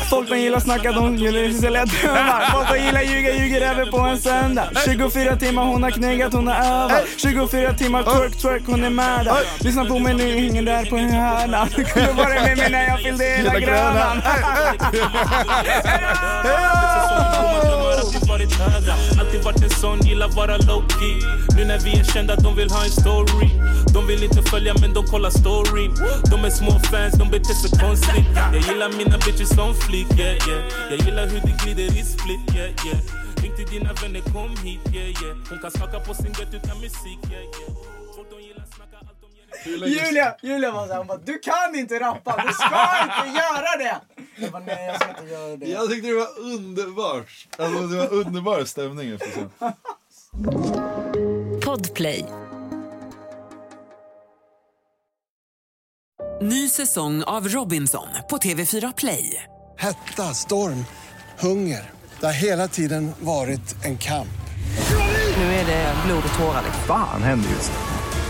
Folk 0.09 0.29
de 0.29 0.37
gillar 0.37 0.59
snacka, 0.59 0.91
de 0.91 1.15
gillar 1.15 1.85
drömmar. 1.85 2.51
Folk 2.51 2.67
de 2.73 2.79
gillar 2.79 3.01
ljuga, 3.01 3.33
ljuger 3.33 3.61
även 3.61 3.91
på 3.91 3.97
en 3.97 4.17
söndag. 4.17 4.69
24 4.85 5.35
timmar 5.35 5.63
hon 5.65 5.83
har 5.83 5.91
knegat, 5.91 6.33
hon 6.33 6.47
har 6.47 6.83
övat. 6.83 7.03
24 7.17 7.73
timmar 7.73 8.03
twerk, 8.03 8.41
twerk, 8.41 8.63
hon 8.65 8.83
är 8.83 8.89
med 8.89 9.25
där. 9.25 9.63
Lyssna 9.63 9.85
på 9.85 9.99
mig 9.99 10.13
nu, 10.13 10.39
hänger 10.39 10.63
där 10.63 10.85
på 10.85 10.97
hörnan. 10.97 11.67
Kunde 11.69 12.11
vara 12.11 12.29
med 12.29 12.57
mig 12.57 12.71
när 12.71 12.87
jag 12.87 12.99
fyllde 12.99 13.23
hela 13.23 13.59
grönan. 13.59 14.21
alltid 14.25 15.01
varit 18.47 18.73
höga 18.73 18.93
Alltid 19.19 19.43
varit 19.43 19.63
en 19.63 19.69
sån, 19.69 19.99
gillar 19.99 20.27
vara 20.27 20.57
low 20.57 20.83
key 20.87 21.21
Nu 21.57 21.65
när 21.65 21.79
vi 21.79 21.99
är 21.99 22.03
kända, 22.03 22.35
de 22.35 22.55
vill 22.55 22.69
ha 22.69 22.83
en 22.83 22.91
story. 22.91 23.49
De 23.93 24.07
vill 24.07 24.23
inte 24.23 24.41
följa 24.41 24.73
men 24.81 24.93
de 24.93 25.05
kollar 25.05 25.29
storyn. 25.29 25.91
De 26.31 26.45
är 26.45 26.49
små 26.49 26.71
fans, 26.71 27.13
de 27.17 27.29
beter 27.29 27.53
sig 27.53 27.79
konstigt. 27.79 28.25
Jag 28.53 28.61
gillar 28.61 28.89
mina 28.97 29.17
bitches 29.17 29.49
som 29.55 29.73
flick, 29.75 30.19
yeah 30.19 30.47
yeah. 30.47 30.63
Jag 30.89 30.99
gillar 31.05 31.25
hur 31.27 31.41
det 31.47 31.55
glider 31.63 31.99
i 31.99 32.03
split, 32.03 32.55
yeah 32.55 32.69
yeah. 32.85 32.99
Ring 33.41 33.55
till 33.55 33.65
dina 33.65 33.93
vänner, 33.93 34.21
kom 34.21 34.57
hit, 34.63 34.79
yeah 34.93 35.09
yeah. 35.23 35.37
Hon 35.49 35.59
kan 35.59 35.71
smaka 35.71 35.99
på 35.99 36.13
sin 36.13 36.33
gött 36.39 36.53
utan 36.53 36.77
musik, 36.81 37.19
yeah 37.31 37.43
yeah. 37.43 37.96
Julia, 39.67 40.35
Julia 40.41 40.71
var 40.71 40.87
såhär, 40.87 40.97
hon 40.97 41.07
bara, 41.07 41.17
du 41.17 41.39
kan 41.39 41.75
inte 41.75 41.99
rappa, 41.99 42.43
du 42.47 42.53
ska 42.53 43.03
inte 43.03 43.39
göra 43.39 43.77
det! 43.77 44.01
Jag 44.35 44.51
bara, 44.51 44.63
nej 44.63 44.85
jag 44.85 44.95
ska 44.95 45.09
inte 45.09 45.33
göra 45.33 45.55
det. 45.55 45.65
Jag 45.65 45.89
tyckte 45.89 46.07
det 46.07 46.15
var 46.15 46.39
underbart. 46.39 47.47
Alltså, 47.57 47.87
det 47.87 47.97
var 47.97 48.13
underbar 48.13 48.65
stämning 48.65 49.13
efter 49.13 49.31
sen. 49.31 49.49
Podplay. 51.65 52.25
Ny 56.41 56.69
säsong 56.69 57.23
av 57.23 57.47
Robinson 57.47 58.07
på 58.29 58.37
TV4 58.37 58.93
Play. 58.97 59.43
Hetta, 59.77 60.23
storm, 60.23 60.85
hunger. 61.39 61.91
Det 62.19 62.25
har 62.25 62.33
hela 62.33 62.67
tiden 62.67 63.11
varit 63.19 63.85
en 63.85 63.97
kamp. 63.97 64.27
Nu 65.37 65.43
är 65.43 65.65
det 65.65 65.93
blod 66.05 66.23
och 66.33 66.39
tårar. 66.39 66.63
Fan 66.87 67.23
händer 67.23 67.49
just 67.49 67.71
nu. 67.71 67.96